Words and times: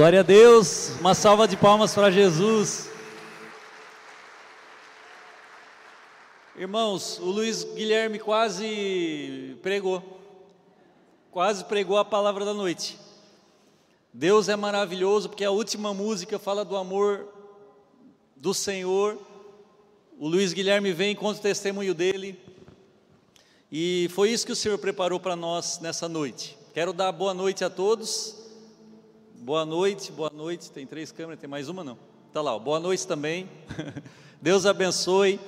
Glória 0.00 0.20
a 0.20 0.22
Deus, 0.22 0.92
uma 0.98 1.14
salva 1.14 1.46
de 1.46 1.58
palmas 1.58 1.94
para 1.94 2.10
Jesus. 2.10 2.88
Irmãos, 6.56 7.18
o 7.18 7.26
Luiz 7.26 7.64
Guilherme 7.64 8.18
quase 8.18 9.58
pregou, 9.60 10.02
quase 11.30 11.66
pregou 11.66 11.98
a 11.98 12.04
palavra 12.06 12.46
da 12.46 12.54
noite. 12.54 12.96
Deus 14.10 14.48
é 14.48 14.56
maravilhoso 14.56 15.28
porque 15.28 15.44
a 15.44 15.50
última 15.50 15.92
música 15.92 16.38
fala 16.38 16.64
do 16.64 16.76
amor 16.76 17.28
do 18.34 18.54
Senhor. 18.54 19.18
O 20.18 20.26
Luiz 20.26 20.54
Guilherme 20.54 20.94
vem 20.94 21.14
conta 21.14 21.40
o 21.40 21.42
testemunho 21.42 21.92
dele. 21.92 22.40
E 23.70 24.08
foi 24.14 24.30
isso 24.30 24.46
que 24.46 24.52
o 24.52 24.56
Senhor 24.56 24.78
preparou 24.78 25.20
para 25.20 25.36
nós 25.36 25.78
nessa 25.78 26.08
noite. 26.08 26.56
Quero 26.72 26.94
dar 26.94 27.12
boa 27.12 27.34
noite 27.34 27.62
a 27.62 27.68
todos. 27.68 28.39
Boa 29.42 29.64
noite, 29.64 30.12
boa 30.12 30.28
noite. 30.28 30.70
Tem 30.70 30.86
três 30.86 31.10
câmeras, 31.10 31.40
tem 31.40 31.48
mais 31.48 31.66
uma 31.70 31.82
não? 31.82 31.96
Tá 32.30 32.42
lá, 32.42 32.58
boa 32.58 32.78
noite 32.78 33.06
também. 33.06 33.48
Deus 34.38 34.66
abençoe. 34.66 35.40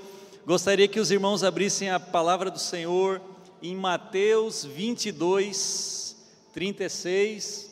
Gostaria 0.47 0.89
que 0.89 0.99
os 0.99 1.11
irmãos 1.11 1.45
abrissem 1.45 1.91
a 1.91 2.01
palavra 2.01 2.51
do 2.51 2.59
Senhor 2.59 3.21
em 3.63 3.77
Mateus 3.77 4.65
22, 4.65 6.17
36. 6.55 7.71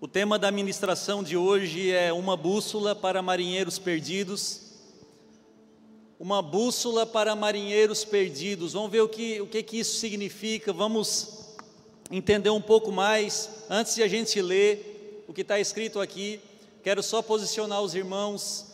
O 0.00 0.08
tema 0.08 0.38
da 0.38 0.50
ministração 0.50 1.22
de 1.22 1.36
hoje 1.36 1.92
é 1.92 2.10
uma 2.10 2.34
bússola 2.34 2.94
para 2.94 3.20
marinheiros 3.20 3.78
perdidos. 3.78 4.72
Uma 6.18 6.40
bússola 6.40 7.04
para 7.04 7.36
marinheiros 7.36 8.06
perdidos. 8.06 8.72
Vamos 8.72 8.90
ver 8.90 9.02
o 9.02 9.08
que, 9.10 9.38
o 9.42 9.46
que, 9.46 9.62
que 9.62 9.80
isso 9.80 9.98
significa. 9.98 10.72
Vamos 10.72 11.44
entender 12.10 12.48
um 12.48 12.62
pouco 12.62 12.90
mais. 12.90 13.50
Antes 13.68 13.96
de 13.96 14.02
a 14.02 14.08
gente 14.08 14.40
ler 14.40 14.92
o 15.26 15.32
que 15.32 15.40
está 15.40 15.58
escrito 15.58 16.00
aqui, 16.00 16.40
quero 16.82 17.02
só 17.02 17.22
posicionar 17.22 17.80
os 17.80 17.94
irmãos. 17.94 18.66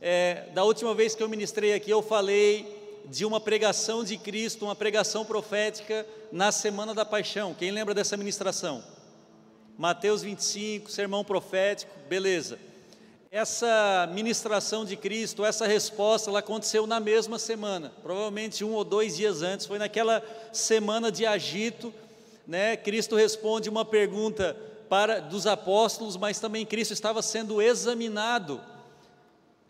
É, 0.00 0.48
da 0.54 0.62
última 0.62 0.94
vez 0.94 1.14
que 1.14 1.22
eu 1.22 1.28
ministrei 1.28 1.72
aqui, 1.72 1.90
eu 1.90 2.02
falei 2.02 3.02
de 3.06 3.24
uma 3.24 3.40
pregação 3.40 4.04
de 4.04 4.16
Cristo, 4.16 4.64
uma 4.64 4.76
pregação 4.76 5.24
profética 5.24 6.06
na 6.30 6.52
Semana 6.52 6.94
da 6.94 7.04
Paixão. 7.04 7.54
Quem 7.54 7.70
lembra 7.70 7.94
dessa 7.94 8.16
ministração? 8.16 8.82
Mateus 9.78 10.22
25, 10.22 10.90
sermão 10.90 11.24
profético, 11.24 11.92
beleza. 12.08 12.58
Essa 13.30 14.08
ministração 14.12 14.84
de 14.84 14.96
Cristo, 14.96 15.44
essa 15.44 15.66
resposta, 15.66 16.30
ela 16.30 16.38
aconteceu 16.38 16.86
na 16.86 17.00
mesma 17.00 17.38
semana, 17.38 17.92
provavelmente 18.02 18.64
um 18.64 18.72
ou 18.72 18.84
dois 18.84 19.16
dias 19.16 19.42
antes, 19.42 19.66
foi 19.66 19.78
naquela 19.78 20.22
semana 20.52 21.10
de 21.12 21.26
agito, 21.26 21.92
né? 22.46 22.76
Cristo 22.76 23.16
responde 23.16 23.68
uma 23.68 23.84
pergunta 23.84 24.56
para 24.88 25.20
dos 25.20 25.46
apóstolos, 25.46 26.16
mas 26.16 26.40
também 26.40 26.64
Cristo 26.64 26.92
estava 26.92 27.22
sendo 27.22 27.60
examinado, 27.60 28.60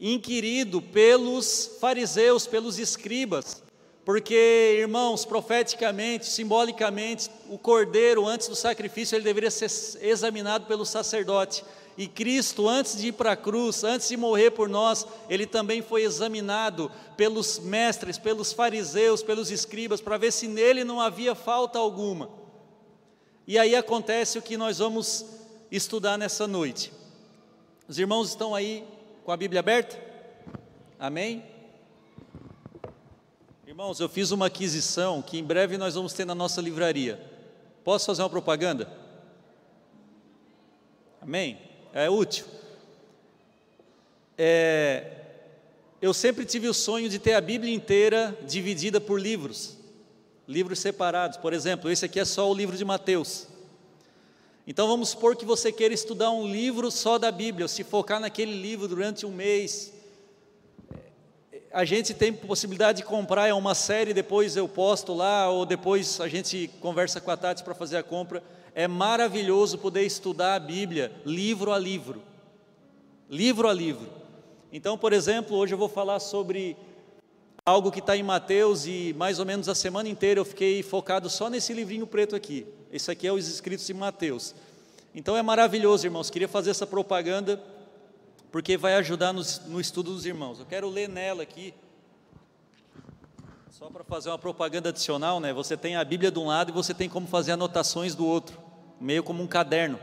inquirido 0.00 0.80
pelos 0.80 1.78
fariseus, 1.80 2.46
pelos 2.46 2.78
escribas. 2.78 3.62
Porque, 4.04 4.76
irmãos, 4.78 5.24
profeticamente, 5.24 6.26
simbolicamente, 6.26 7.28
o 7.48 7.58
cordeiro, 7.58 8.24
antes 8.24 8.46
do 8.46 8.54
sacrifício, 8.54 9.16
ele 9.16 9.24
deveria 9.24 9.50
ser 9.50 9.68
examinado 10.00 10.66
pelo 10.66 10.86
sacerdote. 10.86 11.64
E 11.98 12.06
Cristo, 12.06 12.68
antes 12.68 12.96
de 12.96 13.08
ir 13.08 13.12
para 13.12 13.32
a 13.32 13.36
cruz, 13.36 13.82
antes 13.82 14.08
de 14.08 14.16
morrer 14.16 14.52
por 14.52 14.68
nós, 14.68 15.04
ele 15.28 15.44
também 15.44 15.82
foi 15.82 16.02
examinado 16.02 16.88
pelos 17.16 17.58
mestres, 17.58 18.16
pelos 18.16 18.52
fariseus, 18.52 19.24
pelos 19.24 19.50
escribas, 19.50 20.00
para 20.00 20.18
ver 20.18 20.32
se 20.32 20.46
nele 20.46 20.84
não 20.84 21.00
havia 21.00 21.34
falta 21.34 21.78
alguma. 21.78 22.45
E 23.46 23.58
aí 23.58 23.76
acontece 23.76 24.38
o 24.38 24.42
que 24.42 24.56
nós 24.56 24.78
vamos 24.78 25.24
estudar 25.70 26.18
nessa 26.18 26.48
noite. 26.48 26.92
Os 27.86 27.96
irmãos 27.96 28.30
estão 28.30 28.54
aí 28.54 28.84
com 29.24 29.30
a 29.30 29.36
Bíblia 29.36 29.60
aberta? 29.60 29.96
Amém? 30.98 31.44
Irmãos, 33.64 34.00
eu 34.00 34.08
fiz 34.08 34.32
uma 34.32 34.46
aquisição 34.46 35.22
que 35.22 35.38
em 35.38 35.44
breve 35.44 35.78
nós 35.78 35.94
vamos 35.94 36.12
ter 36.12 36.24
na 36.24 36.34
nossa 36.34 36.60
livraria. 36.60 37.20
Posso 37.84 38.06
fazer 38.06 38.22
uma 38.22 38.30
propaganda? 38.30 38.90
Amém? 41.20 41.58
É 41.92 42.10
útil. 42.10 42.46
É, 44.36 45.12
eu 46.02 46.12
sempre 46.12 46.44
tive 46.44 46.66
o 46.66 46.74
sonho 46.74 47.08
de 47.08 47.20
ter 47.20 47.34
a 47.34 47.40
Bíblia 47.40 47.72
inteira 47.72 48.36
dividida 48.46 49.00
por 49.00 49.20
livros, 49.20 49.75
livros 50.46 50.78
separados. 50.78 51.36
Por 51.36 51.52
exemplo, 51.52 51.90
esse 51.90 52.04
aqui 52.04 52.20
é 52.20 52.24
só 52.24 52.50
o 52.50 52.54
livro 52.54 52.76
de 52.76 52.84
Mateus. 52.84 53.48
Então 54.66 54.88
vamos 54.88 55.10
supor 55.10 55.36
que 55.36 55.44
você 55.44 55.70
queira 55.70 55.94
estudar 55.94 56.30
um 56.30 56.46
livro 56.46 56.90
só 56.90 57.18
da 57.18 57.30
Bíblia, 57.30 57.68
se 57.68 57.84
focar 57.84 58.18
naquele 58.18 58.54
livro 58.60 58.88
durante 58.88 59.24
um 59.24 59.30
mês, 59.30 59.92
a 61.76 61.84
gente 61.84 62.14
tem 62.14 62.32
possibilidade 62.32 63.02
de 63.02 63.04
comprar 63.04 63.48
é 63.48 63.52
uma 63.52 63.74
série, 63.74 64.14
depois 64.14 64.56
eu 64.56 64.66
posto 64.66 65.12
lá, 65.12 65.50
ou 65.50 65.66
depois 65.66 66.18
a 66.22 66.26
gente 66.26 66.70
conversa 66.80 67.20
com 67.20 67.30
a 67.30 67.36
Tati 67.36 67.62
para 67.62 67.74
fazer 67.74 67.98
a 67.98 68.02
compra. 68.02 68.42
É 68.74 68.88
maravilhoso 68.88 69.76
poder 69.76 70.02
estudar 70.02 70.54
a 70.54 70.58
Bíblia, 70.58 71.12
livro 71.24 71.74
a 71.74 71.78
livro. 71.78 72.22
Livro 73.28 73.68
a 73.68 73.74
livro. 73.74 74.08
Então, 74.72 74.96
por 74.96 75.12
exemplo, 75.12 75.54
hoje 75.54 75.74
eu 75.74 75.78
vou 75.78 75.88
falar 75.88 76.18
sobre 76.18 76.78
algo 77.66 77.90
que 77.90 77.98
está 77.98 78.16
em 78.16 78.22
Mateus 78.22 78.86
e 78.86 79.12
mais 79.18 79.40
ou 79.40 79.44
menos 79.44 79.68
a 79.68 79.74
semana 79.74 80.08
inteira 80.08 80.38
eu 80.38 80.44
fiquei 80.44 80.84
focado 80.84 81.28
só 81.28 81.50
nesse 81.50 81.72
livrinho 81.72 82.06
preto 82.06 82.36
aqui. 82.36 82.64
Esse 82.92 83.10
aqui 83.10 83.26
é 83.26 83.32
os 83.32 83.48
escritos 83.48 83.84
de 83.84 83.92
Mateus. 83.92 84.54
Então 85.12 85.36
é 85.36 85.42
maravilhoso, 85.42 86.06
irmãos. 86.06 86.30
Queria 86.30 86.46
fazer 86.46 86.70
essa 86.70 86.86
propaganda 86.86 87.60
porque 88.52 88.76
vai 88.76 88.94
ajudar 88.94 89.32
no, 89.32 89.42
no 89.66 89.80
estudo 89.80 90.12
dos 90.12 90.24
irmãos. 90.24 90.60
Eu 90.60 90.66
quero 90.66 90.88
ler 90.88 91.08
nela 91.08 91.42
aqui, 91.42 91.74
só 93.68 93.90
para 93.90 94.04
fazer 94.04 94.28
uma 94.28 94.38
propaganda 94.38 94.90
adicional, 94.90 95.40
né? 95.40 95.52
Você 95.52 95.76
tem 95.76 95.96
a 95.96 96.04
Bíblia 96.04 96.30
de 96.30 96.38
um 96.38 96.46
lado 96.46 96.70
e 96.70 96.72
você 96.72 96.94
tem 96.94 97.08
como 97.08 97.26
fazer 97.26 97.52
anotações 97.52 98.14
do 98.14 98.24
outro, 98.24 98.56
meio 99.00 99.24
como 99.24 99.42
um 99.42 99.46
caderno. 99.46 99.98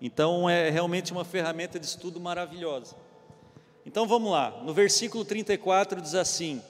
Então 0.00 0.48
é 0.48 0.70
realmente 0.70 1.12
uma 1.12 1.24
ferramenta 1.24 1.78
de 1.78 1.84
estudo 1.84 2.18
maravilhosa. 2.18 2.96
Então 3.84 4.08
vamos 4.08 4.32
lá, 4.32 4.62
no 4.64 4.72
versículo 4.72 5.22
34 5.22 6.00
diz 6.00 6.14
assim: 6.14 6.62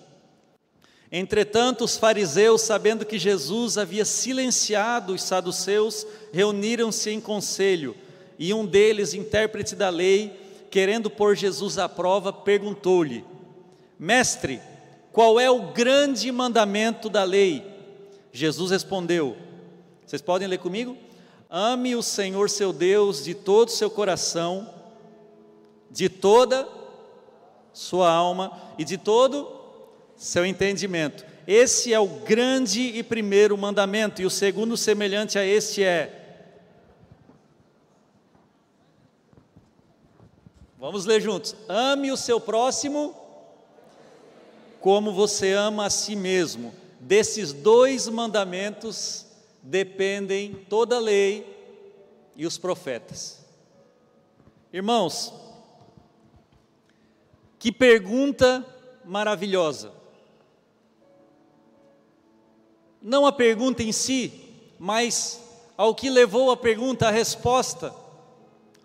Entretanto, 1.10 1.84
os 1.84 1.96
fariseus, 1.96 2.62
sabendo 2.62 3.06
que 3.06 3.18
Jesus 3.18 3.78
havia 3.78 4.04
silenciado 4.04 5.14
os 5.14 5.22
saduceus, 5.22 6.06
reuniram-se 6.32 7.10
em 7.10 7.20
conselho, 7.20 7.96
e 8.38 8.52
um 8.52 8.66
deles, 8.66 9.14
intérprete 9.14 9.74
da 9.74 9.88
lei, 9.88 10.38
querendo 10.70 11.08
pôr 11.08 11.34
Jesus 11.34 11.78
à 11.78 11.88
prova, 11.88 12.32
perguntou-lhe: 12.32 13.24
Mestre, 13.98 14.60
qual 15.10 15.40
é 15.40 15.50
o 15.50 15.72
grande 15.72 16.30
mandamento 16.30 17.08
da 17.08 17.24
lei? 17.24 17.64
Jesus 18.30 18.70
respondeu: 18.70 19.36
Vocês 20.06 20.20
podem 20.20 20.46
ler 20.46 20.58
comigo? 20.58 20.96
Ame 21.50 21.96
o 21.96 22.02
Senhor 22.02 22.50
seu 22.50 22.70
Deus 22.70 23.24
de 23.24 23.34
todo 23.34 23.68
o 23.68 23.72
seu 23.72 23.90
coração, 23.90 24.68
de 25.90 26.10
toda 26.10 26.68
sua 27.72 28.10
alma 28.10 28.52
e 28.76 28.84
de 28.84 28.98
todo 28.98 29.57
seu 30.18 30.44
entendimento. 30.44 31.24
Esse 31.46 31.94
é 31.94 31.98
o 31.98 32.06
grande 32.06 32.80
e 32.80 33.02
primeiro 33.02 33.56
mandamento, 33.56 34.20
e 34.20 34.26
o 34.26 34.30
segundo 34.30 34.76
semelhante 34.76 35.38
a 35.38 35.44
este 35.46 35.82
é: 35.82 36.18
Vamos 40.78 41.06
ler 41.06 41.20
juntos. 41.20 41.56
Ame 41.68 42.12
o 42.12 42.16
seu 42.16 42.40
próximo 42.40 43.14
como 44.80 45.12
você 45.12 45.52
ama 45.52 45.86
a 45.86 45.90
si 45.90 46.14
mesmo. 46.14 46.72
Desses 47.00 47.52
dois 47.52 48.08
mandamentos 48.08 49.26
dependem 49.62 50.54
toda 50.68 50.96
a 50.96 51.00
lei 51.00 51.56
e 52.36 52.46
os 52.46 52.58
profetas. 52.58 53.44
Irmãos, 54.72 55.32
que 57.58 57.72
pergunta 57.72 58.64
maravilhosa. 59.04 59.97
Não 63.00 63.26
a 63.26 63.32
pergunta 63.32 63.82
em 63.82 63.92
si, 63.92 64.32
mas 64.78 65.40
ao 65.76 65.94
que 65.94 66.10
levou 66.10 66.50
a 66.50 66.56
pergunta, 66.56 67.08
a 67.08 67.10
resposta. 67.10 67.94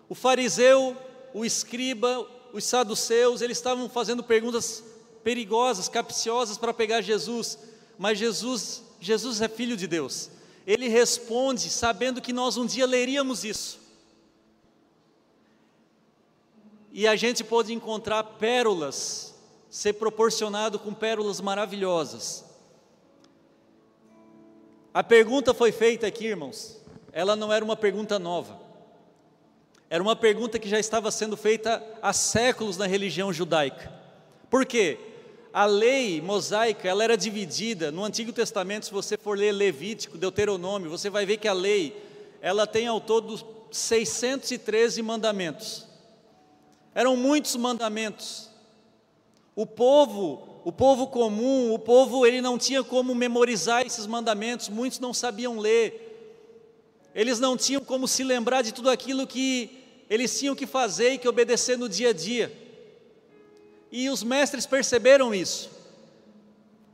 O 0.08 0.14
fariseu 0.14 0.96
o 1.34 1.44
escriba, 1.44 2.24
os 2.52 2.64
saduceus, 2.64 3.42
eles 3.42 3.58
estavam 3.58 3.88
fazendo 3.88 4.22
perguntas 4.22 4.84
perigosas, 5.24 5.88
capciosas 5.88 6.56
para 6.56 6.72
pegar 6.72 7.00
Jesus, 7.00 7.58
mas 7.98 8.16
Jesus, 8.16 8.84
Jesus 9.00 9.40
é 9.40 9.48
filho 9.48 9.76
de 9.76 9.88
Deus. 9.88 10.30
Ele 10.64 10.88
responde 10.88 11.68
sabendo 11.68 12.22
que 12.22 12.32
nós 12.32 12.56
um 12.56 12.64
dia 12.64 12.86
leríamos 12.86 13.42
isso. 13.42 13.80
E 16.92 17.08
a 17.08 17.16
gente 17.16 17.42
pode 17.42 17.72
encontrar 17.72 18.22
pérolas, 18.22 19.34
ser 19.68 19.94
proporcionado 19.94 20.78
com 20.78 20.94
pérolas 20.94 21.40
maravilhosas. 21.40 22.44
A 24.94 25.02
pergunta 25.02 25.52
foi 25.52 25.72
feita 25.72 26.06
aqui, 26.06 26.26
irmãos. 26.26 26.80
Ela 27.12 27.34
não 27.34 27.52
era 27.52 27.64
uma 27.64 27.74
pergunta 27.74 28.16
nova. 28.16 28.60
Era 29.90 30.00
uma 30.00 30.14
pergunta 30.14 30.56
que 30.56 30.68
já 30.68 30.78
estava 30.78 31.10
sendo 31.10 31.36
feita 31.36 31.84
há 32.00 32.12
séculos 32.12 32.76
na 32.76 32.86
religião 32.86 33.32
judaica. 33.32 33.92
Por 34.48 34.64
quê? 34.64 34.96
A 35.52 35.66
lei 35.66 36.20
mosaica, 36.20 36.88
ela 36.88 37.02
era 37.02 37.16
dividida. 37.16 37.90
No 37.90 38.04
Antigo 38.04 38.32
Testamento, 38.32 38.86
se 38.86 38.92
você 38.92 39.16
for 39.16 39.36
ler 39.36 39.50
Levítico, 39.50 40.16
Deuteronômio, 40.16 40.88
você 40.88 41.10
vai 41.10 41.26
ver 41.26 41.38
que 41.38 41.48
a 41.48 41.52
lei, 41.52 42.00
ela 42.40 42.64
tem 42.64 42.86
ao 42.86 43.00
todo 43.00 43.66
613 43.72 45.02
mandamentos. 45.02 45.88
Eram 46.94 47.16
muitos 47.16 47.56
mandamentos. 47.56 48.48
O 49.56 49.66
povo, 49.66 50.53
o 50.64 50.72
povo 50.72 51.06
comum, 51.08 51.74
o 51.74 51.78
povo, 51.78 52.26
ele 52.26 52.40
não 52.40 52.56
tinha 52.56 52.82
como 52.82 53.14
memorizar 53.14 53.86
esses 53.86 54.06
mandamentos, 54.06 54.70
muitos 54.70 54.98
não 54.98 55.12
sabiam 55.12 55.58
ler. 55.58 56.00
Eles 57.14 57.38
não 57.38 57.54
tinham 57.54 57.84
como 57.84 58.08
se 58.08 58.24
lembrar 58.24 58.62
de 58.62 58.72
tudo 58.72 58.88
aquilo 58.88 59.26
que 59.26 59.70
eles 60.08 60.38
tinham 60.38 60.54
que 60.54 60.66
fazer 60.66 61.12
e 61.12 61.18
que 61.18 61.28
obedecer 61.28 61.76
no 61.76 61.86
dia 61.86 62.08
a 62.08 62.12
dia. 62.14 62.50
E 63.92 64.08
os 64.08 64.22
mestres 64.22 64.64
perceberam 64.64 65.34
isso. 65.34 65.70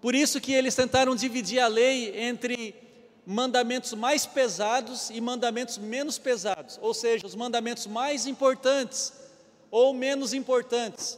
Por 0.00 0.17
isso 0.17 0.40
que 0.40 0.52
eles 0.52 0.75
tentaram 0.75 1.14
dividir 1.14 1.61
a 1.61 1.69
lei 1.69 2.20
entre 2.20 2.75
mandamentos 3.25 3.94
mais 3.94 4.26
pesados 4.26 5.11
e 5.11 5.20
mandamentos 5.20 5.78
menos 5.78 6.19
pesados, 6.19 6.76
ou 6.82 6.93
seja, 6.93 7.25
os 7.25 7.37
mandamentos 7.37 7.87
mais 7.87 8.26
importantes 8.26 9.12
ou 9.70 9.94
menos 9.94 10.34
importantes. 10.34 11.17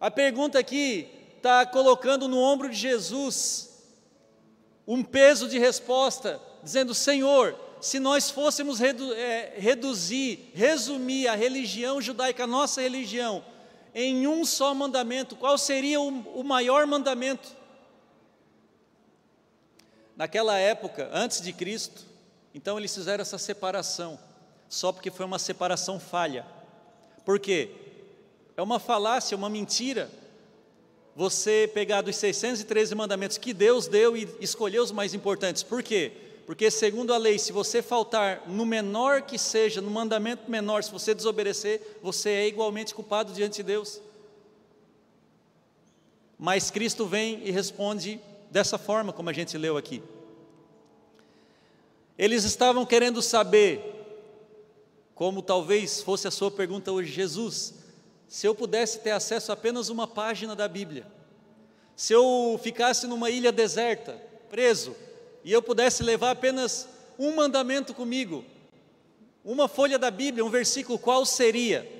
A 0.00 0.10
pergunta 0.10 0.58
aqui 0.58 1.25
está 1.46 1.64
colocando 1.64 2.26
no 2.26 2.40
ombro 2.40 2.68
de 2.68 2.74
Jesus 2.74 3.70
um 4.84 5.02
peso 5.04 5.48
de 5.48 5.58
resposta, 5.58 6.40
dizendo: 6.60 6.92
Senhor, 6.92 7.56
se 7.80 8.00
nós 8.00 8.30
fôssemos 8.30 8.80
redu 8.80 9.14
é, 9.14 9.54
reduzir, 9.56 10.50
resumir 10.54 11.28
a 11.28 11.36
religião 11.36 12.00
judaica, 12.00 12.44
a 12.44 12.48
nossa 12.48 12.82
religião, 12.82 13.44
em 13.94 14.26
um 14.26 14.44
só 14.44 14.74
mandamento, 14.74 15.36
qual 15.36 15.56
seria 15.56 16.00
o, 16.00 16.08
o 16.40 16.42
maior 16.42 16.84
mandamento? 16.84 17.54
Naquela 20.16 20.58
época, 20.58 21.08
antes 21.12 21.40
de 21.40 21.52
Cristo, 21.52 22.04
então 22.52 22.76
eles 22.76 22.92
fizeram 22.92 23.22
essa 23.22 23.38
separação, 23.38 24.18
só 24.68 24.90
porque 24.90 25.10
foi 25.10 25.24
uma 25.24 25.38
separação 25.38 26.00
falha. 26.00 26.44
Por 27.24 27.38
quê? 27.38 27.70
É 28.56 28.62
uma 28.62 28.80
falácia, 28.80 29.36
uma 29.36 29.50
mentira. 29.50 30.10
Você 31.16 31.68
pegar 31.72 32.02
dos 32.02 32.14
613 32.16 32.94
mandamentos 32.94 33.38
que 33.38 33.54
Deus 33.54 33.88
deu 33.88 34.14
e 34.14 34.28
escolher 34.38 34.80
os 34.80 34.92
mais 34.92 35.14
importantes. 35.14 35.62
Por 35.62 35.82
quê? 35.82 36.12
Porque, 36.44 36.70
segundo 36.70 37.12
a 37.14 37.16
lei, 37.16 37.38
se 37.38 37.52
você 37.52 37.80
faltar 37.80 38.46
no 38.46 38.66
menor 38.66 39.22
que 39.22 39.38
seja, 39.38 39.80
no 39.80 39.90
mandamento 39.90 40.50
menor, 40.50 40.84
se 40.84 40.92
você 40.92 41.14
desobedecer, 41.14 41.80
você 42.02 42.28
é 42.28 42.46
igualmente 42.46 42.94
culpado 42.94 43.32
diante 43.32 43.56
de 43.56 43.62
Deus. 43.62 43.98
Mas 46.38 46.70
Cristo 46.70 47.06
vem 47.06 47.40
e 47.44 47.50
responde 47.50 48.20
dessa 48.50 48.76
forma, 48.76 49.10
como 49.10 49.30
a 49.30 49.32
gente 49.32 49.56
leu 49.56 49.78
aqui. 49.78 50.02
Eles 52.18 52.44
estavam 52.44 52.84
querendo 52.84 53.22
saber, 53.22 53.80
como 55.14 55.40
talvez 55.40 56.02
fosse 56.02 56.28
a 56.28 56.30
sua 56.30 56.50
pergunta 56.50 56.92
hoje, 56.92 57.10
Jesus, 57.10 57.74
se 58.28 58.46
eu 58.46 58.54
pudesse 58.54 59.00
ter 59.00 59.10
acesso 59.10 59.52
a 59.52 59.54
apenas 59.54 59.88
uma 59.88 60.06
página 60.06 60.54
da 60.54 60.66
Bíblia, 60.66 61.06
se 61.94 62.12
eu 62.12 62.58
ficasse 62.62 63.06
numa 63.06 63.30
ilha 63.30 63.50
deserta, 63.50 64.20
preso, 64.50 64.94
e 65.44 65.52
eu 65.52 65.62
pudesse 65.62 66.02
levar 66.02 66.32
apenas 66.32 66.88
um 67.18 67.34
mandamento 67.34 67.94
comigo, 67.94 68.44
uma 69.44 69.68
folha 69.68 69.98
da 69.98 70.10
Bíblia, 70.10 70.44
um 70.44 70.50
versículo, 70.50 70.98
qual 70.98 71.24
seria? 71.24 71.90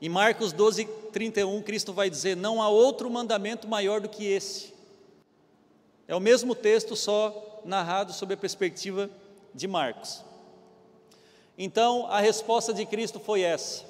Em 0.00 0.10
Marcos 0.10 0.52
12, 0.52 0.84
31, 1.10 1.62
Cristo 1.62 1.92
vai 1.92 2.10
dizer: 2.10 2.36
Não 2.36 2.60
há 2.60 2.68
outro 2.68 3.08
mandamento 3.08 3.66
maior 3.66 3.98
do 3.98 4.10
que 4.10 4.26
esse. 4.26 4.74
É 6.06 6.14
o 6.14 6.20
mesmo 6.20 6.54
texto, 6.54 6.94
só 6.94 7.62
narrado 7.64 8.12
sob 8.12 8.34
a 8.34 8.36
perspectiva 8.36 9.10
de 9.54 9.66
Marcos. 9.66 10.22
Então, 11.56 12.06
a 12.08 12.20
resposta 12.20 12.74
de 12.74 12.84
Cristo 12.84 13.18
foi 13.18 13.40
essa: 13.40 13.84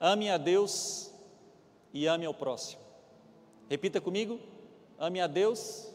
Ame 0.00 0.30
a 0.30 0.36
Deus 0.36 1.12
e 1.92 2.06
ame 2.06 2.24
ao 2.24 2.34
próximo. 2.34 2.80
Repita 3.68 4.00
comigo: 4.00 4.38
ame 4.98 5.20
a 5.20 5.26
Deus 5.26 5.88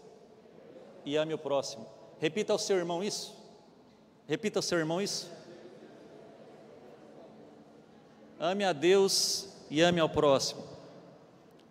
e 1.06 1.16
ame 1.16 1.34
o 1.34 1.38
próximo. 1.38 1.86
Repita 2.20 2.54
ao 2.54 2.60
seu 2.60 2.78
irmão 2.78 3.04
isso. 3.04 3.36
Repita 4.28 4.60
ao 4.60 4.64
seu 4.64 4.78
irmão 4.78 5.02
isso. 5.02 5.32
Ame 8.40 8.64
a 8.64 8.74
Deus 8.74 9.50
e 9.70 9.82
ame 9.82 10.00
ao 10.00 10.10
próximo. 10.10 10.64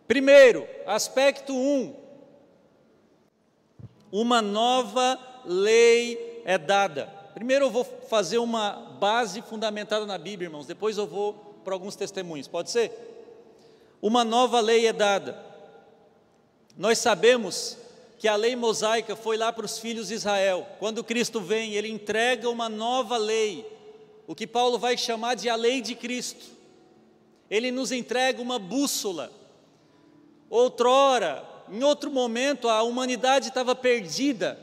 Primeiro, 0.08 0.66
aspecto 0.86 1.54
1. 1.54 1.56
Um, 1.56 1.94
uma 4.10 4.42
nova 4.42 5.18
lei 5.44 6.42
é 6.44 6.58
dada. 6.58 7.06
Primeiro 7.34 7.66
eu 7.66 7.70
vou 7.70 7.84
fazer 7.84 8.38
uma 8.38 8.72
base 8.98 9.40
fundamentada 9.42 10.04
na 10.04 10.18
Bíblia, 10.18 10.48
irmãos. 10.48 10.66
Depois 10.66 10.98
eu 10.98 11.06
vou 11.06 11.51
para 11.62 11.74
alguns 11.74 11.96
testemunhos, 11.96 12.48
pode 12.48 12.70
ser? 12.70 12.92
Uma 14.00 14.24
nova 14.24 14.60
lei 14.60 14.86
é 14.86 14.92
dada. 14.92 15.40
Nós 16.76 16.98
sabemos 16.98 17.76
que 18.18 18.28
a 18.28 18.36
lei 18.36 18.54
mosaica 18.54 19.16
foi 19.16 19.36
lá 19.36 19.52
para 19.52 19.66
os 19.66 19.78
filhos 19.78 20.08
de 20.08 20.14
Israel. 20.14 20.66
Quando 20.78 21.02
Cristo 21.02 21.40
vem, 21.40 21.74
ele 21.74 21.88
entrega 21.88 22.48
uma 22.48 22.68
nova 22.68 23.16
lei, 23.16 23.66
o 24.26 24.34
que 24.34 24.46
Paulo 24.46 24.78
vai 24.78 24.96
chamar 24.96 25.34
de 25.34 25.48
a 25.48 25.56
lei 25.56 25.80
de 25.80 25.94
Cristo. 25.94 26.46
Ele 27.50 27.70
nos 27.70 27.92
entrega 27.92 28.40
uma 28.40 28.58
bússola. 28.58 29.30
Outrora, 30.48 31.44
em 31.70 31.82
outro 31.82 32.10
momento, 32.10 32.68
a 32.68 32.82
humanidade 32.82 33.48
estava 33.48 33.74
perdida, 33.74 34.58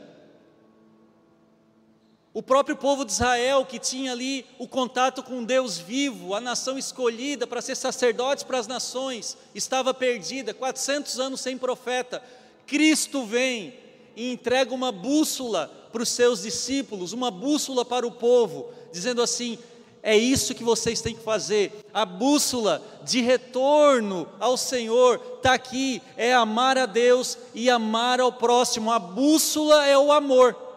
o 2.32 2.42
próprio 2.42 2.76
povo 2.76 3.04
de 3.04 3.10
Israel, 3.10 3.64
que 3.64 3.78
tinha 3.78 4.12
ali 4.12 4.46
o 4.58 4.68
contato 4.68 5.22
com 5.22 5.42
Deus 5.42 5.78
vivo, 5.78 6.34
a 6.34 6.40
nação 6.40 6.78
escolhida 6.78 7.44
para 7.46 7.60
ser 7.60 7.74
sacerdotes 7.74 8.44
para 8.44 8.58
as 8.58 8.68
nações, 8.68 9.36
estava 9.52 9.92
perdida, 9.92 10.54
400 10.54 11.18
anos 11.18 11.40
sem 11.40 11.58
profeta. 11.58 12.22
Cristo 12.66 13.24
vem 13.24 13.74
e 14.14 14.32
entrega 14.32 14.72
uma 14.72 14.92
bússola 14.92 15.68
para 15.92 16.02
os 16.02 16.08
seus 16.08 16.42
discípulos, 16.42 17.12
uma 17.12 17.32
bússola 17.32 17.84
para 17.84 18.06
o 18.06 18.12
povo, 18.12 18.70
dizendo 18.92 19.22
assim: 19.22 19.58
é 20.00 20.16
isso 20.16 20.54
que 20.54 20.62
vocês 20.62 21.00
têm 21.00 21.16
que 21.16 21.24
fazer. 21.24 21.84
A 21.92 22.04
bússola 22.04 22.80
de 23.02 23.20
retorno 23.20 24.28
ao 24.38 24.56
Senhor 24.56 25.20
está 25.36 25.54
aqui: 25.54 26.00
é 26.16 26.32
amar 26.32 26.78
a 26.78 26.86
Deus 26.86 27.36
e 27.52 27.68
amar 27.68 28.20
ao 28.20 28.32
próximo. 28.32 28.92
A 28.92 29.00
bússola 29.00 29.84
é 29.84 29.98
o 29.98 30.12
amor. 30.12 30.69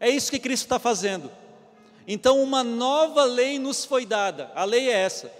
É 0.00 0.08
isso 0.08 0.30
que 0.30 0.38
Cristo 0.38 0.64
está 0.64 0.78
fazendo. 0.78 1.30
Então, 2.06 2.42
uma 2.42 2.64
nova 2.64 3.24
lei 3.24 3.58
nos 3.58 3.84
foi 3.84 4.06
dada, 4.06 4.50
a 4.54 4.64
lei 4.64 4.88
é 4.88 4.94
essa. 4.94 5.30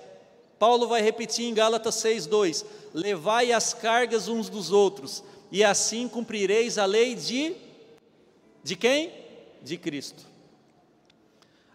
Paulo 0.58 0.88
vai 0.88 1.00
repetir 1.00 1.46
em 1.46 1.54
Gálatas 1.54 1.94
6,2: 1.96 2.64
Levai 2.92 3.52
as 3.52 3.72
cargas 3.72 4.28
uns 4.28 4.48
dos 4.50 4.72
outros, 4.72 5.22
e 5.50 5.62
assim 5.64 6.08
cumprireis 6.08 6.76
a 6.76 6.84
lei 6.84 7.14
de. 7.14 7.54
De 8.62 8.76
quem? 8.76 9.12
De 9.62 9.78
Cristo. 9.78 10.26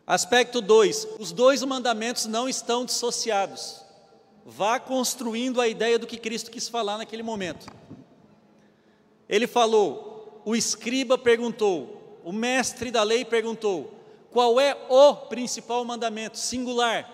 Aspecto 0.05 0.61
2: 0.61 1.07
os 1.17 1.31
dois 1.31 1.63
mandamentos 1.63 2.25
não 2.25 2.47
estão 2.47 2.85
dissociados. 2.85 3.81
Vá 4.45 4.79
construindo 4.79 5.61
a 5.61 5.67
ideia 5.67 5.97
do 5.97 6.05
que 6.05 6.17
Cristo 6.17 6.51
quis 6.51 6.67
falar 6.67 6.97
naquele 6.97 7.23
momento. 7.23 7.65
Ele 9.29 9.47
falou, 9.47 10.41
o 10.43 10.55
escriba 10.55 11.17
perguntou: 11.17 12.02
o 12.23 12.31
mestre 12.31 12.91
da 12.91 13.03
lei 13.03 13.25
perguntou: 13.25 13.93
qual 14.31 14.59
é 14.59 14.75
o 14.89 15.15
principal 15.15 15.83
mandamento? 15.85 16.37
Singular. 16.37 17.09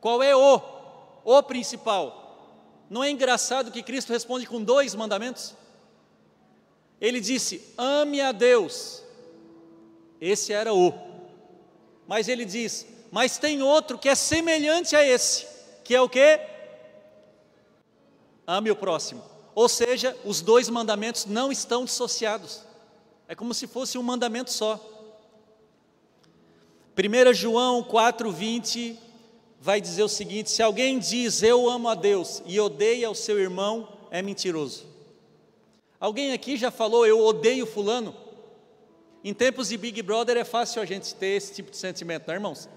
Qual 0.00 0.22
é 0.22 0.34
o? 0.34 0.60
O 1.24 1.42
principal. 1.42 2.24
Não 2.88 3.04
é 3.04 3.10
engraçado 3.10 3.70
que 3.70 3.82
Cristo 3.82 4.12
responde 4.12 4.46
com 4.46 4.62
dois 4.62 4.94
mandamentos? 4.94 5.54
Ele 7.00 7.20
disse: 7.20 7.74
ame 7.76 8.20
a 8.20 8.32
Deus. 8.32 9.02
Esse 10.20 10.52
era 10.52 10.72
o. 10.72 10.92
Mas 12.06 12.28
ele 12.28 12.44
diz: 12.44 12.86
mas 13.10 13.38
tem 13.38 13.62
outro 13.62 13.98
que 13.98 14.08
é 14.08 14.14
semelhante 14.14 14.94
a 14.94 15.04
esse, 15.04 15.46
que 15.84 15.94
é 15.94 16.00
o 16.00 16.08
que? 16.08 16.40
Ame 18.46 18.70
o 18.70 18.76
próximo. 18.76 19.22
Ou 19.54 19.68
seja, 19.68 20.16
os 20.24 20.40
dois 20.40 20.68
mandamentos 20.68 21.26
não 21.26 21.50
estão 21.50 21.84
dissociados. 21.84 22.62
É 23.28 23.34
como 23.34 23.52
se 23.52 23.66
fosse 23.66 23.98
um 23.98 24.02
mandamento 24.02 24.50
só. 24.50 24.80
1 26.96 27.34
João 27.34 27.84
4,20 27.84 28.96
vai 29.60 29.80
dizer 29.80 30.02
o 30.02 30.08
seguinte: 30.08 30.50
se 30.50 30.62
alguém 30.62 30.98
diz 30.98 31.42
eu 31.42 31.68
amo 31.68 31.88
a 31.88 31.94
Deus 31.94 32.42
e 32.46 32.58
odeia 32.58 33.10
o 33.10 33.14
seu 33.14 33.38
irmão, 33.38 33.88
é 34.10 34.22
mentiroso. 34.22 34.86
Alguém 36.00 36.32
aqui 36.32 36.56
já 36.56 36.70
falou 36.70 37.06
eu 37.06 37.20
odeio 37.20 37.66
Fulano? 37.66 38.16
Em 39.22 39.34
tempos 39.34 39.68
de 39.68 39.76
Big 39.76 40.00
Brother 40.00 40.36
é 40.36 40.44
fácil 40.44 40.80
a 40.80 40.84
gente 40.84 41.14
ter 41.14 41.36
esse 41.36 41.52
tipo 41.52 41.70
de 41.70 41.76
sentimento, 41.76 42.26
não 42.26 42.34
é, 42.34 42.36
irmãos? 42.36 42.68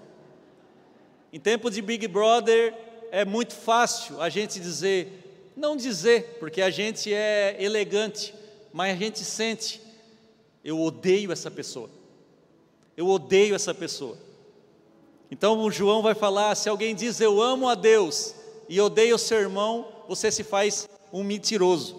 Em 1.32 1.40
tempo 1.40 1.70
de 1.70 1.80
Big 1.80 2.06
Brother, 2.08 2.74
é 3.10 3.24
muito 3.24 3.54
fácil 3.54 4.20
a 4.20 4.28
gente 4.28 4.60
dizer, 4.60 5.50
não 5.56 5.76
dizer, 5.76 6.36
porque 6.38 6.60
a 6.60 6.68
gente 6.68 7.14
é 7.14 7.56
elegante, 7.58 8.34
mas 8.72 8.92
a 8.94 8.98
gente 8.98 9.20
sente, 9.20 9.80
eu 10.64 10.80
odeio 10.80 11.32
essa 11.32 11.50
pessoa. 11.50 11.90
Eu 12.96 13.08
odeio 13.08 13.54
essa 13.54 13.74
pessoa. 13.74 14.16
Então 15.30 15.58
o 15.60 15.70
João 15.70 16.02
vai 16.02 16.14
falar: 16.14 16.54
se 16.54 16.68
alguém 16.68 16.94
diz 16.94 17.20
eu 17.20 17.40
amo 17.40 17.68
a 17.68 17.74
Deus 17.74 18.34
e 18.68 18.80
odeio 18.80 19.16
o 19.16 19.18
seu 19.18 19.38
irmão, 19.38 19.86
você 20.08 20.30
se 20.30 20.44
faz 20.44 20.88
um 21.12 21.24
mentiroso. 21.24 21.96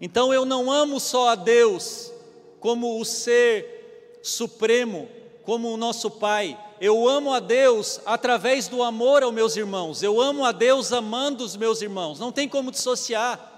Então 0.00 0.32
eu 0.32 0.44
não 0.44 0.70
amo 0.70 1.00
só 1.00 1.30
a 1.30 1.34
Deus 1.34 2.12
como 2.58 3.00
o 3.00 3.04
ser 3.04 4.20
supremo, 4.22 5.08
como 5.44 5.72
o 5.72 5.76
nosso 5.76 6.10
Pai. 6.10 6.58
Eu 6.80 7.08
amo 7.08 7.32
a 7.32 7.40
Deus 7.40 8.00
através 8.06 8.68
do 8.68 8.82
amor 8.82 9.22
aos 9.22 9.34
meus 9.34 9.56
irmãos. 9.56 10.02
Eu 10.02 10.20
amo 10.20 10.44
a 10.44 10.52
Deus 10.52 10.92
amando 10.92 11.44
os 11.44 11.56
meus 11.56 11.82
irmãos. 11.82 12.18
Não 12.18 12.32
tem 12.32 12.48
como 12.48 12.70
dissociar. 12.70 13.49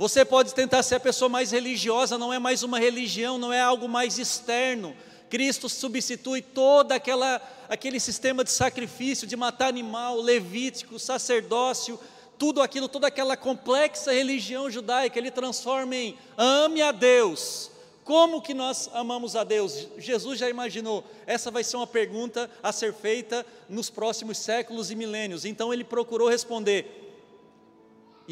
Você 0.00 0.24
pode 0.24 0.54
tentar 0.54 0.82
ser 0.82 0.94
a 0.94 1.00
pessoa 1.00 1.28
mais 1.28 1.50
religiosa, 1.50 2.16
não 2.16 2.32
é 2.32 2.38
mais 2.38 2.62
uma 2.62 2.78
religião, 2.78 3.36
não 3.36 3.52
é 3.52 3.60
algo 3.60 3.86
mais 3.86 4.18
externo. 4.18 4.96
Cristo 5.28 5.68
substitui 5.68 6.40
todo 6.40 6.92
aquela, 6.92 7.38
aquele 7.68 8.00
sistema 8.00 8.42
de 8.42 8.50
sacrifício, 8.50 9.26
de 9.26 9.36
matar 9.36 9.68
animal, 9.68 10.18
levítico, 10.18 10.98
sacerdócio, 10.98 12.00
tudo 12.38 12.62
aquilo, 12.62 12.88
toda 12.88 13.08
aquela 13.08 13.36
complexa 13.36 14.10
religião 14.10 14.70
judaica, 14.70 15.18
ele 15.18 15.30
transforma 15.30 15.94
em 15.94 16.16
ame 16.38 16.80
a 16.80 16.92
Deus. 16.92 17.70
Como 18.02 18.40
que 18.40 18.54
nós 18.54 18.88
amamos 18.94 19.36
a 19.36 19.44
Deus? 19.44 19.86
Jesus 19.98 20.38
já 20.38 20.48
imaginou, 20.48 21.04
essa 21.26 21.50
vai 21.50 21.62
ser 21.62 21.76
uma 21.76 21.86
pergunta 21.86 22.50
a 22.62 22.72
ser 22.72 22.94
feita 22.94 23.44
nos 23.68 23.90
próximos 23.90 24.38
séculos 24.38 24.90
e 24.90 24.94
milênios. 24.94 25.44
Então 25.44 25.74
ele 25.74 25.84
procurou 25.84 26.30
responder: 26.30 26.99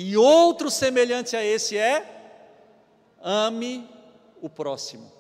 e 0.01 0.17
outro 0.17 0.71
semelhante 0.71 1.35
a 1.35 1.45
esse 1.45 1.77
é: 1.77 2.07
ame 3.21 3.85
o 4.41 4.49
próximo. 4.49 5.11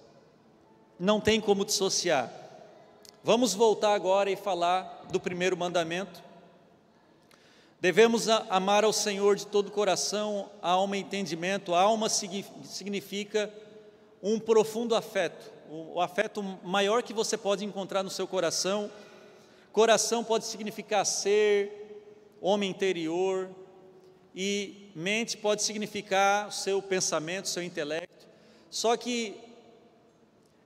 Não 0.97 1.20
tem 1.20 1.40
como 1.40 1.64
dissociar. 1.64 2.32
Vamos 3.25 3.54
voltar 3.54 3.92
agora 3.92 4.30
e 4.30 4.37
falar 4.37 5.06
do 5.11 5.18
primeiro 5.18 5.56
mandamento. 5.56 6.23
Devemos 7.80 8.28
amar 8.28 8.85
ao 8.85 8.92
Senhor 8.92 9.35
de 9.35 9.49
todo 9.49 9.66
o 9.66 9.73
coração, 9.73 10.49
alma 10.62 10.97
e 10.97 11.00
entendimento. 11.00 11.75
A 11.75 11.80
alma 11.80 12.08
significa 12.08 13.52
um 14.23 14.38
profundo 14.38 14.94
afeto, 14.94 15.50
o 15.68 16.00
afeto 16.00 16.40
maior 16.62 17.02
que 17.02 17.12
você 17.12 17.37
pode 17.37 17.64
encontrar 17.64 18.04
no 18.04 18.11
seu 18.11 18.28
coração. 18.28 18.88
Coração 19.73 20.23
pode 20.23 20.44
significar 20.44 21.04
ser, 21.04 22.00
homem 22.40 22.70
interior, 22.70 23.49
e 24.40 24.92
mente 24.95 25.37
pode 25.37 25.64
significar 25.64 26.47
o 26.47 26.52
seu 26.52 26.80
pensamento, 26.80 27.47
o 27.47 27.49
seu 27.49 27.61
intelecto. 27.61 28.28
Só 28.71 28.97
que 28.97 29.35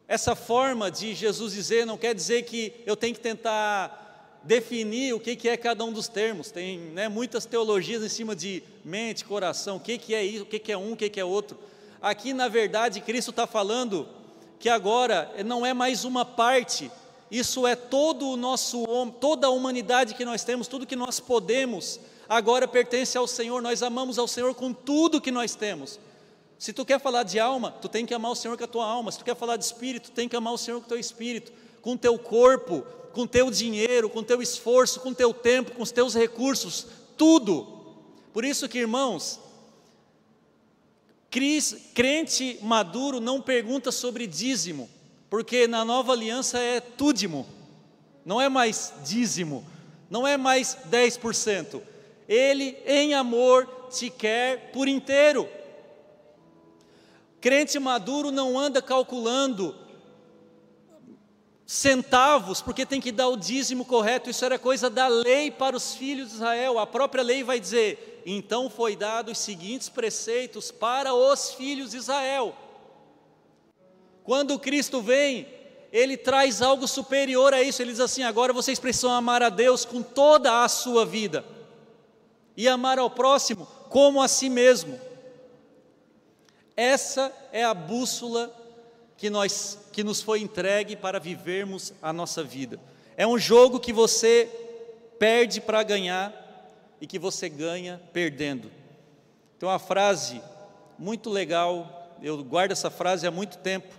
essa 0.06 0.36
forma 0.36 0.90
de 0.90 1.14
Jesus 1.14 1.54
dizer 1.54 1.86
não 1.86 1.96
quer 1.96 2.14
dizer 2.14 2.42
que 2.42 2.74
eu 2.84 2.94
tenho 2.94 3.14
que 3.14 3.20
tentar 3.20 4.40
definir 4.42 5.14
o 5.14 5.20
que, 5.20 5.34
que 5.34 5.48
é 5.48 5.56
cada 5.56 5.82
um 5.86 5.90
dos 5.90 6.06
termos. 6.06 6.50
Tem 6.50 6.78
né, 6.78 7.08
muitas 7.08 7.46
teologias 7.46 8.02
em 8.02 8.10
cima 8.10 8.36
de 8.36 8.62
mente, 8.84 9.24
coração, 9.24 9.76
o 9.76 9.80
que, 9.80 9.96
que 9.96 10.14
é 10.14 10.22
isso, 10.22 10.42
o 10.42 10.46
que, 10.46 10.58
que 10.58 10.70
é 10.70 10.76
um, 10.76 10.92
o 10.92 10.96
que, 10.96 11.08
que 11.08 11.18
é 11.18 11.24
outro. 11.24 11.58
Aqui, 12.02 12.34
na 12.34 12.48
verdade, 12.48 13.00
Cristo 13.00 13.30
está 13.30 13.46
falando 13.46 14.06
que 14.58 14.68
agora 14.68 15.32
não 15.46 15.64
é 15.64 15.72
mais 15.72 16.04
uma 16.04 16.26
parte, 16.26 16.90
isso 17.30 17.66
é 17.66 17.74
todo 17.74 18.28
o 18.28 18.36
nosso 18.36 18.84
toda 19.18 19.46
a 19.46 19.50
humanidade 19.50 20.14
que 20.14 20.26
nós 20.26 20.44
temos, 20.44 20.68
tudo 20.68 20.86
que 20.86 20.94
nós 20.94 21.18
podemos 21.18 21.98
agora 22.36 22.66
pertence 22.66 23.16
ao 23.18 23.26
Senhor, 23.26 23.60
nós 23.60 23.82
amamos 23.82 24.18
ao 24.18 24.26
Senhor 24.26 24.54
com 24.54 24.72
tudo 24.72 25.20
que 25.20 25.30
nós 25.30 25.54
temos. 25.54 26.00
Se 26.58 26.72
tu 26.72 26.84
quer 26.84 26.98
falar 27.00 27.24
de 27.24 27.38
alma, 27.38 27.70
tu 27.70 27.88
tem 27.88 28.06
que 28.06 28.14
amar 28.14 28.32
o 28.32 28.34
Senhor 28.34 28.56
com 28.56 28.64
a 28.64 28.68
tua 28.68 28.86
alma. 28.86 29.12
Se 29.12 29.18
tu 29.18 29.24
quer 29.24 29.36
falar 29.36 29.56
de 29.56 29.64
espírito, 29.64 30.10
tu 30.10 30.14
tem 30.14 30.28
que 30.28 30.36
amar 30.36 30.54
o 30.54 30.58
Senhor 30.58 30.80
com 30.80 30.86
o 30.86 30.88
teu 30.88 30.98
espírito, 30.98 31.52
com 31.82 31.92
o 31.92 31.98
teu 31.98 32.18
corpo, 32.18 32.86
com 33.12 33.22
o 33.22 33.28
teu 33.28 33.50
dinheiro, 33.50 34.08
com 34.08 34.20
o 34.20 34.24
teu 34.24 34.40
esforço, 34.40 35.00
com 35.00 35.10
o 35.10 35.14
teu 35.14 35.34
tempo, 35.34 35.72
com 35.72 35.82
os 35.82 35.90
teus 35.90 36.14
recursos, 36.14 36.86
tudo. 37.18 37.66
Por 38.32 38.44
isso 38.44 38.68
que, 38.68 38.78
irmãos, 38.78 39.38
crente 41.94 42.58
maduro 42.62 43.20
não 43.20 43.42
pergunta 43.42 43.92
sobre 43.92 44.26
dízimo, 44.26 44.88
porque 45.28 45.66
na 45.66 45.84
nova 45.84 46.12
aliança 46.12 46.58
é 46.58 46.80
túdimo, 46.80 47.46
não 48.24 48.40
é 48.40 48.48
mais 48.48 48.92
dízimo, 49.04 49.66
não 50.08 50.26
é 50.26 50.36
mais 50.36 50.78
10%, 50.90 51.82
ele, 52.28 52.76
em 52.86 53.14
amor, 53.14 53.68
te 53.90 54.10
quer 54.10 54.70
por 54.72 54.88
inteiro. 54.88 55.48
Crente 57.40 57.78
maduro 57.78 58.30
não 58.30 58.58
anda 58.58 58.80
calculando 58.80 59.74
centavos, 61.66 62.60
porque 62.60 62.86
tem 62.86 63.00
que 63.00 63.10
dar 63.10 63.28
o 63.28 63.36
dízimo 63.36 63.84
correto, 63.84 64.30
isso 64.30 64.44
era 64.44 64.58
coisa 64.58 64.88
da 64.88 65.08
lei 65.08 65.50
para 65.50 65.76
os 65.76 65.94
filhos 65.94 66.28
de 66.28 66.34
Israel. 66.36 66.78
A 66.78 66.86
própria 66.86 67.22
lei 67.22 67.42
vai 67.42 67.58
dizer: 67.58 68.22
então 68.24 68.70
foi 68.70 68.94
dado 68.94 69.32
os 69.32 69.38
seguintes 69.38 69.88
preceitos 69.88 70.70
para 70.70 71.14
os 71.14 71.52
filhos 71.52 71.90
de 71.90 71.96
Israel. 71.96 72.54
Quando 74.22 74.58
Cristo 74.58 75.00
vem, 75.00 75.48
ele 75.92 76.16
traz 76.16 76.62
algo 76.62 76.86
superior 76.86 77.52
a 77.52 77.62
isso. 77.62 77.82
Ele 77.82 77.90
diz 77.90 78.00
assim: 78.00 78.22
agora 78.22 78.52
vocês 78.52 78.78
precisam 78.78 79.10
amar 79.10 79.42
a 79.42 79.48
Deus 79.48 79.84
com 79.84 80.00
toda 80.00 80.62
a 80.62 80.68
sua 80.68 81.04
vida 81.04 81.44
e 82.56 82.68
amar 82.68 82.98
ao 82.98 83.10
próximo 83.10 83.66
como 83.88 84.22
a 84.22 84.28
si 84.28 84.48
mesmo. 84.48 84.98
Essa 86.76 87.32
é 87.52 87.62
a 87.62 87.74
bússola 87.74 88.52
que, 89.16 89.28
nós, 89.28 89.78
que 89.92 90.02
nos 90.02 90.22
foi 90.22 90.40
entregue 90.40 90.96
para 90.96 91.20
vivermos 91.20 91.92
a 92.00 92.12
nossa 92.12 92.42
vida. 92.42 92.80
É 93.16 93.26
um 93.26 93.38
jogo 93.38 93.78
que 93.78 93.92
você 93.92 94.48
perde 95.18 95.60
para 95.60 95.82
ganhar 95.82 96.32
e 97.00 97.06
que 97.06 97.18
você 97.18 97.48
ganha 97.48 98.00
perdendo. 98.12 98.70
Tem 99.58 99.68
uma 99.68 99.78
frase 99.78 100.40
muito 100.98 101.30
legal, 101.30 102.16
eu 102.22 102.42
guardo 102.42 102.72
essa 102.72 102.90
frase 102.90 103.26
há 103.26 103.30
muito 103.30 103.58
tempo, 103.58 103.94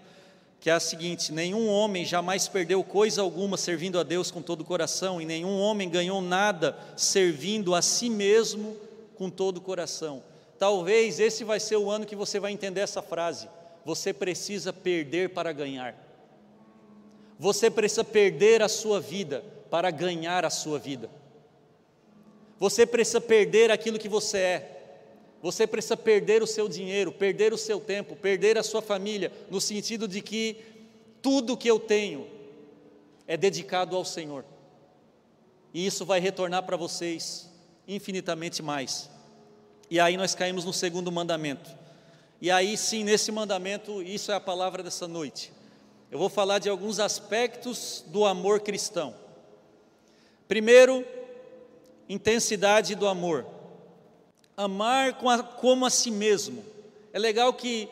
que 0.63 0.69
é 0.69 0.73
a 0.73 0.79
seguinte: 0.79 1.33
nenhum 1.33 1.67
homem 1.67 2.05
jamais 2.05 2.47
perdeu 2.47 2.81
coisa 2.85 3.21
alguma 3.21 3.57
servindo 3.57 3.99
a 3.99 4.03
Deus 4.03 4.31
com 4.31 4.41
todo 4.41 4.61
o 4.61 4.63
coração, 4.65 5.19
e 5.19 5.25
nenhum 5.25 5.59
homem 5.59 5.89
ganhou 5.89 6.21
nada 6.21 6.77
servindo 6.95 7.75
a 7.75 7.81
si 7.81 8.09
mesmo 8.09 8.77
com 9.17 9.29
todo 9.29 9.57
o 9.57 9.61
coração. 9.61 10.23
Talvez 10.57 11.19
esse 11.19 11.43
vai 11.43 11.59
ser 11.59 11.75
o 11.75 11.91
ano 11.91 12.05
que 12.05 12.15
você 12.15 12.39
vai 12.39 12.53
entender 12.53 12.79
essa 12.79 13.01
frase. 13.01 13.49
Você 13.83 14.13
precisa 14.13 14.71
perder 14.71 15.31
para 15.31 15.51
ganhar. 15.51 15.97
Você 17.37 17.69
precisa 17.69 18.05
perder 18.05 18.61
a 18.61 18.69
sua 18.69 19.01
vida 19.01 19.43
para 19.69 19.91
ganhar 19.91 20.45
a 20.45 20.49
sua 20.49 20.79
vida. 20.79 21.09
Você 22.57 22.85
precisa 22.85 23.19
perder 23.19 23.69
aquilo 23.69 23.99
que 23.99 24.07
você 24.07 24.37
é 24.37 24.82
você 25.43 25.67
precisa 25.67 25.97
perder 25.97 26.41
o 26.41 26.47
seu 26.47 26.69
dinheiro, 26.69 27.11
perder 27.11 27.51
o 27.51 27.57
seu 27.57 27.77
tempo, 27.77 28.15
perder 28.15 28.57
a 28.57 28.63
sua 28.63 28.81
família, 28.81 29.29
no 29.51 29.59
sentido 29.59 30.07
de 30.07 30.21
que 30.21 30.55
tudo 31.21 31.57
que 31.57 31.67
eu 31.67 31.77
tenho 31.77 32.25
é 33.27 33.35
dedicado 33.35 33.97
ao 33.97 34.05
Senhor. 34.05 34.45
E 35.73 35.85
isso 35.85 36.05
vai 36.05 36.21
retornar 36.21 36.63
para 36.63 36.77
vocês 36.77 37.51
infinitamente 37.85 38.63
mais. 38.63 39.09
E 39.89 39.99
aí 39.99 40.15
nós 40.15 40.33
caímos 40.33 40.63
no 40.63 40.71
segundo 40.71 41.11
mandamento. 41.11 41.69
E 42.39 42.49
aí 42.49 42.77
sim, 42.77 43.03
nesse 43.03 43.29
mandamento, 43.29 44.01
isso 44.01 44.31
é 44.31 44.35
a 44.35 44.39
palavra 44.39 44.81
dessa 44.81 45.09
noite. 45.09 45.51
Eu 46.09 46.17
vou 46.17 46.29
falar 46.29 46.59
de 46.59 46.69
alguns 46.69 47.01
aspectos 47.01 48.01
do 48.07 48.23
amor 48.23 48.61
cristão. 48.61 49.13
Primeiro, 50.47 51.05
intensidade 52.07 52.95
do 52.95 53.07
amor 53.07 53.45
amar 54.55 55.13
como 55.59 55.85
a 55.85 55.89
si 55.89 56.11
mesmo. 56.11 56.63
É 57.11 57.19
legal 57.19 57.53
que 57.53 57.89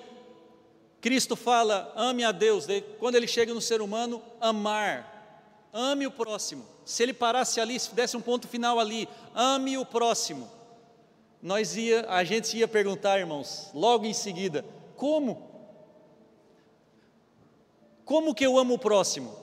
Cristo 1.00 1.36
fala, 1.36 1.91
ame 1.96 2.24
a 2.24 2.32
Deus, 2.32 2.68
quando 3.00 3.15
ele 3.15 3.27
chega 3.27 3.53
no 3.53 3.62
ser 3.62 3.82
humano, 3.82 4.22
amar, 4.39 5.70
ame 5.74 6.06
o 6.06 6.12
próximo. 6.12 6.65
Se 6.86 7.01
ele 7.03 7.13
parasse 7.13 7.60
ali, 7.60 7.80
se 7.80 7.94
desse 7.94 8.15
um 8.15 8.22
ponto 8.22 8.48
final 8.48 8.80
ali, 8.80 9.10
ame 9.34 9.77
o 9.77 9.86
próximo. 9.86 10.50
Nós 11.41 11.75
ia, 11.75 12.06
a 12.08 12.24
gente 12.24 12.56
ia 12.56 12.68
perguntar, 12.68 13.20
irmãos, 13.20 13.72
logo 13.74 14.06
em 14.06 14.13
seguida, 14.13 14.63
como? 14.96 15.50
Como 18.06 18.36
que 18.36 18.46
eu 18.46 18.60
amo 18.60 18.75
o 18.75 18.80
próximo? 18.80 19.36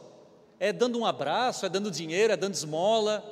É 0.61 0.73
dando 0.73 0.99
um 0.99 1.07
abraço, 1.07 1.67
é 1.67 1.69
dando 1.69 1.91
dinheiro, 1.91 2.33
é 2.33 2.37
dando 2.37 2.55
esmola, 2.55 3.25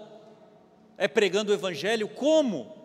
é 0.99 1.07
pregando 1.07 1.53
o 1.53 1.55
evangelho? 1.55 2.09
Como? 2.09 2.76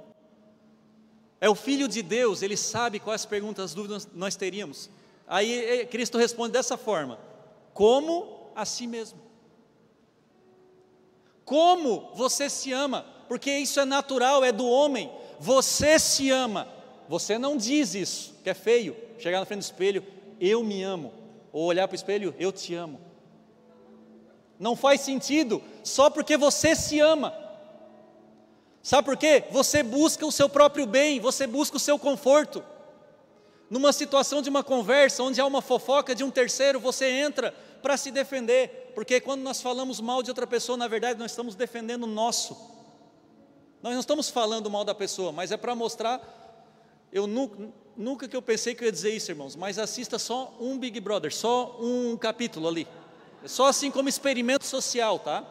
É 1.41 1.49
o 1.49 1.55
Filho 1.55 1.87
de 1.87 2.03
Deus, 2.03 2.43
ele 2.43 2.55
sabe 2.55 2.99
quais 2.99 3.25
perguntas, 3.25 3.73
dúvidas 3.73 4.07
nós 4.13 4.35
teríamos. 4.35 4.91
Aí 5.27 5.87
Cristo 5.89 6.19
responde 6.19 6.53
dessa 6.53 6.77
forma: 6.77 7.19
como 7.73 8.51
a 8.55 8.63
si 8.63 8.85
mesmo. 8.85 9.19
Como 11.43 12.11
você 12.13 12.49
se 12.49 12.71
ama? 12.71 13.05
Porque 13.27 13.51
isso 13.51 13.79
é 13.79 13.85
natural, 13.85 14.43
é 14.43 14.51
do 14.51 14.67
homem. 14.67 15.11
Você 15.39 15.97
se 15.97 16.29
ama. 16.29 16.67
Você 17.09 17.37
não 17.37 17.57
diz 17.57 17.95
isso, 17.95 18.35
que 18.43 18.49
é 18.49 18.53
feio. 18.53 18.95
Chegar 19.17 19.39
na 19.39 19.45
frente 19.45 19.59
do 19.59 19.63
espelho, 19.63 20.05
eu 20.39 20.63
me 20.63 20.83
amo. 20.83 21.11
Ou 21.51 21.65
olhar 21.65 21.87
para 21.87 21.95
o 21.95 21.97
espelho, 21.97 22.35
eu 22.39 22.51
te 22.51 22.75
amo. 22.75 23.01
Não 24.59 24.75
faz 24.75 25.01
sentido 25.01 25.61
só 25.83 26.09
porque 26.09 26.37
você 26.37 26.75
se 26.75 26.99
ama. 26.99 27.33
Sabe 28.83 29.05
por 29.05 29.17
quê? 29.17 29.43
Você 29.51 29.83
busca 29.83 30.25
o 30.25 30.31
seu 30.31 30.49
próprio 30.49 30.85
bem, 30.85 31.19
você 31.19 31.45
busca 31.45 31.77
o 31.77 31.79
seu 31.79 31.99
conforto. 31.99 32.63
Numa 33.69 33.93
situação 33.93 34.41
de 34.41 34.49
uma 34.49 34.63
conversa 34.63 35.23
onde 35.23 35.39
há 35.39 35.45
uma 35.45 35.61
fofoca 35.61 36.13
de 36.13 36.23
um 36.23 36.31
terceiro, 36.31 36.79
você 36.79 37.09
entra 37.09 37.53
para 37.81 37.95
se 37.95 38.11
defender, 38.11 38.91
porque 38.93 39.21
quando 39.21 39.41
nós 39.41 39.61
falamos 39.61 39.99
mal 40.01 40.21
de 40.21 40.29
outra 40.29 40.45
pessoa, 40.45 40.77
na 40.77 40.87
verdade 40.87 41.19
nós 41.19 41.31
estamos 41.31 41.55
defendendo 41.55 42.03
o 42.03 42.07
nosso. 42.07 42.53
Nós 43.81 43.93
não 43.93 43.99
estamos 43.99 44.29
falando 44.29 44.69
mal 44.69 44.83
da 44.83 44.93
pessoa, 44.93 45.31
mas 45.31 45.51
é 45.51 45.57
para 45.57 45.75
mostrar. 45.75 46.21
Eu 47.11 47.25
nunca, 47.25 47.69
nunca 47.95 48.27
que 48.27 48.35
eu 48.35 48.41
pensei 48.41 48.75
que 48.75 48.83
eu 48.83 48.85
ia 48.85 48.91
dizer 48.91 49.15
isso, 49.15 49.31
irmãos, 49.31 49.55
mas 49.55 49.79
assista 49.79 50.19
só 50.19 50.55
um 50.59 50.77
Big 50.77 50.99
Brother, 50.99 51.33
só 51.33 51.77
um 51.79 52.15
capítulo 52.17 52.67
ali. 52.67 52.87
É 53.43 53.47
só 53.47 53.67
assim 53.67 53.89
como 53.89 54.07
experimento 54.07 54.65
social, 54.65 55.17
tá? 55.17 55.43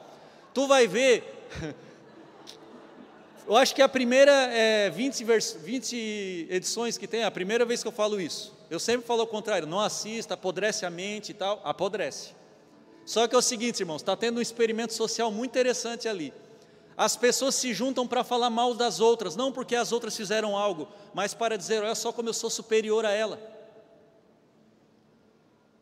Tu 0.54 0.66
vai 0.66 0.87
ver 0.87 1.49
Eu 3.50 3.57
acho 3.57 3.75
que 3.75 3.83
a 3.83 3.88
primeira 3.88 4.30
é 4.30 4.88
20, 4.90 5.25
vers, 5.25 5.59
20 5.61 6.47
edições 6.50 6.97
que 6.97 7.09
tem, 7.09 7.23
é 7.23 7.25
a 7.25 7.33
primeira 7.33 7.64
vez 7.64 7.83
que 7.83 7.88
eu 7.88 7.92
falo 7.92 8.21
isso. 8.21 8.57
Eu 8.71 8.78
sempre 8.78 9.04
falo 9.04 9.25
o 9.25 9.26
contrário, 9.26 9.66
não 9.66 9.80
assista, 9.80 10.35
apodrece 10.35 10.87
a 10.87 10.90
mente 10.90 11.30
e 11.30 11.35
tal, 11.35 11.61
apodrece. 11.64 12.30
Só 13.04 13.26
que 13.26 13.35
é 13.35 13.38
o 13.38 13.42
seguinte, 13.42 13.80
irmãos, 13.80 14.02
está 14.02 14.14
tendo 14.14 14.38
um 14.38 14.40
experimento 14.40 14.92
social 14.92 15.33
muito 15.33 15.50
interessante 15.50 16.07
ali. 16.07 16.33
As 16.97 17.16
pessoas 17.16 17.57
se 17.57 17.75
juntam 17.75 18.07
para 18.07 18.23
falar 18.23 18.50
mal 18.50 18.73
das 18.73 19.00
outras, 19.00 19.35
não 19.35 19.50
porque 19.50 19.75
as 19.75 19.90
outras 19.90 20.16
fizeram 20.16 20.57
algo, 20.57 20.87
mas 21.12 21.35
para 21.35 21.59
dizer, 21.59 21.83
olha 21.83 21.97
só 21.97 22.12
como 22.12 22.28
eu 22.28 22.35
sou 22.35 22.50
superior 22.50 23.04
a 23.04 23.11
ela. 23.11 23.37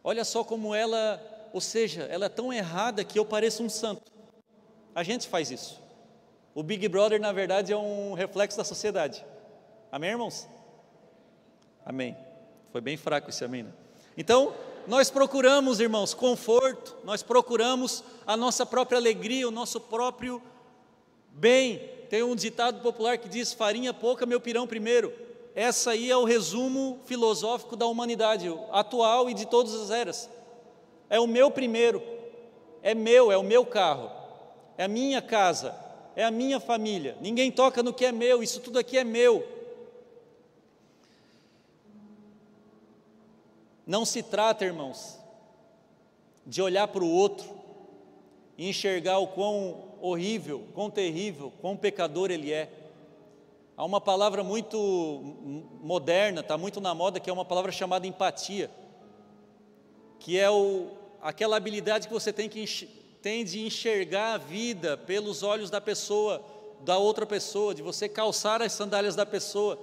Olha 0.03 0.25
só 0.25 0.43
como 0.43 0.75
ela, 0.75 1.23
ou 1.53 1.61
seja, 1.61 2.05
ela 2.05 2.25
é 2.25 2.31
tão 2.31 2.51
errada 2.51 3.05
que 3.05 3.19
eu 3.19 3.27
pareço 3.27 3.63
um 3.63 3.69
santo. 3.69 4.11
A 4.95 5.03
gente 5.03 5.29
faz 5.29 5.51
isso. 5.51 5.87
O 6.55 6.63
Big 6.63 6.87
Brother, 6.89 7.21
na 7.21 7.33
verdade, 7.33 7.73
é 7.73 7.77
um 7.77 8.15
reflexo 8.15 8.57
da 8.57 8.65
sociedade. 8.65 9.25
Amém, 9.93 10.11
irmãos? 10.11 10.49
Amém. 11.85 12.17
Foi 12.73 12.81
bem 12.81 12.97
fraco 12.97 13.31
esse 13.31 13.45
amém. 13.45 13.63
Né? 13.63 13.73
Então, 14.17 14.53
nós 14.87 15.11
procuramos, 15.11 15.81
irmãos, 15.81 16.15
conforto, 16.15 16.97
nós 17.05 17.23
procuramos 17.23 18.03
a 18.27 18.37
nossa 18.37 18.67
própria 18.67 18.99
alegria, 18.99 19.47
o 19.47 19.51
nosso 19.51 19.81
próprio 19.81 20.43
bem. 21.31 21.79
Tem 22.11 22.23
um 22.23 22.35
ditado 22.35 22.81
popular 22.81 23.19
que 23.19 23.29
diz: 23.29 23.53
farinha 23.53 23.93
pouca, 23.93 24.27
meu 24.27 24.41
pirão 24.41 24.67
primeiro. 24.67 25.13
Essa 25.55 25.91
aí 25.91 26.11
é 26.11 26.17
o 26.17 26.25
resumo 26.25 27.01
filosófico 27.05 27.77
da 27.77 27.87
humanidade 27.87 28.49
atual 28.71 29.29
e 29.29 29.35
de 29.35 29.47
todas 29.47 29.75
as 29.75 29.91
eras. 29.91 30.31
É 31.11 31.19
o 31.19 31.27
meu 31.27 31.51
primeiro, 31.51 32.03
é 32.83 32.95
meu, 32.95 33.33
é 33.33 33.37
o 33.37 33.43
meu 33.43 33.65
carro, 33.65 34.11
é 34.77 34.85
a 34.85 34.89
minha 34.89 35.21
casa, 35.21 35.75
é 36.19 36.25
a 36.25 36.33
minha 36.33 36.59
família. 36.59 37.17
Ninguém 37.21 37.49
toca 37.49 37.81
no 37.81 37.95
que 37.95 38.05
é 38.05 38.11
meu, 38.11 38.43
isso 38.43 38.59
tudo 38.59 38.77
aqui 38.77 38.99
é 38.99 39.05
meu. 39.05 39.47
Não 43.87 44.05
se 44.05 44.21
trata, 44.21 44.65
irmãos, 44.65 45.17
de 46.45 46.61
olhar 46.61 46.89
para 46.89 47.05
o 47.05 47.09
outro 47.09 47.49
e 48.59 48.69
enxergar 48.69 49.19
o 49.19 49.29
quão 49.29 49.85
horrível, 50.01 50.67
quão 50.75 50.91
terrível, 50.91 51.53
quão 51.61 51.77
pecador 51.77 52.33
ele 52.33 52.53
é. 52.53 52.69
Há 53.77 53.85
uma 53.85 54.01
palavra 54.01 54.43
muito 54.43 54.77
moderna, 55.81 56.41
está 56.41 56.59
muito 56.59 56.81
na 56.81 56.93
moda, 56.97 57.21
que 57.21 57.31
é 57.31 57.33
uma 57.33 57.45
palavra 57.45 57.71
chamada 57.71 58.09
empatia, 58.09 58.69
que 60.19 60.37
é 60.37 60.51
o, 60.51 60.89
aquela 61.23 61.57
habilidade 61.57 62.09
que 62.09 62.13
você 62.13 62.33
tem 62.33 62.49
que 62.49 62.61
de 63.45 63.61
enxergar 63.61 64.35
a 64.35 64.39
vida 64.39 64.97
pelos 64.97 65.43
olhos 65.43 65.71
da 65.71 65.81
pessoa, 65.81 66.43
da 66.81 66.99
outra 66.99 67.27
pessoa, 67.27 67.75
de 67.75 67.83
você 67.83 68.09
calçar 68.09 68.63
as 68.63 68.73
sandálias 68.73 69.15
da 69.15 69.27
pessoa. 69.27 69.79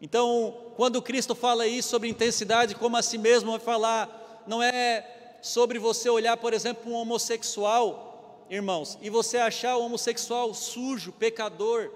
Então, 0.00 0.54
quando 0.76 1.00
Cristo 1.00 1.34
fala 1.34 1.66
isso 1.66 1.88
sobre 1.88 2.08
intensidade 2.08 2.74
como 2.74 2.96
a 2.96 3.02
si 3.02 3.16
mesmo, 3.16 3.52
vai 3.52 3.60
falar, 3.60 4.44
não 4.46 4.62
é 4.62 5.38
sobre 5.40 5.78
você 5.78 6.08
olhar, 6.08 6.36
por 6.36 6.52
exemplo, 6.52 6.90
um 6.90 6.94
homossexual, 6.94 8.46
irmãos, 8.50 8.98
e 9.00 9.08
você 9.08 9.38
achar 9.38 9.76
o 9.76 9.84
homossexual 9.84 10.52
sujo, 10.52 11.12
pecador, 11.12 11.90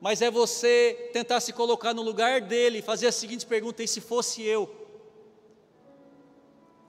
mas 0.00 0.22
é 0.22 0.30
você 0.30 1.10
tentar 1.12 1.40
se 1.40 1.52
colocar 1.52 1.92
no 1.92 2.02
lugar 2.02 2.40
dele 2.40 2.78
e 2.78 2.82
fazer 2.82 3.08
a 3.08 3.12
seguinte 3.12 3.44
pergunta: 3.44 3.82
e 3.82 3.88
se 3.88 4.00
fosse 4.00 4.42
eu? 4.42 4.87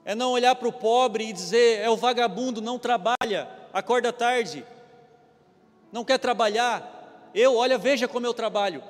É 0.04 0.14
não 0.14 0.30
olhar 0.30 0.54
para 0.54 0.68
o 0.68 0.72
pobre 0.72 1.28
e 1.28 1.32
dizer: 1.32 1.80
é 1.80 1.90
o 1.90 1.96
vagabundo, 1.96 2.60
não 2.60 2.78
trabalha, 2.78 3.48
acorda 3.72 4.12
tarde, 4.12 4.64
não 5.92 6.04
quer 6.04 6.18
trabalhar. 6.18 7.30
Eu, 7.34 7.56
olha, 7.56 7.78
veja 7.78 8.08
como 8.08 8.26
eu 8.26 8.34
trabalho. 8.34 8.82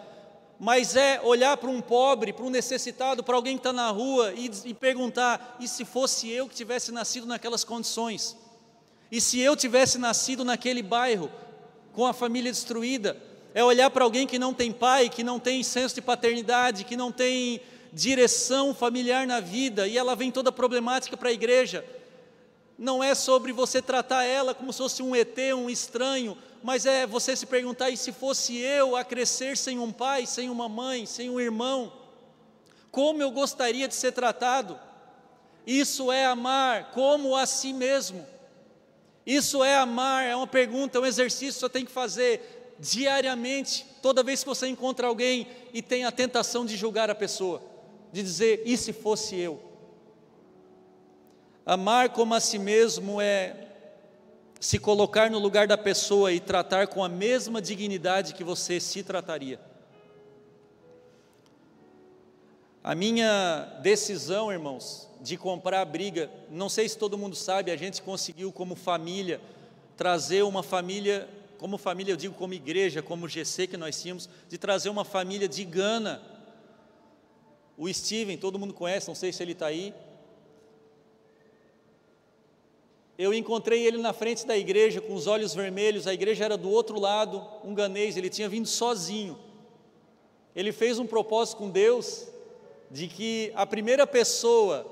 Mas 0.58 0.94
é 0.94 1.18
olhar 1.22 1.56
para 1.56 1.70
um 1.70 1.80
pobre, 1.80 2.34
para 2.34 2.44
um 2.44 2.50
necessitado, 2.50 3.24
para 3.24 3.34
alguém 3.34 3.56
que 3.56 3.60
está 3.60 3.72
na 3.72 3.90
rua 3.90 4.32
e, 4.34 4.50
e 4.66 4.74
perguntar: 4.74 5.56
e 5.58 5.66
se 5.66 5.84
fosse 5.84 6.30
eu 6.30 6.48
que 6.48 6.54
tivesse 6.54 6.92
nascido 6.92 7.26
naquelas 7.26 7.64
condições? 7.64 8.36
E 9.10 9.20
se 9.20 9.40
eu 9.40 9.56
tivesse 9.56 9.98
nascido 9.98 10.44
naquele 10.44 10.82
bairro, 10.82 11.30
com 11.92 12.06
a 12.06 12.12
família 12.12 12.52
destruída? 12.52 13.16
É 13.52 13.64
olhar 13.64 13.90
para 13.90 14.04
alguém 14.04 14.26
que 14.26 14.38
não 14.38 14.54
tem 14.54 14.70
pai, 14.70 15.08
que 15.08 15.24
não 15.24 15.40
tem 15.40 15.62
senso 15.62 15.94
de 15.94 16.00
paternidade, 16.00 16.84
que 16.84 16.96
não 16.96 17.10
tem 17.10 17.60
direção 17.92 18.74
familiar 18.74 19.26
na 19.26 19.40
vida 19.40 19.86
e 19.86 19.98
ela 19.98 20.14
vem 20.14 20.30
toda 20.30 20.52
problemática 20.52 21.16
para 21.16 21.28
a 21.28 21.32
igreja. 21.32 21.84
Não 22.78 23.02
é 23.02 23.14
sobre 23.14 23.52
você 23.52 23.82
tratar 23.82 24.24
ela 24.24 24.54
como 24.54 24.72
se 24.72 24.78
fosse 24.78 25.02
um 25.02 25.14
ET, 25.14 25.36
um 25.54 25.68
estranho, 25.68 26.36
mas 26.62 26.86
é 26.86 27.06
você 27.06 27.36
se 27.36 27.46
perguntar: 27.46 27.90
e 27.90 27.96
se 27.96 28.12
fosse 28.12 28.56
eu 28.58 28.96
a 28.96 29.04
crescer 29.04 29.56
sem 29.56 29.78
um 29.78 29.92
pai, 29.92 30.26
sem 30.26 30.48
uma 30.48 30.68
mãe, 30.68 31.04
sem 31.04 31.28
um 31.28 31.40
irmão, 31.40 31.92
como 32.90 33.22
eu 33.22 33.30
gostaria 33.30 33.86
de 33.86 33.94
ser 33.94 34.12
tratado? 34.12 34.78
Isso 35.66 36.10
é 36.10 36.24
amar 36.24 36.90
como 36.92 37.36
a 37.36 37.44
si 37.44 37.72
mesmo. 37.72 38.26
Isso 39.26 39.62
é 39.62 39.76
amar, 39.76 40.24
é 40.24 40.34
uma 40.34 40.46
pergunta, 40.46 40.96
é 40.96 41.00
um 41.00 41.06
exercício 41.06 41.54
que 41.54 41.60
você 41.60 41.68
tem 41.68 41.84
que 41.84 41.92
fazer 41.92 42.74
diariamente, 42.78 43.84
toda 44.00 44.22
vez 44.22 44.42
que 44.42 44.48
você 44.48 44.66
encontra 44.66 45.06
alguém 45.06 45.46
e 45.74 45.82
tem 45.82 46.06
a 46.06 46.10
tentação 46.10 46.64
de 46.64 46.78
julgar 46.78 47.10
a 47.10 47.14
pessoa 47.14 47.69
de 48.12 48.22
dizer: 48.22 48.62
e 48.64 48.76
se 48.76 48.92
fosse 48.92 49.36
eu? 49.36 49.60
Amar 51.64 52.10
como 52.10 52.34
a 52.34 52.40
si 52.40 52.58
mesmo 52.58 53.20
é 53.20 53.68
se 54.58 54.78
colocar 54.78 55.30
no 55.30 55.38
lugar 55.38 55.66
da 55.66 55.78
pessoa 55.78 56.32
e 56.32 56.40
tratar 56.40 56.88
com 56.88 57.02
a 57.02 57.08
mesma 57.08 57.62
dignidade 57.62 58.34
que 58.34 58.44
você 58.44 58.78
se 58.78 59.02
trataria. 59.02 59.58
A 62.82 62.94
minha 62.94 63.78
decisão, 63.82 64.50
irmãos, 64.50 65.08
de 65.20 65.36
comprar 65.36 65.80
a 65.80 65.84
briga, 65.84 66.30
não 66.50 66.68
sei 66.68 66.88
se 66.88 66.96
todo 66.96 67.16
mundo 67.16 67.36
sabe, 67.36 67.70
a 67.70 67.76
gente 67.76 68.02
conseguiu 68.02 68.50
como 68.50 68.74
família 68.74 69.40
trazer 69.96 70.42
uma 70.42 70.62
família, 70.62 71.28
como 71.58 71.76
família 71.76 72.12
eu 72.12 72.16
digo 72.16 72.34
como 72.34 72.54
igreja, 72.54 73.02
como 73.02 73.28
GC 73.28 73.66
que 73.66 73.76
nós 73.76 74.00
tínhamos, 74.00 74.28
de 74.48 74.56
trazer 74.56 74.88
uma 74.88 75.04
família 75.04 75.46
de 75.46 75.62
Gana 75.64 76.22
o 77.80 77.90
Steven, 77.90 78.36
todo 78.36 78.58
mundo 78.58 78.74
conhece, 78.74 79.08
não 79.08 79.14
sei 79.14 79.32
se 79.32 79.42
ele 79.42 79.52
está 79.52 79.64
aí. 79.64 79.94
Eu 83.16 83.32
encontrei 83.32 83.86
ele 83.86 83.96
na 83.96 84.12
frente 84.12 84.46
da 84.46 84.54
igreja 84.54 85.00
com 85.00 85.14
os 85.14 85.26
olhos 85.26 85.54
vermelhos, 85.54 86.06
a 86.06 86.12
igreja 86.12 86.44
era 86.44 86.58
do 86.58 86.68
outro 86.68 87.00
lado, 87.00 87.42
um 87.64 87.72
ganês, 87.72 88.18
ele 88.18 88.28
tinha 88.28 88.50
vindo 88.50 88.68
sozinho. 88.68 89.38
Ele 90.54 90.72
fez 90.72 90.98
um 90.98 91.06
propósito 91.06 91.56
com 91.56 91.70
Deus 91.70 92.28
de 92.90 93.08
que 93.08 93.50
a 93.54 93.64
primeira 93.64 94.06
pessoa 94.06 94.86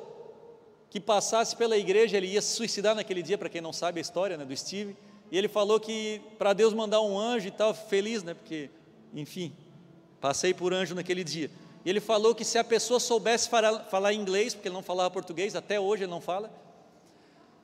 que 0.88 0.98
passasse 0.98 1.55
pela 1.57 1.77
igreja, 1.77 2.16
ele 2.16 2.29
ia 2.29 2.40
se 2.40 2.57
suicidar 2.57 2.94
naquele 2.94 3.22
dia, 3.22 3.37
para 3.37 3.51
quem 3.51 3.61
não 3.61 3.72
sabe 3.72 3.98
a 3.98 4.01
história 4.01 4.38
né, 4.38 4.46
do 4.46 4.57
Steve, 4.57 4.96
e 5.31 5.37
ele 5.37 5.48
falou 5.48 5.79
que 5.79 6.22
para 6.38 6.55
Deus 6.55 6.72
mandar 6.72 7.03
um 7.03 7.18
anjo 7.18 7.48
e 7.48 7.51
tal, 7.51 7.74
feliz, 7.74 8.22
né, 8.22 8.33
porque, 8.33 8.70
enfim, 9.12 9.53
passei 10.22 10.55
por 10.55 10.72
anjo 10.72 10.94
naquele 10.94 11.22
dia. 11.22 11.51
E 11.88 11.90
ele 11.90 12.01
falou 12.01 12.35
que 12.35 12.44
se 12.44 12.59
a 12.59 12.64
pessoa 12.64 13.01
soubesse 13.01 13.48
falar, 13.48 14.12
inglês, 14.12 14.53
porque 14.53 14.68
ele 14.68 14.74
não 14.74 14.83
falava 14.83 15.11
português, 15.11 15.57
até 15.57 15.81
hoje 15.81 16.03
ele 16.03 16.11
não 16.11 16.20
fala, 16.20 16.51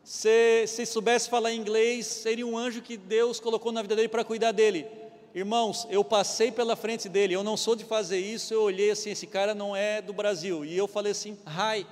se, 0.02 0.66
se 0.66 0.86
soubesse 0.86 1.28
falar 1.28 1.52
inglês, 1.52 2.06
seria 2.06 2.46
um 2.46 2.56
anjo 2.56 2.80
que 2.80 2.96
Deus 2.96 3.38
colocou 3.38 3.70
na 3.70 3.82
vida 3.82 3.94
dele 3.94 4.08
para 4.08 4.24
cuidar 4.24 4.52
dele. 4.52 4.86
Irmãos, 5.34 5.86
eu 5.90 6.02
passei 6.02 6.50
pela 6.50 6.74
frente 6.74 7.06
dele, 7.06 7.34
eu 7.34 7.44
não 7.44 7.54
sou 7.54 7.76
de 7.76 7.84
fazer 7.84 8.18
isso, 8.18 8.54
eu 8.54 8.62
olhei 8.62 8.92
assim, 8.92 9.10
esse 9.10 9.26
cara 9.26 9.54
não 9.54 9.76
é 9.76 10.00
do 10.00 10.14
Brasil. 10.14 10.64
E 10.64 10.74
eu 10.74 10.88
falei 10.88 11.12
assim, 11.12 11.36
hi, 11.46 11.86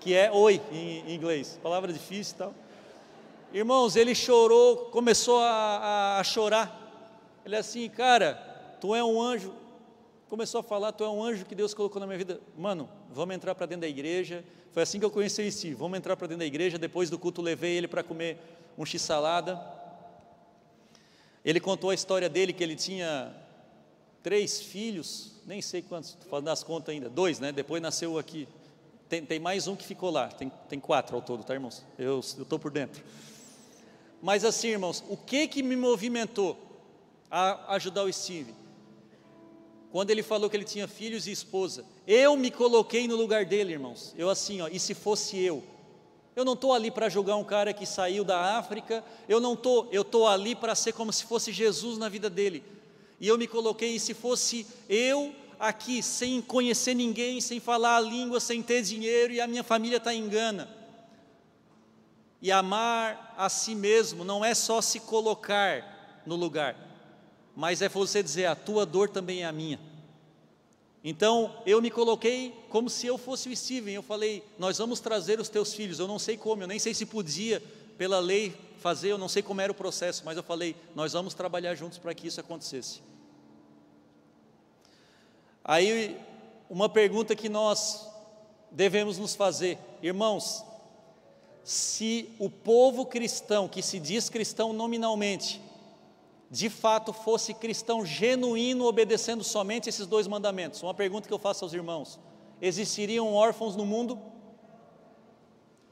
que 0.00 0.12
é 0.12 0.30
oi 0.30 0.60
em 0.70 1.14
inglês, 1.14 1.58
palavra 1.62 1.90
difícil 1.90 2.34
e 2.34 2.38
tal. 2.38 2.54
Irmãos, 3.50 3.96
ele 3.96 4.14
chorou, 4.14 4.76
começou 4.92 5.38
a, 5.38 5.48
a, 5.48 6.20
a 6.20 6.22
chorar. 6.22 7.40
Ele 7.46 7.56
é 7.56 7.60
assim, 7.60 7.88
cara, 7.88 8.34
tu 8.78 8.94
é 8.94 9.02
um 9.02 9.18
anjo. 9.22 9.63
Começou 10.34 10.58
a 10.58 10.64
falar, 10.64 10.90
tu 10.90 11.04
é 11.04 11.08
um 11.08 11.22
anjo 11.22 11.44
que 11.44 11.54
Deus 11.54 11.72
colocou 11.72 12.00
na 12.00 12.08
minha 12.08 12.18
vida. 12.18 12.40
Mano, 12.58 12.88
vamos 13.08 13.36
entrar 13.36 13.54
para 13.54 13.66
dentro 13.66 13.82
da 13.82 13.86
igreja. 13.86 14.44
Foi 14.72 14.82
assim 14.82 14.98
que 14.98 15.04
eu 15.04 15.10
conheci 15.12 15.40
o 15.40 15.52
Steve. 15.52 15.76
Vamos 15.76 15.96
entrar 15.96 16.16
para 16.16 16.26
dentro 16.26 16.40
da 16.40 16.44
igreja. 16.44 16.76
Depois 16.76 17.08
do 17.08 17.16
culto, 17.16 17.40
levei 17.40 17.76
ele 17.76 17.86
para 17.86 18.02
comer 18.02 18.36
um 18.76 18.84
x-salada. 18.84 19.64
Ele 21.44 21.60
contou 21.60 21.90
a 21.90 21.94
história 21.94 22.28
dele, 22.28 22.52
que 22.52 22.64
ele 22.64 22.74
tinha 22.74 23.32
três 24.24 24.60
filhos, 24.60 25.36
nem 25.46 25.62
sei 25.62 25.82
quantos, 25.82 26.10
estou 26.10 26.28
falando 26.28 26.46
das 26.46 26.64
contas 26.64 26.92
ainda, 26.92 27.08
dois, 27.08 27.38
né? 27.38 27.52
Depois 27.52 27.80
nasceu 27.80 28.18
aqui. 28.18 28.48
Tem, 29.08 29.24
tem 29.24 29.38
mais 29.38 29.68
um 29.68 29.76
que 29.76 29.84
ficou 29.84 30.10
lá, 30.10 30.26
tem, 30.26 30.50
tem 30.68 30.80
quatro 30.80 31.14
ao 31.14 31.22
todo, 31.22 31.44
tá, 31.44 31.54
irmãos? 31.54 31.84
Eu 31.96 32.18
estou 32.18 32.58
por 32.58 32.72
dentro. 32.72 33.04
Mas 34.20 34.44
assim, 34.44 34.70
irmãos, 34.70 35.04
o 35.08 35.16
que 35.16 35.46
que 35.46 35.62
me 35.62 35.76
movimentou 35.76 36.58
a 37.30 37.76
ajudar 37.76 38.02
o 38.02 38.12
Steve? 38.12 38.63
Quando 39.94 40.10
ele 40.10 40.24
falou 40.24 40.50
que 40.50 40.56
ele 40.56 40.64
tinha 40.64 40.88
filhos 40.88 41.28
e 41.28 41.30
esposa, 41.30 41.84
eu 42.04 42.36
me 42.36 42.50
coloquei 42.50 43.06
no 43.06 43.14
lugar 43.14 43.44
dele, 43.44 43.74
irmãos. 43.74 44.12
Eu 44.18 44.28
assim, 44.28 44.60
ó, 44.60 44.66
e 44.66 44.76
se 44.80 44.92
fosse 44.92 45.38
eu? 45.38 45.62
Eu 46.34 46.44
não 46.44 46.54
estou 46.54 46.72
ali 46.72 46.90
para 46.90 47.08
julgar 47.08 47.36
um 47.36 47.44
cara 47.44 47.72
que 47.72 47.86
saiu 47.86 48.24
da 48.24 48.58
África, 48.58 49.04
eu 49.28 49.38
não 49.38 49.52
estou, 49.52 49.88
eu 49.92 50.02
estou 50.02 50.26
ali 50.26 50.56
para 50.56 50.74
ser 50.74 50.94
como 50.94 51.12
se 51.12 51.22
fosse 51.22 51.52
Jesus 51.52 51.96
na 51.96 52.08
vida 52.08 52.28
dele. 52.28 52.64
E 53.20 53.28
eu 53.28 53.38
me 53.38 53.46
coloquei, 53.46 53.94
e 53.94 54.00
se 54.00 54.14
fosse 54.14 54.66
eu 54.88 55.32
aqui, 55.60 56.02
sem 56.02 56.42
conhecer 56.42 56.94
ninguém, 56.94 57.40
sem 57.40 57.60
falar 57.60 57.98
a 57.98 58.00
língua, 58.00 58.40
sem 58.40 58.64
ter 58.64 58.82
dinheiro, 58.82 59.32
e 59.32 59.40
a 59.40 59.46
minha 59.46 59.62
família 59.62 59.98
está 59.98 60.12
em 60.12 60.28
Gana. 60.28 60.68
E 62.42 62.50
amar 62.50 63.32
a 63.38 63.48
si 63.48 63.76
mesmo 63.76 64.24
não 64.24 64.44
é 64.44 64.56
só 64.56 64.80
se 64.80 64.98
colocar 64.98 66.22
no 66.26 66.34
lugar, 66.34 66.76
mas 67.54 67.82
é 67.82 67.88
você 67.88 68.22
dizer: 68.22 68.46
a 68.46 68.54
tua 68.54 68.84
dor 68.84 69.08
também 69.08 69.42
é 69.42 69.46
a 69.46 69.52
minha. 69.52 69.78
Então 71.02 71.54
eu 71.66 71.82
me 71.82 71.90
coloquei 71.90 72.54
como 72.70 72.88
se 72.88 73.06
eu 73.06 73.18
fosse 73.18 73.48
o 73.48 73.56
Steven. 73.56 73.94
Eu 73.94 74.02
falei: 74.02 74.42
Nós 74.58 74.78
vamos 74.78 75.00
trazer 75.00 75.38
os 75.38 75.48
teus 75.48 75.74
filhos. 75.74 75.98
Eu 75.98 76.08
não 76.08 76.18
sei 76.18 76.36
como, 76.36 76.62
eu 76.62 76.66
nem 76.66 76.78
sei 76.78 76.94
se 76.94 77.04
podia, 77.04 77.62
pela 77.98 78.18
lei, 78.18 78.56
fazer, 78.78 79.12
eu 79.12 79.18
não 79.18 79.28
sei 79.28 79.42
como 79.42 79.60
era 79.60 79.70
o 79.70 79.74
processo, 79.74 80.22
mas 80.24 80.36
eu 80.36 80.42
falei: 80.42 80.74
Nós 80.94 81.12
vamos 81.12 81.34
trabalhar 81.34 81.74
juntos 81.74 81.98
para 81.98 82.14
que 82.14 82.26
isso 82.26 82.40
acontecesse. 82.40 83.02
Aí, 85.62 86.18
uma 86.68 86.88
pergunta 86.88 87.34
que 87.34 87.48
nós 87.48 88.06
devemos 88.70 89.18
nos 89.18 89.34
fazer, 89.34 89.78
irmãos: 90.02 90.64
se 91.62 92.28
o 92.38 92.50
povo 92.50 93.06
cristão, 93.06 93.68
que 93.68 93.80
se 93.80 93.98
diz 93.98 94.28
cristão 94.28 94.72
nominalmente, 94.72 95.60
de 96.54 96.70
fato 96.70 97.12
fosse 97.12 97.52
cristão 97.52 98.06
genuíno, 98.06 98.84
obedecendo 98.84 99.42
somente 99.42 99.88
esses 99.88 100.06
dois 100.06 100.28
mandamentos. 100.28 100.80
Uma 100.84 100.94
pergunta 100.94 101.26
que 101.26 101.34
eu 101.34 101.38
faço 101.38 101.64
aos 101.64 101.74
irmãos: 101.74 102.20
existiriam 102.62 103.34
órfãos 103.34 103.74
no 103.74 103.84
mundo? 103.84 104.16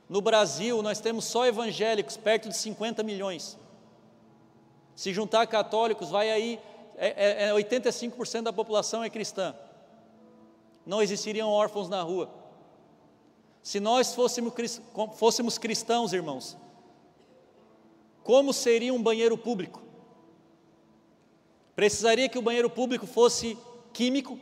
No 0.08 0.20
Brasil, 0.20 0.80
nós 0.80 1.00
temos 1.00 1.24
só 1.24 1.44
evangélicos, 1.46 2.16
perto 2.16 2.48
de 2.48 2.56
50 2.56 3.02
milhões. 3.02 3.58
Se 4.94 5.12
juntar 5.12 5.48
católicos, 5.48 6.10
vai 6.10 6.30
aí, 6.30 6.60
é, 6.96 7.48
é 7.48 7.50
85% 7.50 8.38
é 8.38 8.42
da 8.42 8.52
população 8.52 9.02
é 9.02 9.10
cristã. 9.10 9.56
Não 10.86 11.02
existiriam 11.02 11.48
órfãos 11.48 11.88
na 11.88 12.02
rua. 12.02 12.30
Se 13.64 13.80
nós 13.80 14.14
fôssemos, 14.14 14.52
fôssemos 15.16 15.58
cristãos, 15.58 16.12
irmãos, 16.12 16.56
como 18.22 18.52
seria 18.52 18.94
um 18.94 19.02
banheiro 19.02 19.36
público? 19.36 19.81
Precisaria 21.74 22.28
que 22.28 22.38
o 22.38 22.42
banheiro 22.42 22.68
público 22.68 23.06
fosse 23.06 23.58
químico? 23.92 24.38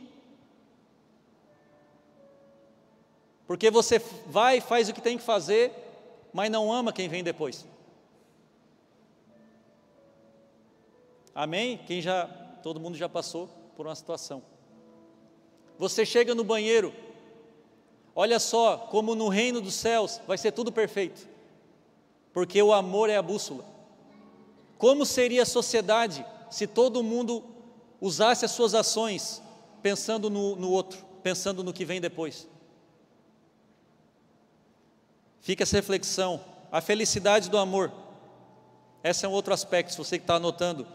Porque 3.47 3.69
você 3.69 3.99
vai 4.27 4.61
faz 4.61 4.89
o 4.89 4.93
que 4.93 5.01
tem 5.01 5.17
que 5.17 5.23
fazer, 5.23 5.73
mas 6.31 6.49
não 6.49 6.71
ama 6.71 6.93
quem 6.93 7.09
vem 7.09 7.23
depois. 7.23 7.65
Amém? 11.33 11.79
Quem 11.87 12.01
já, 12.01 12.27
todo 12.61 12.79
mundo 12.79 12.97
já 12.97 13.07
passou 13.07 13.49
por 13.75 13.85
uma 13.85 13.95
situação. 13.95 14.43
Você 15.77 16.05
chega 16.05 16.35
no 16.35 16.43
banheiro, 16.43 16.93
olha 18.15 18.39
só 18.39 18.77
como 18.77 19.15
no 19.15 19.29
reino 19.29 19.61
dos 19.61 19.73
céus 19.73 20.21
vai 20.27 20.37
ser 20.37 20.51
tudo 20.51 20.71
perfeito, 20.71 21.27
porque 22.33 22.61
o 22.61 22.73
amor 22.73 23.09
é 23.09 23.15
a 23.15 23.21
bússola. 23.21 23.65
Como 24.77 25.05
seria 25.05 25.43
a 25.43 25.45
sociedade 25.45 26.25
se 26.51 26.67
todo 26.67 27.01
mundo 27.01 27.43
usasse 27.99 28.45
as 28.45 28.51
suas 28.51 28.75
ações 28.75 29.41
pensando 29.81 30.29
no, 30.29 30.55
no 30.55 30.69
outro, 30.69 31.03
pensando 31.23 31.63
no 31.63 31.73
que 31.73 31.85
vem 31.85 32.01
depois. 32.01 32.47
Fica 35.39 35.63
essa 35.63 35.77
reflexão. 35.77 36.43
A 36.71 36.79
felicidade 36.79 37.49
do 37.49 37.57
amor. 37.57 37.91
Esse 39.03 39.25
é 39.25 39.27
um 39.27 39.31
outro 39.31 39.53
aspecto, 39.53 39.91
se 39.91 39.97
você 39.97 40.17
que 40.17 40.23
está 40.23 40.35
anotando. 40.35 40.87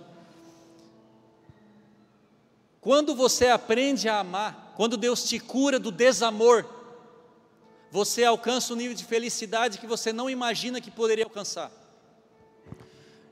Quando 2.81 3.15
você 3.15 3.49
aprende 3.49 4.09
a 4.09 4.21
amar, 4.21 4.75
quando 4.77 4.97
Deus 4.97 5.29
te 5.29 5.41
cura 5.41 5.79
do 5.79 5.91
desamor, 5.91 6.65
você 7.91 8.25
alcança 8.25 8.73
um 8.73 8.77
nível 8.77 8.95
de 8.95 9.05
felicidade 9.05 9.79
que 9.79 9.87
você 9.87 10.13
não 10.13 10.31
imagina 10.31 10.81
que 10.81 10.91
poderia 10.91 11.25
alcançar. 11.25 11.73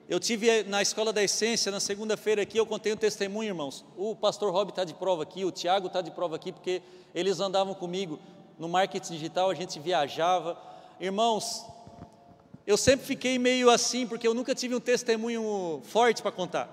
Eu 0.06 0.20
tive 0.20 0.64
na 0.64 0.82
escola 0.82 1.14
da 1.14 1.22
essência, 1.22 1.72
na 1.72 1.80
segunda-feira 1.80 2.42
aqui, 2.42 2.58
eu 2.58 2.66
contei 2.66 2.92
um 2.92 2.96
testemunho, 2.96 3.48
irmãos. 3.48 3.84
O 3.96 4.14
pastor 4.14 4.52
Rob 4.52 4.68
está 4.68 4.84
de 4.84 4.92
prova 4.92 5.22
aqui, 5.22 5.46
o 5.46 5.50
Tiago 5.50 5.86
está 5.86 6.02
de 6.02 6.10
prova 6.10 6.36
aqui, 6.36 6.52
porque 6.52 6.82
eles 7.14 7.40
andavam 7.40 7.72
comigo 7.72 8.18
no 8.58 8.68
marketing 8.68 9.14
digital, 9.14 9.48
a 9.48 9.54
gente 9.54 9.80
viajava. 9.80 10.60
Irmãos, 11.00 11.64
eu 12.66 12.76
sempre 12.76 13.06
fiquei 13.06 13.38
meio 13.38 13.70
assim, 13.70 14.06
porque 14.06 14.28
eu 14.28 14.34
nunca 14.34 14.54
tive 14.54 14.74
um 14.74 14.80
testemunho 14.80 15.80
forte 15.84 16.20
para 16.20 16.30
contar. 16.30 16.68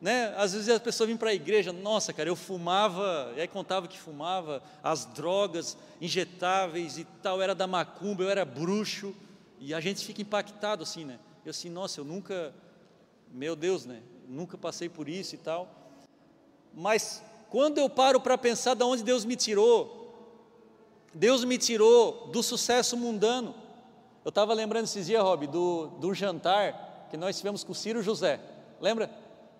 Né? 0.00 0.32
Às 0.36 0.52
vezes 0.52 0.68
a 0.68 0.78
pessoa 0.78 1.08
vinha 1.08 1.18
para 1.18 1.30
a 1.30 1.34
igreja, 1.34 1.72
nossa, 1.72 2.12
cara, 2.12 2.28
eu 2.28 2.36
fumava, 2.36 3.32
e 3.36 3.40
aí 3.40 3.48
contava 3.48 3.88
que 3.88 3.98
fumava, 3.98 4.62
as 4.80 5.06
drogas 5.06 5.76
injetáveis 6.00 6.98
e 6.98 7.04
tal, 7.20 7.42
era 7.42 7.54
da 7.54 7.66
macumba, 7.66 8.22
eu 8.22 8.30
era 8.30 8.44
bruxo, 8.44 9.12
e 9.58 9.74
a 9.74 9.80
gente 9.80 10.04
fica 10.04 10.22
impactado 10.22 10.84
assim, 10.84 11.04
né? 11.04 11.18
Eu 11.44 11.50
assim, 11.50 11.68
nossa, 11.68 12.00
eu 12.00 12.04
nunca, 12.06 12.54
meu 13.30 13.54
Deus, 13.54 13.84
né? 13.84 14.00
Nunca 14.26 14.56
passei 14.56 14.88
por 14.88 15.10
isso 15.10 15.34
e 15.34 15.38
tal. 15.38 15.68
Mas 16.72 17.22
quando 17.50 17.76
eu 17.76 17.88
paro 17.90 18.18
para 18.18 18.38
pensar 18.38 18.74
de 18.74 18.82
onde 18.82 19.02
Deus 19.02 19.26
me 19.26 19.36
tirou, 19.36 20.10
Deus 21.12 21.44
me 21.44 21.58
tirou 21.58 22.28
do 22.28 22.42
sucesso 22.42 22.96
mundano. 22.96 23.54
Eu 24.24 24.30
estava 24.30 24.54
lembrando 24.54 24.84
esses 24.84 25.06
dias, 25.06 25.22
Rob, 25.22 25.46
do, 25.46 25.88
do 26.00 26.14
jantar 26.14 27.08
que 27.10 27.16
nós 27.18 27.36
tivemos 27.36 27.62
com 27.62 27.74
Ciro 27.74 28.02
José. 28.02 28.40
Lembra? 28.80 29.10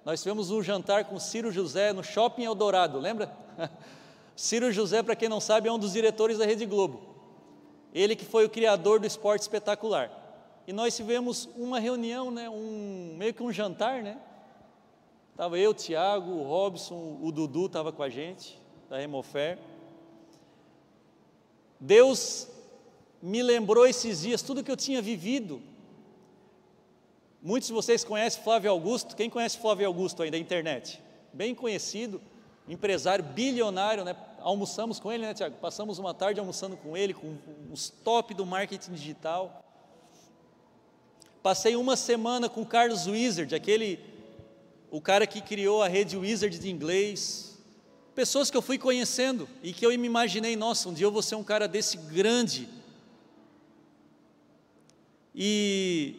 Nós 0.07 0.23
tivemos 0.23 0.51
um 0.51 0.63
jantar 0.63 1.05
com 1.05 1.21
Ciro 1.21 1.53
José 1.53 1.93
no 1.93 2.03
Shopping 2.03 2.45
Eldorado, 2.45 2.99
lembra? 2.99 3.31
Ciro 4.35 4.73
José, 4.73 5.03
para 5.03 5.15
quem 5.15 5.29
não 5.29 5.39
sabe, 5.39 5.69
é 5.69 5.73
um 5.73 5.79
dos 5.79 5.93
diretores 5.93 6.39
da 6.39 6.47
Rede 6.47 6.65
Globo. 6.65 7.15
Ele 7.93 8.17
que 8.17 8.25
foi 8.25 8.47
o 8.47 8.51
criador 8.51 8.99
do 8.99 9.07
esporte 9.07 9.43
espetacular 9.43 10.24
e 10.67 10.73
nós 10.73 10.97
tivemos 10.97 11.49
uma 11.57 11.79
reunião, 11.79 12.31
né, 12.31 12.49
um, 12.49 13.15
meio 13.19 13.35
que 13.35 13.43
um 13.43 13.53
jantar, 13.53 14.03
né? 14.03 14.19
Estava 15.31 15.59
eu, 15.59 15.75
Tiago, 15.75 16.31
o 16.31 16.43
Robson, 16.45 17.19
o 17.21 17.33
Dudu 17.33 17.67
estava 17.67 17.93
com 17.93 18.03
a 18.03 18.09
gente, 18.09 18.61
da 18.89 18.99
Remofer. 18.99 19.59
Deus 21.81 22.49
me 23.21 23.43
lembrou 23.43 23.87
esses 23.87 24.21
dias 24.23 24.43
tudo 24.43 24.63
que 24.63 24.71
eu 24.71 24.77
tinha 24.77 25.03
vivido. 25.03 25.61
Muitos 27.43 27.67
de 27.67 27.75
vocês 27.75 28.05
conhecem 28.05 28.43
Flávio 28.43 28.71
Augusto. 28.71 29.17
Quem 29.17 29.29
conhece 29.29 29.59
Flávio 29.59 29.87
Augusto 29.87 30.23
aí 30.23 30.31
da 30.31 30.39
internet? 30.39 31.03
Bem 31.33 31.55
conhecido, 31.55 32.23
empresário 32.69 33.25
bilionário, 33.25 34.05
né? 34.05 34.17
Almoçamos 34.39 35.01
com 35.01 35.11
ele, 35.11 35.27
né, 35.27 35.35
Tiago? 35.35 35.57
Passamos 35.57 35.99
uma 35.99 36.15
tarde 36.15 36.39
almoçando 36.39 36.77
com 36.77 36.97
ele, 36.97 37.13
com 37.13 37.37
os 37.73 37.91
top 37.91 38.35
do 38.35 38.47
marketing 38.47 38.93
digital. 38.93 39.64
Passei 41.45 41.77
uma 41.77 41.95
semana 41.95 42.49
com 42.49 42.65
Carlos 42.65 43.07
Wizard, 43.07 43.55
aquele, 43.55 44.01
o 44.91 44.99
cara 44.99 45.27
que 45.27 45.43
criou 45.43 45.83
a 45.83 45.89
rede 45.89 46.17
Wizard 46.17 46.59
de 46.59 46.71
inglês. 46.71 47.59
Pessoas 48.15 48.51
que 48.51 48.57
eu 48.57 48.63
fui 48.63 48.79
conhecendo 48.79 49.47
e 49.63 49.71
que 49.71 49.85
eu 49.85 49.91
me 49.91 50.07
imaginei, 50.07 50.57
nossa, 50.57 50.89
um 50.89 50.95
dia 50.95 51.05
eu 51.05 51.13
vou 51.13 51.21
ser 51.21 51.35
um 51.35 51.45
cara 51.45 51.69
desse 51.69 51.99
grande. 51.99 52.67
E 55.35 56.15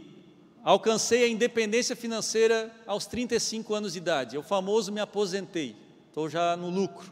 alcancei 0.63 1.23
a 1.23 1.27
independência 1.27 1.95
financeira 1.95 2.71
aos 2.85 3.07
35 3.07 3.73
anos 3.73 3.93
de 3.93 3.97
idade. 3.97 4.35
Eu 4.35 4.43
famoso 4.43 4.91
me 4.91 4.99
aposentei, 4.99 5.75
estou 6.07 6.29
já 6.29 6.55
no 6.55 6.69
lucro. 6.69 7.11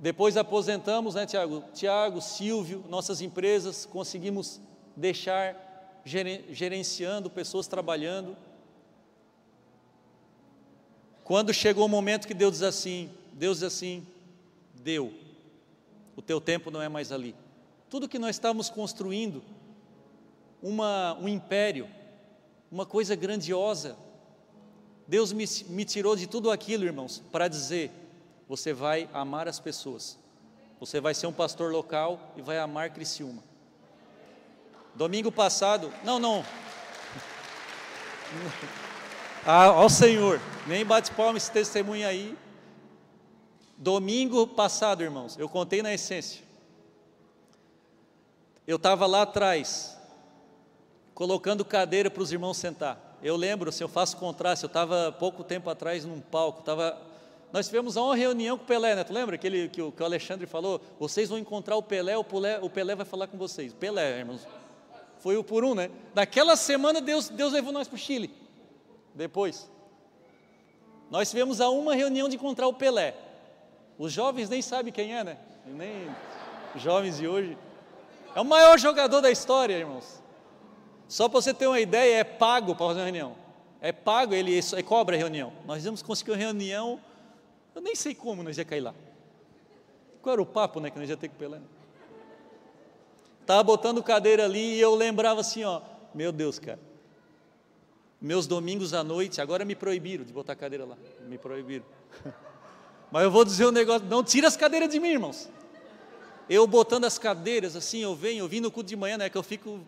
Depois 0.00 0.36
aposentamos, 0.36 1.14
né, 1.14 1.24
Tiago? 1.24 1.62
Tiago, 1.72 2.20
Silvio, 2.20 2.84
nossas 2.88 3.20
empresas, 3.20 3.86
conseguimos 3.86 4.60
deixar 4.96 5.64
gerenciando, 6.04 7.30
pessoas 7.30 7.66
trabalhando. 7.66 8.36
Quando 11.22 11.54
chegou 11.54 11.86
o 11.86 11.88
momento 11.88 12.26
que 12.26 12.34
Deus 12.34 12.52
diz 12.52 12.62
assim, 12.62 13.10
Deus 13.32 13.58
diz 13.58 13.64
assim, 13.64 14.06
deu, 14.74 15.12
o 16.14 16.20
teu 16.20 16.40
tempo 16.40 16.70
não 16.70 16.82
é 16.82 16.88
mais 16.88 17.10
ali. 17.10 17.34
Tudo 17.88 18.08
que 18.08 18.18
nós 18.18 18.36
estávamos 18.36 18.68
construindo, 18.68 19.42
uma, 20.62 21.14
um 21.14 21.28
império, 21.28 21.88
uma 22.70 22.84
coisa 22.84 23.14
grandiosa, 23.14 23.96
Deus 25.06 25.32
me, 25.32 25.44
me 25.68 25.84
tirou 25.84 26.16
de 26.16 26.26
tudo 26.26 26.50
aquilo, 26.50 26.84
irmãos, 26.84 27.22
para 27.30 27.48
dizer: 27.48 27.90
você 28.48 28.72
vai 28.72 29.08
amar 29.12 29.48
as 29.48 29.60
pessoas, 29.60 30.18
você 30.80 31.00
vai 31.00 31.14
ser 31.14 31.26
um 31.26 31.32
pastor 31.32 31.72
local 31.72 32.32
e 32.36 32.42
vai 32.42 32.58
amar 32.58 32.90
Criciúma. 32.90 33.42
Domingo 34.94 35.32
passado, 35.32 35.92
não, 36.04 36.18
não, 36.18 36.44
ah, 39.46 39.66
ao 39.66 39.88
Senhor, 39.88 40.40
nem 40.66 40.84
bate 40.84 41.10
palma 41.12 41.38
esse 41.38 41.50
testemunho 41.50 42.06
aí. 42.06 42.36
Domingo 43.76 44.46
passado, 44.46 45.02
irmãos, 45.02 45.36
eu 45.38 45.48
contei 45.48 45.82
na 45.82 45.92
essência. 45.92 46.42
Eu 48.66 48.76
estava 48.76 49.06
lá 49.06 49.22
atrás, 49.22 49.98
colocando 51.14 51.64
cadeira 51.64 52.10
para 52.10 52.22
os 52.22 52.32
irmãos 52.32 52.56
sentar. 52.56 53.18
Eu 53.22 53.36
lembro, 53.36 53.70
se 53.72 53.82
eu 53.82 53.88
faço 53.88 54.16
contraste, 54.16 54.64
eu 54.64 54.68
estava 54.68 55.12
pouco 55.12 55.42
tempo 55.44 55.68
atrás 55.68 56.04
num 56.04 56.20
palco, 56.20 56.62
tava, 56.62 56.96
nós 57.52 57.66
tivemos 57.66 57.96
uma 57.96 58.16
reunião 58.16 58.56
com 58.56 58.64
o 58.64 58.66
Pelé, 58.66 58.94
né? 58.94 59.04
Tu 59.04 59.12
lembra 59.12 59.34
aquele 59.34 59.68
que 59.68 59.82
o, 59.82 59.92
que 59.92 60.02
o 60.02 60.04
Alexandre 60.06 60.46
falou? 60.46 60.80
Vocês 60.98 61.28
vão 61.28 61.38
encontrar 61.38 61.76
o 61.76 61.82
Pelé, 61.82 62.16
o 62.16 62.24
Pelé, 62.24 62.58
o 62.60 62.70
Pelé 62.70 62.94
vai 62.94 63.06
falar 63.06 63.26
com 63.26 63.36
vocês. 63.36 63.72
Pelé, 63.72 64.18
irmãos. 64.18 64.46
Foi 65.24 65.38
o 65.38 65.42
por 65.42 65.64
um, 65.64 65.74
né? 65.74 65.90
Naquela 66.14 66.54
semana 66.54 67.00
Deus, 67.00 67.30
Deus 67.30 67.54
levou 67.54 67.72
nós 67.72 67.88
para 67.88 67.94
o 67.94 67.98
Chile. 67.98 68.30
Depois. 69.14 69.70
Nós 71.10 71.30
tivemos 71.30 71.62
a 71.62 71.70
uma 71.70 71.94
reunião 71.94 72.28
de 72.28 72.36
encontrar 72.36 72.66
o 72.66 72.74
Pelé. 72.74 73.16
Os 73.98 74.12
jovens 74.12 74.50
nem 74.50 74.60
sabem 74.60 74.92
quem 74.92 75.16
é, 75.16 75.24
né? 75.24 75.38
Nem 75.64 76.14
jovens 76.76 77.16
de 77.16 77.26
hoje. 77.26 77.56
É 78.34 78.40
o 78.42 78.44
maior 78.44 78.78
jogador 78.78 79.22
da 79.22 79.30
história, 79.30 79.72
irmãos. 79.78 80.22
Só 81.08 81.26
para 81.26 81.40
você 81.40 81.54
ter 81.54 81.68
uma 81.68 81.80
ideia, 81.80 82.16
é 82.16 82.24
pago 82.24 82.74
para 82.74 82.88
fazer 82.88 82.98
uma 83.00 83.06
reunião. 83.06 83.34
É 83.80 83.92
pago, 83.92 84.34
ele, 84.34 84.52
ele 84.52 84.82
cobra 84.82 85.16
a 85.16 85.18
reunião. 85.18 85.54
Nós 85.64 85.82
vamos 85.86 86.02
conseguir 86.02 86.32
uma 86.32 86.36
reunião, 86.36 87.00
eu 87.74 87.80
nem 87.80 87.96
sei 87.96 88.14
como 88.14 88.42
nós 88.42 88.58
ia 88.58 88.64
cair 88.66 88.80
lá. 88.80 88.94
Qual 90.20 90.34
era 90.34 90.42
o 90.42 90.46
papo 90.46 90.80
né, 90.80 90.90
que 90.90 90.98
nós 90.98 91.08
ia 91.08 91.16
ter 91.16 91.30
com 91.30 91.36
o 91.36 91.38
Pelé? 91.38 91.62
Estava 93.44 93.62
botando 93.62 94.02
cadeira 94.02 94.46
ali 94.46 94.76
e 94.76 94.80
eu 94.80 94.94
lembrava 94.94 95.42
assim, 95.42 95.64
ó, 95.64 95.82
meu 96.14 96.32
Deus, 96.32 96.58
cara. 96.58 96.80
Meus 98.18 98.46
domingos 98.46 98.94
à 98.94 99.04
noite, 99.04 99.38
agora 99.38 99.66
me 99.66 99.74
proibiram 99.74 100.24
de 100.24 100.32
botar 100.32 100.56
cadeira 100.56 100.86
lá. 100.86 100.96
Me 101.28 101.36
proibiram. 101.36 101.84
Mas 103.12 103.22
eu 103.22 103.30
vou 103.30 103.44
dizer 103.44 103.66
um 103.66 103.70
negócio, 103.70 104.08
não 104.08 104.24
tira 104.24 104.48
as 104.48 104.56
cadeiras 104.56 104.88
de 104.88 104.98
mim, 104.98 105.10
irmãos. 105.10 105.50
Eu 106.48 106.66
botando 106.66 107.04
as 107.04 107.18
cadeiras 107.18 107.76
assim, 107.76 107.98
eu 107.98 108.14
venho, 108.14 108.44
eu 108.44 108.48
vim 108.48 108.60
no 108.60 108.70
culto 108.70 108.88
de 108.88 108.96
manhã, 108.96 109.18
né, 109.18 109.28
que 109.28 109.36
eu 109.36 109.42
fico 109.42 109.78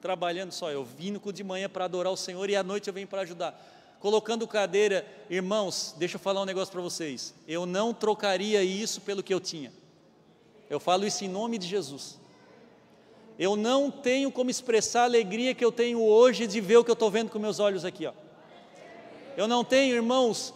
trabalhando 0.00 0.52
só. 0.52 0.70
Eu 0.70 0.84
vim 0.84 1.10
no 1.10 1.18
culto 1.18 1.36
de 1.36 1.42
manhã 1.42 1.68
para 1.68 1.86
adorar 1.86 2.12
o 2.12 2.16
Senhor 2.16 2.48
e 2.48 2.54
à 2.54 2.62
noite 2.62 2.86
eu 2.86 2.94
venho 2.94 3.08
para 3.08 3.22
ajudar. 3.22 3.60
Colocando 3.98 4.46
cadeira, 4.46 5.04
irmãos, 5.28 5.96
deixa 5.98 6.14
eu 6.14 6.20
falar 6.20 6.42
um 6.42 6.44
negócio 6.44 6.70
para 6.70 6.80
vocês. 6.80 7.34
Eu 7.48 7.66
não 7.66 7.92
trocaria 7.92 8.62
isso 8.62 9.00
pelo 9.00 9.20
que 9.20 9.34
eu 9.34 9.40
tinha. 9.40 9.72
Eu 10.70 10.78
falo 10.78 11.04
isso 11.04 11.24
em 11.24 11.28
nome 11.28 11.58
de 11.58 11.66
Jesus. 11.66 12.22
Eu 13.38 13.56
não 13.56 13.90
tenho 13.90 14.30
como 14.30 14.50
expressar 14.50 15.02
a 15.02 15.04
alegria 15.04 15.54
que 15.54 15.64
eu 15.64 15.72
tenho 15.72 16.00
hoje 16.00 16.46
de 16.46 16.60
ver 16.60 16.76
o 16.76 16.84
que 16.84 16.90
eu 16.90 16.94
estou 16.94 17.10
vendo 17.10 17.30
com 17.30 17.38
meus 17.38 17.58
olhos 17.58 17.84
aqui. 17.84 18.06
Ó. 18.06 18.12
Eu 19.36 19.48
não 19.48 19.64
tenho, 19.64 19.94
irmãos, 19.94 20.54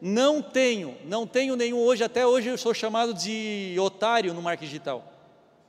não 0.00 0.40
tenho, 0.40 0.96
não 1.04 1.26
tenho 1.26 1.56
nenhum 1.56 1.78
hoje, 1.78 2.04
até 2.04 2.26
hoje 2.26 2.48
eu 2.48 2.58
sou 2.58 2.72
chamado 2.72 3.12
de 3.12 3.76
otário 3.80 4.32
no 4.32 4.40
marketing 4.40 4.70
digital, 4.70 5.04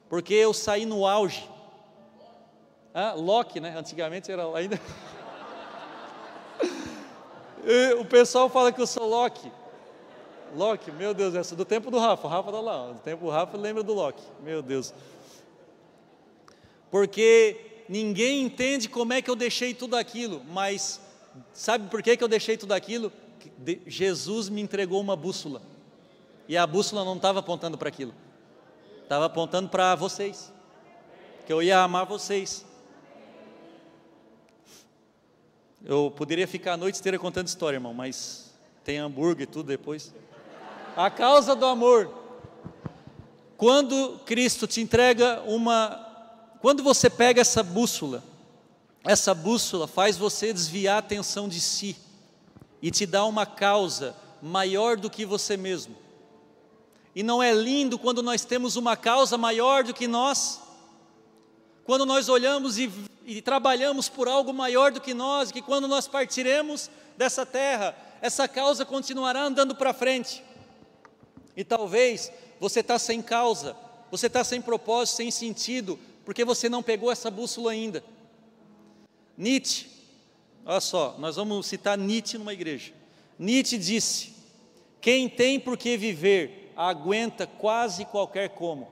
porque 0.08 0.34
eu 0.34 0.54
saí 0.54 0.86
no 0.86 1.08
auge 1.08 1.50
ah, 2.94 3.14
Loki, 3.16 3.60
né? 3.60 3.76
Antigamente 3.78 4.32
era 4.32 4.44
ainda. 4.56 4.80
o 8.00 8.06
pessoal 8.06 8.50
fala 8.50 8.72
que 8.72 8.82
eu 8.82 8.88
sou 8.88 9.08
Loki. 9.08 9.52
Loki, 10.54 10.92
meu 10.92 11.14
Deus, 11.14 11.34
essa 11.34 11.56
do 11.56 11.64
tempo 11.64 11.90
do 11.90 11.98
Rafa. 11.98 12.28
O 12.28 12.30
Rafa 12.30 12.52
tá 12.52 12.60
lá. 12.60 12.92
Do 12.92 13.00
tempo 13.00 13.26
do 13.26 13.32
Rafa 13.32 13.58
lembra 13.58 13.82
do 13.82 13.94
Loki. 13.94 14.24
Meu 14.42 14.62
Deus. 14.62 14.94
Porque 16.92 17.84
ninguém 17.90 18.44
entende 18.44 18.88
como 18.88 19.14
é 19.14 19.22
que 19.22 19.30
eu 19.30 19.36
deixei 19.36 19.74
tudo 19.74 19.96
aquilo, 19.96 20.44
mas 20.52 21.02
sabe 21.54 21.90
por 21.90 22.04
que, 22.04 22.16
que 22.16 22.24
eu 22.24 22.28
deixei 22.28 22.58
tudo 22.58 22.74
aquilo? 22.74 23.12
Jesus 23.88 24.50
me 24.50 24.62
entregou 24.62 25.02
uma 25.02 25.16
bússola. 25.16 25.62
E 26.48 26.58
a 26.58 26.68
bússola 26.68 27.06
não 27.06 27.16
estava 27.16 27.40
apontando 27.40 27.78
para 27.78 27.90
aquilo. 27.90 28.14
Estava 29.04 29.26
apontando 29.26 29.70
para 29.70 29.96
vocês. 29.96 30.52
Que 31.46 31.54
eu 31.54 31.64
ia 31.64 31.80
amar 31.80 32.06
vocês. 32.06 32.66
Eu 35.84 36.14
poderia 36.16 36.48
ficar 36.48 36.74
a 36.74 36.78
noite 36.78 37.00
inteira 37.00 37.18
contando 37.18 37.48
história, 37.48 37.78
irmão, 37.78 37.94
mas 37.94 38.54
tem 38.84 39.00
hambúrguer 39.00 39.44
e 39.44 39.48
tudo 39.48 39.68
depois. 39.68 40.14
A 40.96 41.10
causa 41.10 41.56
do 41.56 41.66
amor. 41.66 42.14
Quando 43.58 44.20
Cristo 44.26 44.68
te 44.68 44.82
entrega 44.82 45.42
uma. 45.48 46.11
Quando 46.62 46.84
você 46.84 47.10
pega 47.10 47.42
essa 47.42 47.64
bússola, 47.64 48.24
essa 49.04 49.34
bússola 49.34 49.88
faz 49.88 50.18
você 50.18 50.54
desviar 50.54 50.96
a 50.96 51.00
atenção 51.00 51.50
de 51.50 51.60
si 51.60 51.98
e 52.82 52.92
te 52.92 53.06
dá 53.06 53.26
uma 53.26 53.46
causa 53.46 54.16
maior 54.42 54.96
do 54.96 55.10
que 55.10 55.26
você 55.26 55.58
mesmo. 55.58 55.96
E 57.16 57.24
não 57.24 57.42
é 57.42 57.52
lindo 57.54 58.00
quando 58.00 58.24
nós 58.24 58.46
temos 58.46 58.76
uma 58.76 58.96
causa 58.96 59.38
maior 59.38 59.84
do 59.84 59.94
que 59.94 60.08
nós? 60.08 60.62
Quando 61.84 62.06
nós 62.06 62.30
olhamos 62.30 62.78
e 62.78 62.90
e 63.26 63.42
trabalhamos 63.42 64.10
por 64.10 64.28
algo 64.28 64.54
maior 64.54 64.92
do 64.92 65.00
que 65.00 65.14
nós, 65.14 65.52
que 65.52 65.62
quando 65.62 65.88
nós 65.88 66.08
partiremos 66.08 66.90
dessa 67.18 67.46
terra, 67.46 67.96
essa 68.22 68.48
causa 68.48 68.86
continuará 68.86 69.44
andando 69.44 69.76
para 69.76 69.94
frente. 69.94 70.44
E 71.56 71.64
talvez 71.64 72.32
você 72.60 72.80
está 72.80 72.98
sem 72.98 73.22
causa, 73.22 73.76
você 74.10 74.28
está 74.28 74.44
sem 74.44 74.62
propósito, 74.62 75.18
sem 75.18 75.32
sentido, 75.32 76.00
porque 76.26 76.46
você 76.46 76.70
não 76.70 76.84
pegou 76.84 77.12
essa 77.12 77.32
bússola 77.32 77.72
ainda. 77.72 78.04
Nietzsche, 79.38 79.90
olha 80.66 80.80
só, 80.80 81.16
nós 81.18 81.36
vamos 81.36 81.66
citar 81.66 81.98
Nietzsche 81.98 82.38
numa 82.38 82.54
igreja. 82.54 82.94
Nietzsche 83.38 83.78
disse: 83.78 84.34
Quem 85.00 85.28
tem 85.28 85.60
por 85.60 85.78
que 85.78 85.98
viver, 85.98 86.72
aguenta 86.76 87.48
quase 87.48 88.06
qualquer 88.06 88.50
como. 88.50 88.88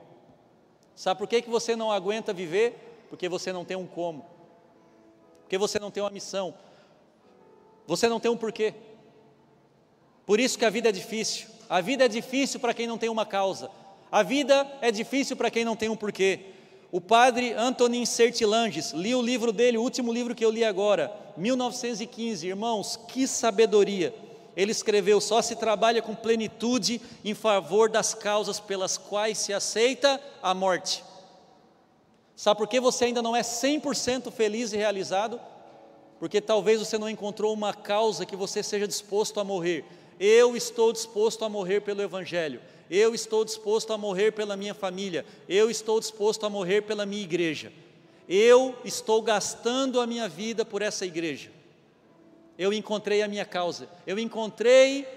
Sabe 0.96 1.18
por 1.20 1.28
que, 1.28 1.42
que 1.42 1.50
você 1.50 1.76
não 1.76 1.92
aguenta 1.92 2.34
viver? 2.34 3.06
Porque 3.10 3.30
você 3.30 3.54
não 3.54 3.64
tem 3.64 3.78
um 3.78 3.88
como, 3.88 4.26
porque 5.42 5.58
você 5.58 5.80
não 5.80 5.90
tem 5.90 6.04
uma 6.04 6.10
missão, 6.10 6.54
você 7.88 8.08
não 8.08 8.20
tem 8.20 8.30
um 8.30 8.38
porquê. 8.38 8.74
Por 10.26 10.40
isso 10.40 10.60
que 10.60 10.66
a 10.66 10.70
vida 10.70 10.90
é 10.90 10.92
difícil. 10.92 11.48
A 11.70 11.82
vida 11.82 12.06
é 12.06 12.08
difícil 12.08 12.60
para 12.60 12.74
quem 12.74 12.86
não 12.86 12.98
tem 12.98 13.10
uma 13.10 13.26
causa. 13.26 13.70
A 14.12 14.24
vida 14.24 14.68
é 14.82 14.92
difícil 14.92 15.36
para 15.36 15.52
quem 15.52 15.64
não 15.64 15.76
tem 15.76 15.90
um 15.90 15.96
porquê. 15.96 16.54
O 16.92 17.00
padre 17.00 17.54
Antonin 17.54 18.04
Sertilanges, 18.04 18.92
li 18.94 19.14
o 19.14 19.22
livro 19.22 19.52
dele, 19.52 19.78
o 19.78 19.84
último 19.84 20.12
livro 20.12 20.34
que 20.34 20.44
eu 20.44 20.50
li 20.50 20.64
agora, 20.64 21.14
1915. 21.38 22.48
Irmãos, 22.48 22.98
que 23.08 23.28
sabedoria! 23.28 24.14
Ele 24.56 24.72
escreveu: 24.72 25.22
só 25.22 25.42
se 25.42 25.56
trabalha 25.56 26.02
com 26.02 26.16
plenitude 26.16 27.00
em 27.24 27.36
favor 27.36 27.90
das 27.90 28.16
causas 28.16 28.60
pelas 28.60 28.98
quais 28.98 29.38
se 29.38 29.54
aceita 29.54 30.20
a 30.42 30.54
morte. 30.54 31.04
Sabe 32.36 32.58
por 32.58 32.68
que 32.68 32.80
você 32.80 33.06
ainda 33.06 33.22
não 33.22 33.36
é 33.36 33.42
100% 33.42 34.32
feliz 34.32 34.74
e 34.74 34.78
realizado? 34.78 35.40
Porque 36.20 36.42
talvez 36.42 36.80
você 36.80 36.98
não 36.98 37.10
encontrou 37.10 37.54
uma 37.54 37.74
causa 37.74 38.26
que 38.26 38.36
você 38.36 38.64
seja 38.64 38.88
disposto 38.88 39.40
a 39.40 39.44
morrer. 39.44 39.86
Eu 40.20 40.56
estou 40.58 40.92
disposto 40.92 41.46
a 41.46 41.50
morrer 41.50 41.82
pelo 41.82 42.02
Evangelho. 42.02 42.62
Eu 42.90 43.14
estou 43.14 43.46
disposto 43.46 43.94
a 43.94 43.98
morrer 43.98 44.32
pela 44.32 44.58
minha 44.58 44.74
família. 44.74 45.26
Eu 45.48 45.70
estou 45.70 46.00
disposto 46.00 46.46
a 46.46 46.50
morrer 46.50 46.82
pela 46.82 47.06
minha 47.06 47.22
igreja. 47.22 47.72
Eu 48.28 48.76
estou 48.84 49.22
gastando 49.22 50.00
a 50.02 50.08
minha 50.08 50.28
vida 50.28 50.66
por 50.66 50.82
essa 50.82 51.06
igreja. 51.06 51.52
Eu 52.58 52.74
encontrei 52.74 53.22
a 53.22 53.28
minha 53.28 53.46
causa. 53.46 53.90
Eu 54.06 54.18
encontrei 54.18 55.08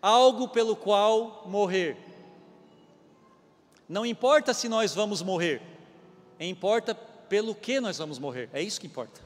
algo 0.00 0.48
pelo 0.48 0.74
qual 0.74 1.44
morrer. 1.46 1.96
Não 3.88 4.06
importa 4.06 4.54
se 4.54 4.68
nós 4.68 4.94
vamos 4.94 5.22
morrer, 5.22 5.60
importa 6.40 6.94
pelo 6.94 7.54
que 7.54 7.80
nós 7.80 7.98
vamos 7.98 8.18
morrer, 8.18 8.48
é 8.52 8.62
isso 8.62 8.80
que 8.80 8.86
importa. 8.86 9.20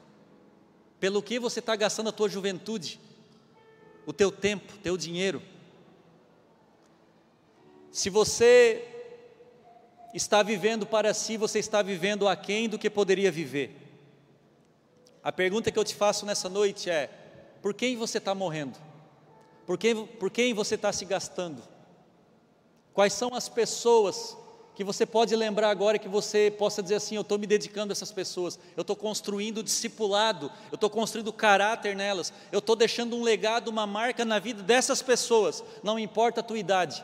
Pelo 0.99 1.22
que 1.22 1.38
você 1.38 1.61
está 1.61 1.77
gastando 1.77 2.09
a 2.09 2.12
tua 2.12 2.29
juventude, 2.29 3.01
o 4.05 4.12
teu 4.12 4.31
tempo, 4.31 4.72
teu 4.83 4.96
dinheiro. 4.96 5.40
Se 7.96 8.11
você 8.11 8.85
está 10.12 10.42
vivendo 10.42 10.85
para 10.85 11.14
si, 11.14 11.38
você 11.38 11.59
está 11.61 11.80
vivendo 11.80 12.28
aquém 12.28 12.68
do 12.68 12.78
que 12.78 12.90
poderia 12.90 13.32
viver. 13.32 13.74
A 15.24 15.32
pergunta 15.32 15.72
que 15.72 15.78
eu 15.78 15.82
te 15.82 15.94
faço 15.94 16.26
nessa 16.26 16.46
noite 16.46 16.90
é: 16.90 17.09
por 17.62 17.72
quem 17.72 17.96
você 17.96 18.18
está 18.18 18.35
morrendo? 18.35 18.78
Por 19.64 19.78
quem, 19.78 20.06
por 20.06 20.30
quem 20.30 20.52
você 20.52 20.74
está 20.74 20.92
se 20.92 21.06
gastando? 21.06 21.62
Quais 22.92 23.14
são 23.14 23.35
as 23.35 23.48
pessoas 23.48 24.37
que 24.74 24.85
você 24.85 25.06
pode 25.06 25.35
lembrar 25.35 25.70
agora 25.70 25.98
que 25.98 26.06
você 26.06 26.50
possa 26.50 26.82
dizer 26.82 26.96
assim: 26.96 27.14
eu 27.14 27.22
estou 27.22 27.38
me 27.38 27.46
dedicando 27.46 27.92
a 27.92 27.94
essas 27.94 28.12
pessoas, 28.12 28.59
eu 28.76 28.82
estou 28.82 28.94
construindo 28.94 29.62
discipulado, 29.62 30.52
eu 30.70 30.74
estou 30.74 30.90
construindo 30.90 31.32
caráter 31.32 31.96
nelas, 31.96 32.30
eu 32.52 32.59
estou 32.59 32.76
deixando 32.76 33.16
um 33.16 33.22
legado, 33.22 33.68
uma 33.68 33.87
marca 33.87 34.22
na 34.22 34.38
vida 34.38 34.62
dessas 34.62 35.00
pessoas, 35.00 35.64
não 35.82 35.98
importa 35.98 36.40
a 36.40 36.44
tua 36.44 36.59
idade, 36.59 37.02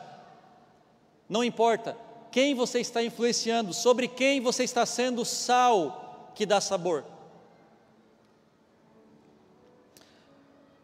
não 1.29 1.43
importa 1.43 1.97
quem 2.31 2.55
você 2.55 2.79
está 2.79 3.03
influenciando, 3.03 3.73
sobre 3.73 4.07
quem 4.07 4.41
você 4.41 4.63
está 4.63 4.85
sendo 4.85 5.23
sal 5.23 6.31
que 6.33 6.45
dá 6.45 6.59
sabor. 6.59 7.05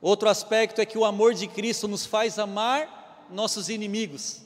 Outro 0.01 0.29
aspecto 0.29 0.79
é 0.79 0.85
que 0.85 0.97
o 0.97 1.03
amor 1.03 1.33
de 1.33 1.47
Cristo 1.47 1.87
nos 1.87 2.05
faz 2.05 2.37
amar 2.37 3.27
nossos 3.31 3.67
inimigos. 3.67 4.41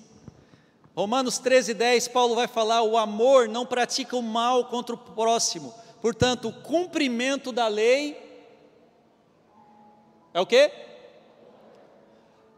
Romanos 0.95 1.38
13, 1.39 1.73
10, 1.73 2.08
Paulo 2.08 2.36
vai 2.36 2.47
falar: 2.47 2.84
o 2.84 2.97
amor 2.97 3.47
não 3.47 3.65
pratica 3.65 4.15
o 4.15 4.21
mal 4.21 4.65
contra 4.65 4.95
o 4.95 4.97
próximo, 4.97 5.73
portanto, 6.01 6.47
o 6.47 6.62
cumprimento 6.62 7.51
da 7.51 7.67
lei 7.67 8.17
é 10.34 10.39
o 10.39 10.45
quê? 10.45 10.71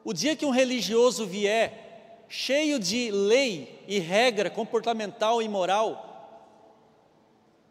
O 0.03 0.13
dia 0.13 0.35
que 0.35 0.45
um 0.45 0.51
religioso 0.51 1.25
vier 1.25 1.84
cheio 2.27 2.79
de 2.79 3.11
lei 3.11 3.83
e 3.87 3.99
regra 3.99 4.49
comportamental 4.49 5.41
e 5.41 5.47
moral, 5.47 6.61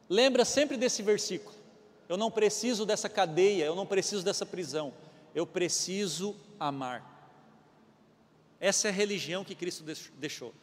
lembra 0.08 0.44
sempre 0.44 0.76
desse 0.76 1.02
versículo. 1.02 1.54
Eu 2.08 2.16
não 2.16 2.30
preciso 2.30 2.84
dessa 2.84 3.08
cadeia, 3.08 3.64
eu 3.64 3.74
não 3.74 3.86
preciso 3.86 4.24
dessa 4.24 4.44
prisão 4.44 4.92
eu 5.34 5.46
preciso 5.46 6.36
amar. 6.58 7.10
Essa 8.60 8.88
é 8.88 8.90
a 8.90 8.94
religião 8.94 9.44
que 9.44 9.54
Cristo 9.54 9.84
deixou. 10.16 10.54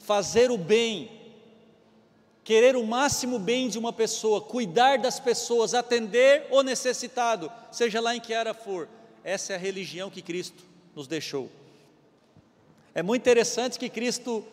Fazer 0.00 0.50
o 0.50 0.56
bem, 0.56 1.10
querer 2.42 2.74
o 2.74 2.84
máximo 2.84 3.38
bem 3.38 3.68
de 3.68 3.78
uma 3.78 3.92
pessoa, 3.92 4.40
cuidar 4.40 4.98
das 4.98 5.20
pessoas, 5.20 5.74
atender 5.74 6.46
o 6.50 6.62
necessitado, 6.62 7.52
seja 7.70 8.00
lá 8.00 8.16
em 8.16 8.20
que 8.20 8.34
área 8.34 8.54
for. 8.54 8.88
Essa 9.22 9.52
é 9.52 9.56
a 9.56 9.58
religião 9.58 10.10
que 10.10 10.22
Cristo 10.22 10.64
nos 10.94 11.06
deixou. 11.06 11.50
É 12.94 13.02
muito 13.02 13.22
interessante 13.22 13.78
que 13.78 13.88
Cristo 13.88 14.44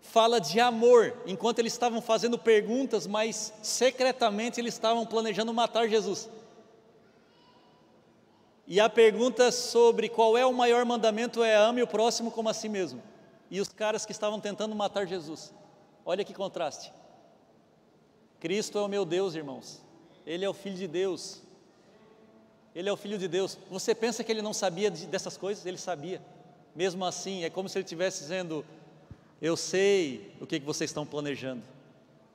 fala 0.00 0.38
de 0.38 0.60
amor, 0.60 1.16
enquanto 1.26 1.58
eles 1.58 1.72
estavam 1.72 2.00
fazendo 2.02 2.38
perguntas, 2.38 3.06
mas 3.06 3.52
secretamente 3.62 4.60
eles 4.60 4.74
estavam 4.74 5.06
planejando 5.06 5.52
matar 5.52 5.88
Jesus. 5.88 6.28
E 8.66 8.78
a 8.80 8.88
pergunta 8.88 9.50
sobre 9.50 10.08
qual 10.08 10.36
é 10.36 10.44
o 10.44 10.52
maior 10.52 10.84
mandamento 10.84 11.42
é 11.42 11.54
ame 11.54 11.82
o 11.82 11.86
próximo 11.86 12.30
como 12.30 12.48
a 12.48 12.54
si 12.54 12.68
mesmo. 12.68 13.02
E 13.50 13.60
os 13.60 13.68
caras 13.68 14.04
que 14.04 14.12
estavam 14.12 14.40
tentando 14.40 14.74
matar 14.74 15.06
Jesus. 15.06 15.52
Olha 16.04 16.24
que 16.24 16.34
contraste. 16.34 16.92
Cristo 18.40 18.78
é 18.78 18.82
o 18.82 18.88
meu 18.88 19.04
Deus, 19.04 19.34
irmãos. 19.34 19.82
Ele 20.26 20.44
é 20.44 20.48
o 20.48 20.54
Filho 20.54 20.76
de 20.76 20.86
Deus. 20.86 21.42
Ele 22.74 22.88
é 22.88 22.92
o 22.92 22.96
Filho 22.96 23.18
de 23.18 23.28
Deus. 23.28 23.58
Você 23.70 23.94
pensa 23.94 24.24
que 24.24 24.32
ele 24.32 24.42
não 24.42 24.52
sabia 24.52 24.90
dessas 24.90 25.36
coisas? 25.36 25.64
Ele 25.64 25.78
sabia. 25.78 26.20
Mesmo 26.74 27.04
assim, 27.04 27.44
é 27.44 27.50
como 27.50 27.68
se 27.68 27.78
ele 27.78 27.84
estivesse 27.84 28.20
dizendo: 28.22 28.64
Eu 29.40 29.56
sei 29.56 30.34
o 30.40 30.46
que, 30.46 30.58
vocês 30.58 30.90
estão 30.90 31.06
planejando. 31.06 31.62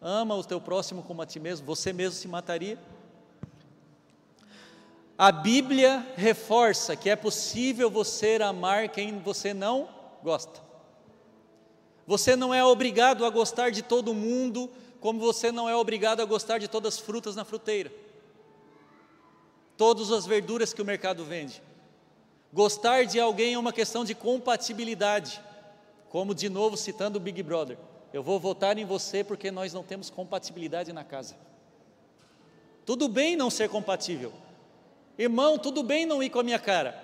Ama 0.02 0.36
o 0.36 0.43
teu 0.43 0.62
próximo 0.62 1.04
como 1.04 1.21
a 1.21 1.25
ti 1.25 1.39
mesmo. 1.39 1.65
Você 1.65 1.91
mesmo 1.91 2.13
se 2.13 2.28
mataria? 2.28 2.80
A 5.17 5.34
Bíblia 5.34 6.08
reforça 6.15 6.95
que 6.95 7.10
é 7.10 7.15
possível 7.15 7.89
você 7.91 8.39
amar 8.41 8.88
quem 8.88 9.19
você 9.19 9.54
não 9.54 9.89
gosta. 10.23 10.62
Você 12.08 12.38
não 12.38 12.54
é 12.54 12.63
obrigado 12.63 13.25
a 13.25 13.30
gostar 13.30 13.69
de 13.69 13.82
todo 13.82 14.13
mundo, 14.13 14.71
como 15.02 15.19
você 15.19 15.52
não 15.52 15.67
é 15.67 15.75
obrigado 15.75 16.21
a 16.21 16.25
gostar 16.25 16.58
de 16.58 16.69
todas 16.69 16.95
as 16.95 16.99
frutas 16.99 17.36
na 17.36 17.43
fruteira, 17.43 17.91
todas 19.78 20.10
as 20.12 20.25
verduras 20.25 20.73
que 20.73 20.82
o 20.82 20.86
mercado 20.86 21.25
vende. 21.25 21.62
Gostar 22.52 23.06
de 23.06 23.20
alguém 23.20 23.54
é 23.54 23.60
uma 23.60 23.74
questão 23.74 24.04
de 24.04 24.16
compatibilidade, 24.16 25.42
como 26.10 26.34
de 26.34 26.50
novo 26.50 26.76
citando 26.76 27.18
o 27.18 27.22
Big 27.22 27.44
Brother. 27.44 27.78
Eu 28.12 28.24
vou 28.24 28.40
votar 28.40 28.78
em 28.78 28.86
você 28.86 29.24
porque 29.24 29.52
nós 29.52 29.74
não 29.74 29.84
temos 29.84 30.10
compatibilidade 30.10 30.92
na 30.92 31.04
casa. 31.04 31.36
Tudo 32.86 33.08
bem 33.08 33.36
não 33.36 33.50
ser 33.52 33.70
compatível, 33.70 34.34
Irmão, 35.20 35.58
tudo 35.58 35.84
bem 35.84 36.06
não 36.06 36.24
ir 36.24 36.30
com 36.30 36.40
a 36.40 36.44
minha 36.44 36.58
cara. 36.58 36.98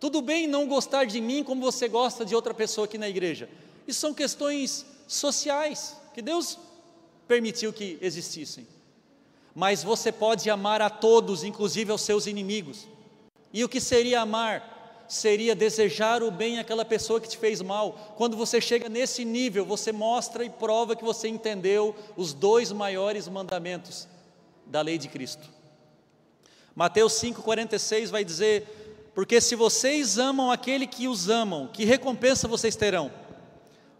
Tudo 0.00 0.20
bem 0.20 0.48
não 0.48 0.66
gostar 0.66 1.04
de 1.04 1.20
mim 1.20 1.44
como 1.44 1.62
você 1.62 1.86
gosta 1.86 2.24
de 2.24 2.34
outra 2.34 2.52
pessoa 2.52 2.86
aqui 2.86 2.98
na 2.98 3.08
igreja. 3.08 3.48
Isso 3.86 4.00
são 4.00 4.12
questões 4.12 4.84
sociais 5.06 5.96
que 6.12 6.20
Deus 6.20 6.58
permitiu 7.28 7.72
que 7.72 7.96
existissem. 8.00 8.66
Mas 9.54 9.84
você 9.84 10.10
pode 10.10 10.50
amar 10.50 10.82
a 10.82 10.90
todos, 10.90 11.44
inclusive 11.44 11.92
aos 11.92 12.00
seus 12.00 12.26
inimigos. 12.26 12.88
E 13.52 13.64
o 13.64 13.68
que 13.68 13.80
seria 13.80 14.20
amar? 14.20 15.04
Seria 15.08 15.56
desejar 15.56 16.22
o 16.22 16.30
bem 16.30 16.60
àquela 16.60 16.84
pessoa 16.84 17.20
que 17.20 17.28
te 17.28 17.36
fez 17.36 17.60
mal. 17.60 18.14
Quando 18.16 18.36
você 18.36 18.60
chega 18.60 18.88
nesse 18.88 19.24
nível, 19.24 19.64
você 19.64 19.90
mostra 19.90 20.44
e 20.44 20.50
prova 20.50 20.94
que 20.94 21.02
você 21.02 21.26
entendeu 21.26 21.96
os 22.16 22.32
dois 22.32 22.70
maiores 22.70 23.26
mandamentos 23.26 24.06
da 24.64 24.80
lei 24.80 24.98
de 24.98 25.08
Cristo. 25.08 25.48
Mateus 26.76 27.14
5,46 27.14 28.08
vai 28.08 28.24
dizer: 28.24 29.10
Porque 29.12 29.40
se 29.40 29.56
vocês 29.56 30.16
amam 30.16 30.52
aquele 30.52 30.86
que 30.86 31.08
os 31.08 31.28
amam, 31.28 31.66
que 31.72 31.84
recompensa 31.84 32.46
vocês 32.46 32.76
terão? 32.76 33.10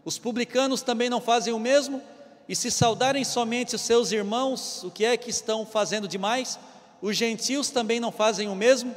Os 0.05 0.17
publicanos 0.17 0.81
também 0.81 1.11
não 1.11 1.21
fazem 1.21 1.53
o 1.53 1.59
mesmo? 1.59 2.01
E 2.49 2.57
se 2.57 2.71
saudarem 2.71 3.25
somente 3.25 3.75
os 3.75 3.81
seus 3.81 4.13
irmãos, 4.13 4.83
o 4.85 4.91
que 4.91 5.05
é 5.05 5.17
que 5.17 5.31
estão 5.31 5.67
fazendo 5.67 6.09
demais? 6.09 6.59
Os 7.03 7.17
gentios 7.17 7.71
também 7.71 8.01
não 8.01 8.11
fazem 8.11 8.49
o 8.49 8.55
mesmo? 8.55 8.95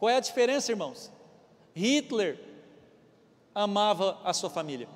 Qual 0.00 0.10
é 0.10 0.16
a 0.16 0.20
diferença, 0.20 0.72
irmãos? 0.72 1.12
Hitler 1.72 2.40
amava 3.54 4.18
a 4.24 4.32
sua 4.32 4.50
família. 4.50 4.88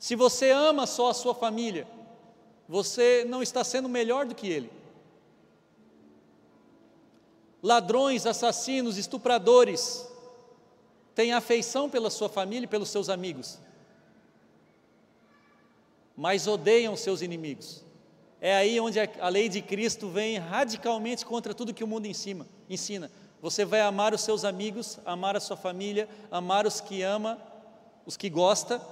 Se 0.00 0.16
você 0.16 0.50
ama 0.50 0.84
só 0.84 1.10
a 1.10 1.14
sua 1.14 1.34
família, 1.34 1.86
você 2.68 3.24
não 3.28 3.40
está 3.40 3.62
sendo 3.62 3.88
melhor 3.88 4.26
do 4.26 4.34
que 4.34 4.48
ele 4.48 4.82
ladrões, 7.62 8.26
assassinos, 8.26 8.98
estupradores, 8.98 10.06
têm 11.14 11.32
afeição 11.32 11.88
pela 11.88 12.10
sua 12.10 12.28
família 12.28 12.64
e 12.64 12.68
pelos 12.68 12.88
seus 12.88 13.08
amigos, 13.08 13.58
mas 16.16 16.46
odeiam 16.48 16.96
seus 16.96 17.22
inimigos. 17.22 17.84
É 18.44 18.56
aí 18.56 18.80
onde 18.80 18.98
a 18.98 19.28
lei 19.28 19.48
de 19.48 19.62
Cristo 19.62 20.08
vem 20.08 20.36
radicalmente 20.36 21.24
contra 21.24 21.54
tudo 21.54 21.72
que 21.72 21.84
o 21.84 21.86
mundo 21.86 22.06
ensina. 22.06 22.44
ensina. 22.68 23.08
Você 23.40 23.64
vai 23.64 23.80
amar 23.82 24.12
os 24.12 24.20
seus 24.20 24.44
amigos, 24.44 24.98
amar 25.06 25.36
a 25.36 25.40
sua 25.40 25.56
família, 25.56 26.08
amar 26.28 26.66
os 26.66 26.80
que 26.80 27.02
ama, 27.02 27.40
os 28.04 28.16
que 28.16 28.28
gosta 28.28 28.82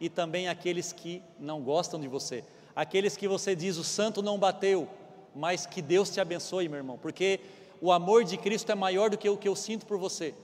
e 0.00 0.08
também 0.08 0.48
aqueles 0.48 0.90
que 0.90 1.22
não 1.38 1.60
gostam 1.60 2.00
de 2.00 2.08
você. 2.08 2.42
Aqueles 2.74 3.14
que 3.14 3.28
você 3.28 3.54
diz 3.54 3.76
o 3.76 3.84
santo 3.84 4.22
não 4.22 4.38
bateu, 4.38 4.88
mas 5.34 5.66
que 5.66 5.82
Deus 5.82 6.08
te 6.08 6.18
abençoe, 6.18 6.66
meu 6.66 6.78
irmão, 6.78 6.96
porque 6.96 7.40
o 7.82 7.92
amor 7.92 8.24
de 8.24 8.38
Cristo 8.38 8.72
é 8.72 8.74
maior 8.74 9.10
do 9.10 9.18
que 9.18 9.28
o 9.28 9.36
que 9.36 9.46
eu 9.46 9.54
sinto 9.54 9.84
por 9.84 9.98
você. 9.98 10.34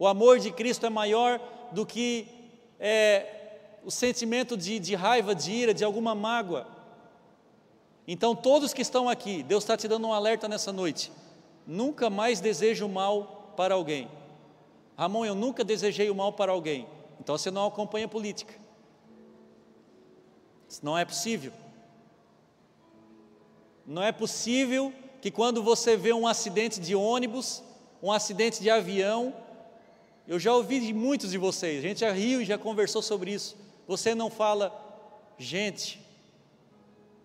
O 0.00 0.06
amor 0.08 0.40
de 0.40 0.50
Cristo 0.50 0.84
é 0.84 0.90
maior 0.90 1.40
do 1.70 1.86
que 1.86 2.26
é, 2.80 3.78
o 3.84 3.90
sentimento 3.92 4.56
de, 4.56 4.80
de 4.80 4.96
raiva, 4.96 5.32
de 5.32 5.52
ira, 5.52 5.72
de 5.72 5.84
alguma 5.84 6.12
mágoa. 6.12 6.77
Então, 8.10 8.34
todos 8.34 8.72
que 8.72 8.80
estão 8.80 9.06
aqui, 9.06 9.42
Deus 9.42 9.62
está 9.62 9.76
te 9.76 9.86
dando 9.86 10.08
um 10.08 10.14
alerta 10.14 10.48
nessa 10.48 10.72
noite. 10.72 11.12
Nunca 11.66 12.08
mais 12.08 12.40
deseje 12.40 12.82
o 12.82 12.88
mal 12.88 13.52
para 13.54 13.74
alguém. 13.74 14.08
Ramon, 14.96 15.26
eu 15.26 15.34
nunca 15.34 15.62
desejei 15.62 16.08
o 16.08 16.14
mal 16.14 16.32
para 16.32 16.50
alguém. 16.50 16.88
Então 17.20 17.36
você 17.36 17.50
não 17.50 17.66
acompanha 17.66 18.08
política. 18.08 18.54
Isso 20.66 20.80
não 20.82 20.96
é 20.96 21.04
possível. 21.04 21.52
Não 23.86 24.02
é 24.02 24.10
possível 24.10 24.90
que 25.20 25.30
quando 25.30 25.62
você 25.62 25.94
vê 25.94 26.12
um 26.12 26.26
acidente 26.26 26.80
de 26.80 26.94
ônibus, 26.94 27.62
um 28.02 28.10
acidente 28.10 28.62
de 28.62 28.70
avião, 28.70 29.34
eu 30.26 30.38
já 30.38 30.54
ouvi 30.54 30.80
de 30.80 30.94
muitos 30.94 31.30
de 31.30 31.38
vocês, 31.38 31.78
a 31.84 31.88
gente 31.88 32.00
já 32.00 32.12
riu 32.12 32.40
e 32.40 32.44
já 32.44 32.56
conversou 32.56 33.02
sobre 33.02 33.32
isso. 33.32 33.56
Você 33.86 34.14
não 34.14 34.30
fala, 34.30 34.72
gente, 35.38 36.00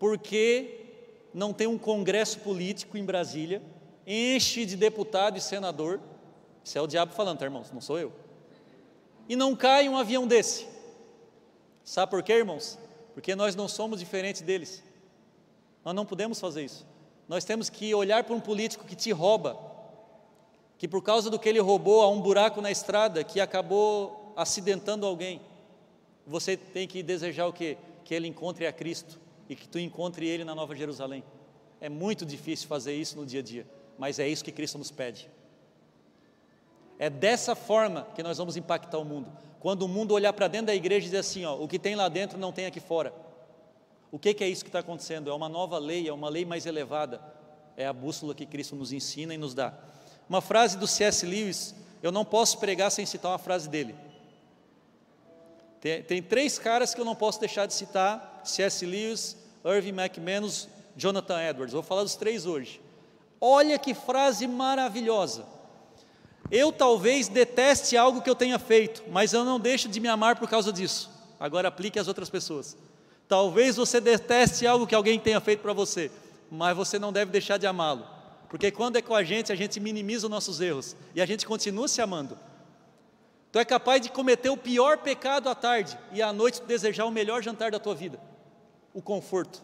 por 0.04 0.18
que 0.18 0.82
não 1.34 1.54
tem 1.54 1.66
um 1.66 1.78
congresso 1.78 2.40
político 2.40 2.98
em 2.98 3.06
Brasília, 3.06 3.62
enche 4.06 4.66
de 4.66 4.76
deputado 4.76 5.38
e 5.38 5.42
senador? 5.42 5.98
Isso 6.62 6.78
é 6.78 6.82
o 6.82 6.88
diabo 6.88 7.14
falando, 7.14 7.40
tá, 7.40 7.46
irmãos? 7.46 7.72
Não 7.72 7.80
sou 7.80 7.98
eu. 7.98 8.12
e 9.30 9.36
não 9.38 9.56
cai 9.56 9.88
um 9.88 9.98
avião 9.98 10.28
desse. 10.28 10.68
Sabe 11.86 12.10
por 12.10 12.22
quê, 12.22 12.34
irmãos? 12.34 12.78
Porque 13.14 13.34
nós 13.34 13.56
não 13.56 13.70
somos 13.70 13.98
diferentes 13.98 14.42
deles. 14.42 14.84
Nós 15.86 15.96
não 15.96 16.06
podemos 16.06 16.38
fazer 16.38 16.66
isso. 16.66 16.86
Nós 17.26 17.46
temos 17.46 17.70
que 17.70 17.96
olhar 17.96 18.26
para 18.26 18.36
um 18.36 18.42
político 18.42 18.84
que 18.84 18.98
te 18.98 19.14
rouba, 19.14 19.58
que 20.78 20.86
por 20.86 21.02
causa 21.02 21.30
do 21.30 21.40
que 21.40 21.48
ele 21.48 21.62
roubou 21.62 22.02
há 22.02 22.10
um 22.10 22.20
buraco 22.20 22.60
na 22.60 22.70
estrada 22.70 23.24
que 23.24 23.40
acabou 23.40 24.34
acidentando 24.36 25.06
alguém. 25.06 25.40
Você 26.28 26.58
tem 26.58 26.90
que 26.90 27.02
desejar 27.02 27.48
o 27.48 27.54
quê? 27.54 27.78
Que 28.04 28.14
ele 28.14 28.28
encontre 28.28 28.68
a 28.68 28.74
Cristo 28.74 29.23
e 29.50 29.56
que 29.56 29.68
tu 29.68 29.80
encontre 29.80 30.28
ele 30.28 30.44
na 30.44 30.56
Nova 30.56 30.76
Jerusalém. 30.76 31.24
É 31.80 31.90
muito 31.90 32.26
difícil 32.26 32.68
fazer 32.68 32.94
isso 32.96 33.18
no 33.18 33.26
dia 33.26 33.40
a 33.40 33.44
dia, 33.44 33.68
mas 33.98 34.20
é 34.20 34.28
isso 34.28 34.44
que 34.44 34.52
Cristo 34.52 34.78
nos 34.78 34.92
pede. 34.92 35.30
É 36.98 37.10
dessa 37.10 37.56
forma 37.56 38.08
que 38.16 38.24
nós 38.24 38.38
vamos 38.38 38.56
impactar 38.56 38.98
o 38.98 39.06
mundo. 39.06 39.32
Quando 39.60 39.84
o 39.84 39.88
mundo 39.88 40.14
olhar 40.14 40.34
para 40.34 40.48
dentro 40.48 40.68
da 40.68 40.76
igreja 40.76 41.06
e 41.06 41.10
dizer 41.10 41.18
assim: 41.18 41.46
ó, 41.46 41.56
o 41.56 41.68
que 41.68 41.80
tem 41.80 41.96
lá 41.96 42.08
dentro 42.08 42.38
não 42.38 42.52
tem 42.52 42.66
aqui 42.66 42.80
fora. 42.80 43.14
O 44.12 44.20
que, 44.20 44.34
que 44.34 44.44
é 44.44 44.48
isso 44.48 44.64
que 44.64 44.70
está 44.70 44.80
acontecendo? 44.80 45.30
É 45.30 45.34
uma 45.34 45.50
nova 45.50 45.80
lei, 45.80 46.08
é 46.08 46.14
uma 46.14 46.30
lei 46.30 46.46
mais 46.46 46.66
elevada. 46.66 47.20
É 47.76 47.88
a 47.88 47.94
bússola 47.94 48.36
que 48.36 48.46
Cristo 48.46 48.76
nos 48.76 48.92
ensina 48.94 49.34
e 49.34 49.38
nos 49.38 49.54
dá. 49.54 49.74
Uma 50.30 50.40
frase 50.40 50.78
do 50.78 50.86
C.S. 50.86 51.26
Lewis, 51.26 51.76
eu 52.02 52.12
não 52.12 52.24
posso 52.24 52.60
pregar 52.60 52.92
sem 52.92 53.06
citar 53.06 53.32
uma 53.32 53.40
frase 53.40 53.68
dele. 53.68 53.96
Tem, 55.82 56.04
tem 56.04 56.22
três 56.22 56.60
caras 56.60 56.94
que 56.94 57.02
eu 57.02 57.06
não 57.06 57.16
posso 57.16 57.40
deixar 57.40 57.66
de 57.66 57.74
citar: 57.74 58.33
C.S. 58.44 58.86
Lewis, 58.86 59.38
Irving 59.66 59.94
McManus, 59.94 60.68
Jonathan 60.96 61.42
Edwards. 61.42 61.74
Vou 61.74 61.84
falar 61.84 62.04
dos 62.04 62.16
três 62.16 62.46
hoje. 62.46 62.82
Olha 63.40 63.78
que 63.78 63.94
frase 63.94 64.48
maravilhosa. 64.48 65.46
Eu 66.52 66.72
talvez 66.72 67.28
deteste 67.28 67.98
algo 67.98 68.22
que 68.22 68.30
eu 68.30 68.36
tenha 68.36 68.60
feito, 68.60 69.04
mas 69.10 69.34
eu 69.34 69.44
não 69.44 69.60
deixo 69.60 69.90
de 69.90 70.00
me 70.00 70.08
amar 70.08 70.38
por 70.38 70.48
causa 70.48 70.72
disso. 70.72 71.10
Agora 71.40 71.68
aplique 71.68 71.98
às 72.00 72.08
outras 72.08 72.30
pessoas. 72.30 72.78
Talvez 73.28 73.76
você 73.76 74.00
deteste 74.00 74.68
algo 74.68 74.86
que 74.86 74.96
alguém 74.96 75.20
tenha 75.20 75.42
feito 75.42 75.62
para 75.62 75.74
você, 75.74 76.12
mas 76.52 76.76
você 76.78 77.00
não 77.00 77.12
deve 77.12 77.32
deixar 77.32 77.58
de 77.58 77.66
amá-lo. 77.66 78.06
Porque 78.50 78.70
quando 78.70 78.98
é 78.98 79.02
com 79.02 79.16
a 79.16 79.24
gente, 79.24 79.52
a 79.52 79.56
gente 79.56 79.80
minimiza 79.80 80.28
os 80.28 80.32
nossos 80.32 80.62
erros 80.62 80.96
e 81.16 81.22
a 81.22 81.26
gente 81.26 81.46
continua 81.46 81.88
se 81.88 82.02
amando. 82.02 82.38
Tu 83.52 83.60
é 83.60 83.66
capaz 83.66 84.02
de 84.02 84.10
cometer 84.10 84.50
o 84.50 84.58
pior 84.58 85.00
pecado 85.00 85.50
à 85.50 85.56
tarde 85.56 85.98
e 86.12 86.22
à 86.22 86.32
noite 86.32 86.62
desejar 86.62 87.06
o 87.06 87.12
melhor 87.12 87.42
jantar 87.42 87.72
da 87.72 87.80
tua 87.80 87.96
vida, 87.96 88.20
o 88.94 89.02
conforto. 89.02 89.62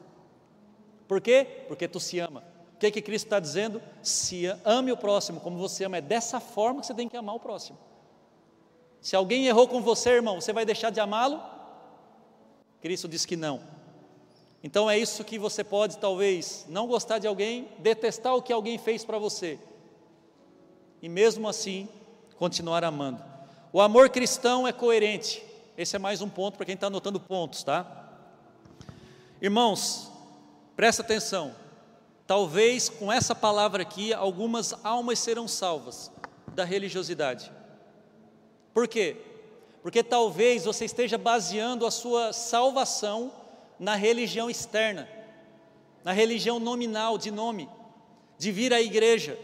Por 1.07 1.21
quê? 1.21 1.63
Porque 1.67 1.87
tu 1.87 1.99
se 1.99 2.19
ama. 2.19 2.43
O 2.75 2.79
que, 2.79 2.87
é 2.87 2.91
que 2.91 3.01
Cristo 3.01 3.25
está 3.25 3.39
dizendo? 3.39 3.81
Se 4.01 4.45
ame 4.63 4.91
o 4.91 4.97
próximo 4.97 5.41
como 5.41 5.57
você 5.57 5.83
ama, 5.83 5.97
é 5.97 6.01
dessa 6.01 6.39
forma 6.39 6.81
que 6.81 6.87
você 6.87 6.93
tem 6.93 7.09
que 7.09 7.17
amar 7.17 7.35
o 7.35 7.39
próximo. 7.39 7.77
Se 9.01 9.15
alguém 9.15 9.47
errou 9.47 9.67
com 9.67 9.81
você, 9.81 10.11
irmão, 10.11 10.39
você 10.39 10.53
vai 10.53 10.65
deixar 10.65 10.89
de 10.89 10.99
amá-lo? 10.99 11.41
Cristo 12.81 13.07
diz 13.07 13.25
que 13.25 13.35
não. 13.35 13.61
Então 14.63 14.89
é 14.89 14.97
isso 14.97 15.23
que 15.23 15.39
você 15.39 15.63
pode, 15.63 15.97
talvez, 15.97 16.65
não 16.67 16.87
gostar 16.87 17.17
de 17.17 17.27
alguém, 17.27 17.69
detestar 17.79 18.35
o 18.35 18.41
que 18.41 18.51
alguém 18.51 18.77
fez 18.77 19.05
para 19.05 19.17
você, 19.17 19.57
e 21.01 21.07
mesmo 21.07 21.47
assim 21.47 21.87
continuar 22.37 22.83
amando. 22.83 23.23
O 23.71 23.79
amor 23.81 24.09
cristão 24.09 24.67
é 24.67 24.73
coerente. 24.73 25.43
Esse 25.77 25.95
é 25.95 25.99
mais 25.99 26.21
um 26.21 26.27
ponto 26.27 26.57
para 26.57 26.65
quem 26.65 26.75
está 26.75 26.87
anotando 26.87 27.19
pontos, 27.19 27.63
tá? 27.63 27.98
Irmãos, 29.41 30.11
presta 30.75 31.01
atenção. 31.01 31.55
Talvez 32.27 32.89
com 32.89 33.11
essa 33.11 33.33
palavra 33.33 33.83
aqui, 33.83 34.13
algumas 34.13 34.73
almas 34.83 35.19
serão 35.19 35.47
salvas 35.47 36.11
da 36.53 36.65
religiosidade. 36.65 37.49
Por 38.73 38.85
quê? 38.85 39.15
Porque 39.81 40.03
talvez 40.03 40.65
você 40.65 40.83
esteja 40.83 41.17
baseando 41.17 41.85
a 41.85 41.91
sua 41.91 42.33
salvação 42.33 43.31
na 43.79 43.95
religião 43.95 44.49
externa, 44.49 45.07
na 46.03 46.11
religião 46.11 46.59
nominal, 46.59 47.17
de 47.17 47.31
nome, 47.31 47.69
de 48.37 48.51
vir 48.51 48.73
à 48.73 48.81
igreja, 48.81 49.39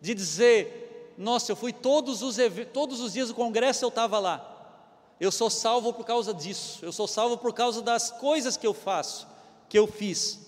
de 0.00 0.14
dizer: 0.14 1.14
Nossa, 1.18 1.50
eu 1.50 1.56
fui 1.56 1.72
todos 1.72 2.22
os, 2.22 2.36
todos 2.72 3.00
os 3.00 3.12
dias 3.14 3.28
do 3.28 3.34
congresso, 3.34 3.84
eu 3.84 3.88
estava 3.88 4.20
lá. 4.20 4.49
Eu 5.20 5.30
sou 5.30 5.50
salvo 5.50 5.92
por 5.92 6.06
causa 6.06 6.32
disso, 6.32 6.82
eu 6.82 6.90
sou 6.90 7.06
salvo 7.06 7.36
por 7.36 7.52
causa 7.52 7.82
das 7.82 8.10
coisas 8.10 8.56
que 8.56 8.66
eu 8.66 8.72
faço, 8.72 9.28
que 9.68 9.78
eu 9.78 9.86
fiz. 9.86 10.40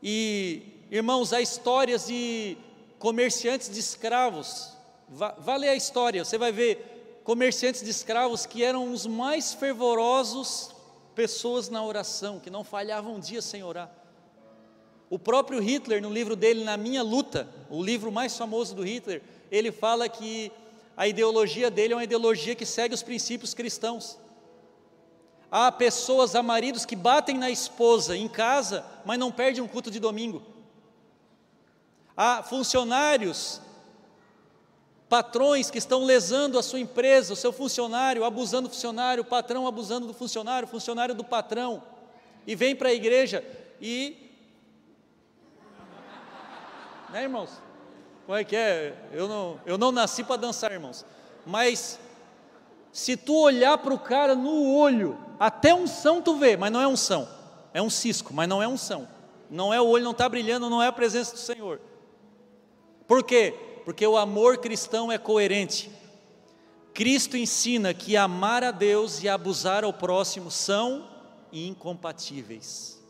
E, 0.00 0.62
irmãos, 0.92 1.32
há 1.32 1.40
histórias 1.40 2.06
de 2.06 2.56
comerciantes 3.00 3.68
de 3.68 3.80
escravos. 3.80 4.72
Vá 5.08 5.56
ler 5.56 5.70
a 5.70 5.74
história, 5.74 6.24
você 6.24 6.38
vai 6.38 6.52
ver 6.52 7.20
comerciantes 7.24 7.82
de 7.82 7.90
escravos 7.90 8.46
que 8.46 8.62
eram 8.62 8.92
os 8.92 9.06
mais 9.06 9.52
fervorosos 9.52 10.70
pessoas 11.12 11.68
na 11.68 11.84
oração, 11.84 12.38
que 12.38 12.48
não 12.48 12.62
falhavam 12.62 13.16
um 13.16 13.20
dia 13.20 13.42
sem 13.42 13.64
orar. 13.64 13.90
O 15.10 15.18
próprio 15.18 15.60
Hitler, 15.60 16.00
no 16.00 16.08
livro 16.08 16.36
dele, 16.36 16.62
Na 16.62 16.76
Minha 16.76 17.02
Luta, 17.02 17.48
o 17.68 17.82
livro 17.82 18.12
mais 18.12 18.38
famoso 18.38 18.72
do 18.72 18.82
Hitler, 18.82 19.20
ele 19.50 19.72
fala 19.72 20.08
que 20.08 20.52
a 20.96 21.06
ideologia 21.06 21.70
dele 21.70 21.92
é 21.94 21.96
uma 21.96 22.04
ideologia 22.04 22.54
que 22.54 22.66
segue 22.66 22.94
os 22.94 23.02
princípios 23.02 23.54
cristãos. 23.54 24.18
Há 25.50 25.72
pessoas, 25.72 26.34
há 26.34 26.42
maridos 26.42 26.84
que 26.84 26.94
batem 26.94 27.36
na 27.36 27.50
esposa 27.50 28.16
em 28.16 28.28
casa, 28.28 28.84
mas 29.04 29.18
não 29.18 29.32
perdem 29.32 29.62
um 29.62 29.68
culto 29.68 29.90
de 29.90 29.98
domingo. 29.98 30.42
Há 32.16 32.42
funcionários, 32.42 33.60
patrões 35.08 35.70
que 35.70 35.78
estão 35.78 36.04
lesando 36.04 36.56
a 36.58 36.62
sua 36.62 36.78
empresa, 36.78 37.32
o 37.32 37.36
seu 37.36 37.52
funcionário, 37.52 38.24
abusando 38.24 38.68
do 38.68 38.74
funcionário, 38.74 39.22
o 39.22 39.26
patrão 39.26 39.66
abusando 39.66 40.06
do 40.06 40.14
funcionário, 40.14 40.68
o 40.68 40.70
funcionário 40.70 41.14
do 41.14 41.24
patrão, 41.24 41.82
e 42.46 42.54
vem 42.54 42.76
para 42.76 42.90
a 42.90 42.94
igreja 42.94 43.44
e. 43.80 44.30
Né, 47.08 47.22
irmãos? 47.24 47.69
Como 48.30 48.38
é 48.38 48.44
que 48.44 48.54
é? 48.54 48.96
Eu 49.10 49.26
não, 49.26 49.60
eu 49.66 49.76
não 49.76 49.90
nasci 49.90 50.22
para 50.22 50.36
dançar, 50.36 50.70
irmãos. 50.70 51.04
Mas 51.44 51.98
se 52.92 53.16
tu 53.16 53.34
olhar 53.34 53.76
para 53.78 53.92
o 53.92 53.98
cara 53.98 54.36
no 54.36 54.72
olho, 54.72 55.18
até 55.36 55.74
unção 55.74 56.22
tu 56.22 56.36
vê, 56.36 56.56
mas 56.56 56.70
não 56.70 56.80
é 56.80 56.86
unção. 56.86 57.28
É 57.74 57.82
um 57.82 57.90
cisco, 57.90 58.32
mas 58.32 58.48
não 58.48 58.62
é 58.62 58.68
unção. 58.68 59.08
Não 59.50 59.74
é 59.74 59.80
o 59.80 59.88
olho, 59.88 60.04
não 60.04 60.12
está 60.12 60.28
brilhando, 60.28 60.70
não 60.70 60.80
é 60.80 60.86
a 60.86 60.92
presença 60.92 61.32
do 61.32 61.40
Senhor. 61.40 61.80
Por 63.08 63.24
quê? 63.24 63.52
Porque 63.84 64.06
o 64.06 64.16
amor 64.16 64.58
cristão 64.58 65.10
é 65.10 65.18
coerente. 65.18 65.90
Cristo 66.94 67.36
ensina 67.36 67.92
que 67.92 68.16
amar 68.16 68.62
a 68.62 68.70
Deus 68.70 69.24
e 69.24 69.28
abusar 69.28 69.82
ao 69.82 69.92
próximo 69.92 70.52
são 70.52 71.10
incompatíveis. 71.52 73.02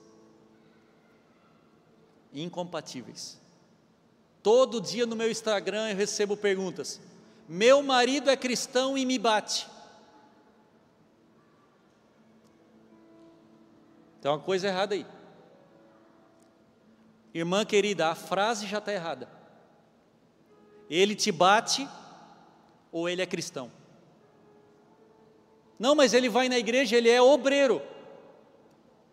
Incompatíveis. 2.32 3.39
Todo 4.42 4.80
dia 4.80 5.04
no 5.04 5.14
meu 5.14 5.30
Instagram 5.30 5.90
eu 5.90 5.96
recebo 5.96 6.36
perguntas: 6.36 7.00
meu 7.48 7.82
marido 7.82 8.30
é 8.30 8.36
cristão 8.36 8.96
e 8.96 9.04
me 9.04 9.18
bate. 9.18 9.68
Tem 14.20 14.30
uma 14.30 14.38
coisa 14.38 14.68
errada 14.68 14.94
aí. 14.94 15.06
Irmã 17.32 17.64
querida, 17.64 18.08
a 18.08 18.14
frase 18.14 18.66
já 18.66 18.78
está 18.78 18.92
errada. 18.92 19.28
Ele 20.88 21.14
te 21.14 21.30
bate 21.30 21.88
ou 22.90 23.08
ele 23.08 23.22
é 23.22 23.26
cristão? 23.26 23.70
Não, 25.78 25.94
mas 25.94 26.12
ele 26.12 26.28
vai 26.28 26.48
na 26.48 26.58
igreja, 26.58 26.96
ele 26.96 27.08
é 27.08 27.22
obreiro. 27.22 27.80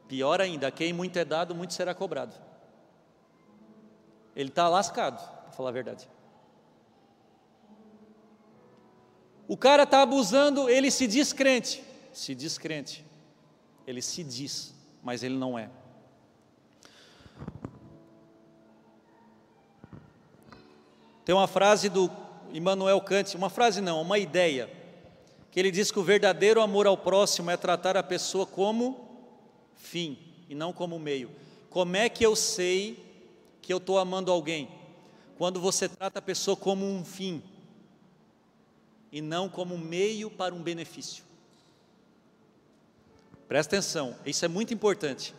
Pior 0.08 0.42
ainda, 0.42 0.72
quem 0.72 0.92
muito 0.92 1.18
é 1.18 1.24
dado, 1.24 1.56
muito 1.56 1.74
será 1.74 1.94
cobrado. 1.94 2.47
Ele 4.38 4.50
está 4.50 4.70
lascado, 4.70 5.18
para 5.42 5.52
falar 5.52 5.70
a 5.70 5.74
verdade. 5.74 6.08
O 9.48 9.58
cara 9.58 9.82
está 9.82 10.04
abusando, 10.04 10.70
ele 10.70 10.92
se 10.92 11.08
diz 11.08 11.34
crente. 11.34 11.84
Se 12.14 12.36
diz 12.36 12.56
crente. 12.56 13.04
Ele 13.88 14.00
se 14.00 14.24
diz, 14.24 14.76
mas 15.02 15.24
ele 15.24 15.36
não 15.36 15.58
é. 15.58 15.72
Tem 21.26 21.34
uma 21.34 21.48
frase 21.48 21.90
do 21.90 22.08
Immanuel 22.54 23.02
Kant, 23.02 23.36
uma 23.36 23.50
frase 23.50 23.82
não, 23.82 24.04
uma 24.04 24.20
ideia, 24.20 24.70
que 25.50 25.60
ele 25.60 25.72
diz 25.72 25.90
que 25.90 25.98
o 25.98 26.04
verdadeiro 26.04 26.62
amor 26.62 26.86
ao 26.86 26.96
próximo 26.96 27.50
é 27.50 27.58
tratar 27.58 27.98
a 27.98 28.04
pessoa 28.04 28.46
como 28.46 29.34
fim 29.74 30.16
e 30.48 30.54
não 30.54 30.72
como 30.72 31.00
meio. 31.00 31.32
Como 31.72 31.96
é 31.96 32.08
que 32.08 32.24
eu 32.24 32.36
sei 32.36 33.07
que 33.68 33.74
eu 33.74 33.80
estou 33.80 34.00
amando 34.00 34.32
alguém? 34.32 34.70
Quando 35.38 35.60
você 35.60 35.90
trata 35.90 36.20
a 36.20 36.22
pessoa 36.22 36.56
como 36.56 36.86
um 36.86 37.04
fim, 37.04 37.44
e 39.12 39.20
não 39.20 39.50
como 39.50 39.78
meio 39.78 40.32
para 40.32 40.56
um 40.56 40.64
benefício. 40.64 41.22
Presta 43.46 43.76
atenção, 43.76 44.16
isso 44.26 44.46
é 44.46 44.48
muito 44.48 44.74
importante. 44.74 45.36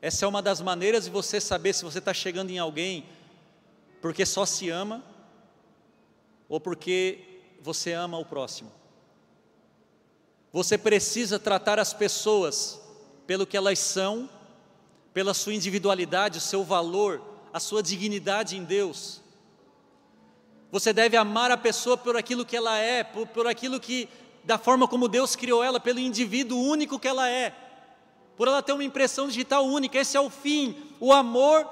Essa 0.00 0.24
é 0.24 0.28
uma 0.28 0.40
das 0.40 0.62
maneiras 0.62 1.04
de 1.04 1.10
você 1.10 1.38
saber 1.38 1.74
se 1.74 1.84
você 1.84 1.98
está 1.98 2.14
chegando 2.14 2.48
em 2.48 2.58
alguém 2.58 3.04
porque 4.00 4.24
só 4.24 4.46
se 4.46 4.70
ama 4.70 5.04
ou 6.48 6.58
porque 6.58 7.42
você 7.60 7.92
ama 7.92 8.18
o 8.18 8.24
próximo. 8.24 8.72
Você 10.50 10.78
precisa 10.78 11.38
tratar 11.38 11.78
as 11.78 11.92
pessoas 11.92 12.80
pelo 13.26 13.46
que 13.46 13.56
elas 13.56 13.78
são, 13.78 14.30
pela 15.18 15.34
sua 15.34 15.52
individualidade, 15.52 16.38
o 16.38 16.40
seu 16.40 16.62
valor, 16.62 17.20
a 17.52 17.58
sua 17.58 17.82
dignidade 17.82 18.56
em 18.56 18.62
Deus. 18.62 19.20
Você 20.70 20.92
deve 20.92 21.16
amar 21.16 21.50
a 21.50 21.56
pessoa 21.56 21.96
por 21.96 22.16
aquilo 22.16 22.46
que 22.46 22.56
ela 22.56 22.78
é, 22.78 23.02
por, 23.02 23.26
por 23.26 23.44
aquilo 23.44 23.80
que, 23.80 24.08
da 24.44 24.56
forma 24.58 24.86
como 24.86 25.08
Deus 25.08 25.34
criou 25.34 25.64
ela, 25.64 25.80
pelo 25.80 25.98
indivíduo 25.98 26.56
único 26.56 27.00
que 27.00 27.08
ela 27.08 27.28
é, 27.28 27.52
por 28.36 28.46
ela 28.46 28.62
ter 28.62 28.72
uma 28.72 28.84
impressão 28.84 29.26
digital 29.26 29.66
única. 29.66 29.98
Esse 29.98 30.16
é 30.16 30.20
o 30.20 30.30
fim. 30.30 30.76
O 31.00 31.12
amor 31.12 31.68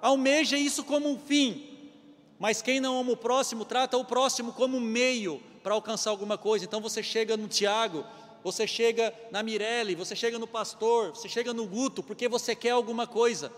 almeja 0.00 0.56
isso 0.56 0.84
como 0.84 1.10
um 1.10 1.18
fim. 1.18 1.68
Mas 2.38 2.62
quem 2.62 2.78
não 2.78 3.00
ama 3.00 3.10
o 3.10 3.16
próximo, 3.16 3.64
trata 3.64 3.96
o 3.96 4.04
próximo 4.04 4.52
como 4.52 4.76
um 4.76 4.80
meio 4.80 5.42
para 5.64 5.74
alcançar 5.74 6.10
alguma 6.10 6.38
coisa. 6.38 6.64
Então 6.64 6.80
você 6.80 7.02
chega 7.02 7.36
no 7.36 7.48
Tiago, 7.48 8.04
você 8.44 8.66
chega 8.66 9.12
na 9.30 9.42
Mirelle, 9.42 9.96
você 9.96 10.14
chega 10.14 10.38
no 10.38 10.46
pastor, 10.46 11.10
você 11.10 11.28
chega 11.28 11.52
no 11.52 11.66
Guto, 11.66 12.02
porque 12.02 12.28
você 12.28 12.54
quer 12.54 12.70
alguma 12.70 13.06
coisa. 13.06 13.50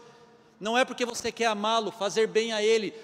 Não 0.59 0.79
é 0.79 0.85
porque 0.85 1.05
você 1.05 1.31
quer 1.31 1.47
amá-lo, 1.47 1.91
fazer 1.91 2.29
bem 2.29 2.53
a 2.53 2.63
ele, 2.63 2.95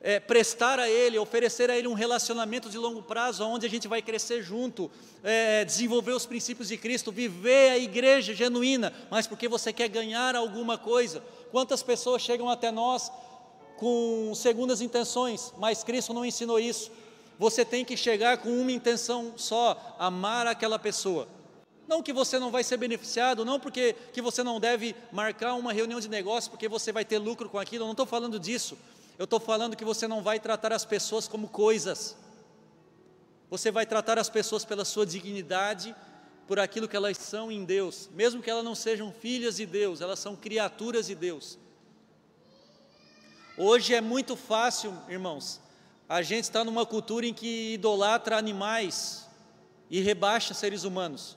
é, 0.00 0.20
prestar 0.20 0.78
a 0.78 0.88
Ele, 0.88 1.18
oferecer 1.18 1.70
a 1.70 1.76
Ele 1.76 1.88
um 1.88 1.94
relacionamento 1.94 2.70
de 2.70 2.78
longo 2.78 3.02
prazo, 3.02 3.44
onde 3.44 3.66
a 3.66 3.70
gente 3.70 3.88
vai 3.88 4.00
crescer 4.00 4.42
junto, 4.42 4.90
é, 5.22 5.64
desenvolver 5.64 6.12
os 6.12 6.26
princípios 6.26 6.68
de 6.68 6.76
Cristo, 6.76 7.10
viver 7.10 7.70
a 7.70 7.78
igreja 7.78 8.34
genuína, 8.34 8.92
mas 9.10 9.26
porque 9.26 9.48
você 9.48 9.72
quer 9.72 9.88
ganhar 9.88 10.36
alguma 10.36 10.78
coisa. 10.78 11.22
Quantas 11.50 11.82
pessoas 11.82 12.22
chegam 12.22 12.48
até 12.48 12.70
nós 12.70 13.10
com 13.76 14.32
segundas 14.34 14.80
intenções, 14.80 15.52
mas 15.58 15.84
Cristo 15.84 16.14
não 16.14 16.24
ensinou 16.24 16.58
isso. 16.58 16.90
Você 17.38 17.64
tem 17.64 17.84
que 17.84 17.96
chegar 17.96 18.38
com 18.38 18.50
uma 18.50 18.72
intenção 18.72 19.34
só: 19.36 19.96
amar 19.98 20.46
aquela 20.46 20.78
pessoa. 20.78 21.28
Não 21.86 22.02
que 22.02 22.12
você 22.12 22.38
não 22.38 22.50
vai 22.50 22.62
ser 22.62 22.76
beneficiado, 22.76 23.44
não 23.44 23.58
porque 23.58 23.94
que 24.12 24.20
você 24.20 24.42
não 24.42 24.60
deve 24.60 24.94
marcar 25.10 25.54
uma 25.54 25.72
reunião 25.72 25.98
de 26.00 26.08
negócio 26.08 26.50
porque 26.50 26.68
você 26.68 26.92
vai 26.92 27.04
ter 27.04 27.18
lucro 27.18 27.48
com 27.48 27.58
aquilo, 27.58 27.84
eu 27.84 27.86
não 27.86 27.92
estou 27.92 28.04
falando 28.04 28.38
disso. 28.38 28.76
Eu 29.18 29.24
estou 29.24 29.40
falando 29.40 29.74
que 29.74 29.84
você 29.84 30.06
não 30.06 30.22
vai 30.22 30.38
tratar 30.38 30.72
as 30.72 30.84
pessoas 30.84 31.26
como 31.26 31.48
coisas. 31.48 32.16
Você 33.50 33.70
vai 33.70 33.86
tratar 33.86 34.18
as 34.18 34.28
pessoas 34.28 34.64
pela 34.64 34.84
sua 34.84 35.06
dignidade, 35.06 35.96
por 36.46 36.58
aquilo 36.58 36.86
que 36.86 36.96
elas 36.96 37.16
são 37.18 37.50
em 37.50 37.64
Deus, 37.64 38.08
mesmo 38.14 38.42
que 38.42 38.50
elas 38.50 38.64
não 38.64 38.74
sejam 38.74 39.12
filhas 39.12 39.56
de 39.56 39.66
Deus, 39.66 40.00
elas 40.00 40.18
são 40.18 40.36
criaturas 40.36 41.06
de 41.06 41.14
Deus. 41.14 41.58
Hoje 43.56 43.94
é 43.94 44.00
muito 44.00 44.36
fácil, 44.36 44.96
irmãos, 45.08 45.60
a 46.08 46.22
gente 46.22 46.44
está 46.44 46.64
numa 46.64 46.86
cultura 46.86 47.26
em 47.26 47.34
que 47.34 47.74
idolatra 47.74 48.36
animais 48.36 49.28
e 49.90 50.00
rebaixa 50.00 50.54
seres 50.54 50.84
humanos. 50.84 51.36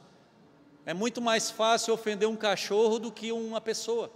É 0.86 0.94
muito 0.94 1.22
mais 1.22 1.52
fácil 1.52 1.94
ofender 1.94 2.28
um 2.28 2.36
cachorro 2.36 2.98
do 3.00 3.12
que 3.12 3.32
uma 3.32 3.60
pessoa 3.62 4.12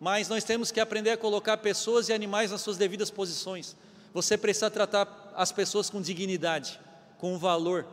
mas 0.00 0.28
nós 0.28 0.44
temos 0.44 0.70
que 0.70 0.80
aprender 0.80 1.10
a 1.10 1.16
colocar 1.16 1.56
pessoas 1.56 2.08
e 2.08 2.12
animais 2.12 2.50
nas 2.50 2.60
suas 2.60 2.76
devidas 2.76 3.10
posições. 3.10 3.76
Você 4.14 4.38
precisa 4.38 4.70
tratar 4.70 5.32
as 5.34 5.50
pessoas 5.50 5.90
com 5.90 6.00
dignidade, 6.00 6.80
com 7.18 7.36
valor. 7.36 7.86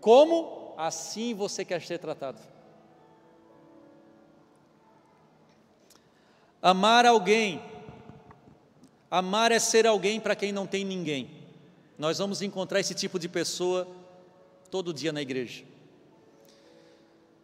Como 0.00 0.74
assim 0.78 1.34
você 1.34 1.64
quer 1.64 1.82
ser 1.82 1.98
tratado? 1.98 2.40
Amar 6.60 7.04
alguém, 7.04 7.60
amar 9.12 9.52
é 9.52 9.58
ser 9.58 9.86
alguém 9.86 10.18
para 10.18 10.34
quem 10.34 10.52
não 10.52 10.66
tem 10.66 10.86
ninguém. 10.86 11.28
Nós 11.98 12.16
vamos 12.16 12.40
encontrar 12.40 12.80
esse 12.80 12.94
tipo 12.94 13.18
de 13.18 13.28
pessoa 13.28 13.86
todo 14.70 14.94
dia 14.94 15.12
na 15.12 15.20
igreja. 15.20 15.64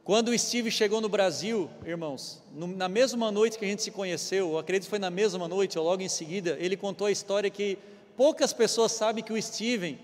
Quando 0.02 0.30
o 0.30 0.38
Steve 0.38 0.70
chegou 0.70 1.02
no 1.02 1.10
Brasil, 1.10 1.68
irmãos, 1.84 2.42
no, 2.54 2.66
na 2.66 2.88
mesma 2.88 3.30
noite 3.30 3.58
que 3.58 3.66
a 3.66 3.68
gente 3.68 3.82
se 3.82 3.90
conheceu, 3.90 4.52
eu 4.52 4.58
acredito 4.58 4.84
que 4.84 4.90
foi 4.90 4.98
na 4.98 5.10
mesma 5.10 5.46
noite 5.46 5.78
ou 5.78 5.84
logo 5.84 6.00
em 6.00 6.08
seguida, 6.08 6.56
ele 6.58 6.74
contou 6.74 7.06
a 7.06 7.12
história 7.12 7.50
que 7.50 7.76
poucas 8.16 8.54
pessoas 8.54 8.92
sabem 8.92 9.22
que 9.22 9.34
o 9.34 9.42
Steven, 9.42 9.98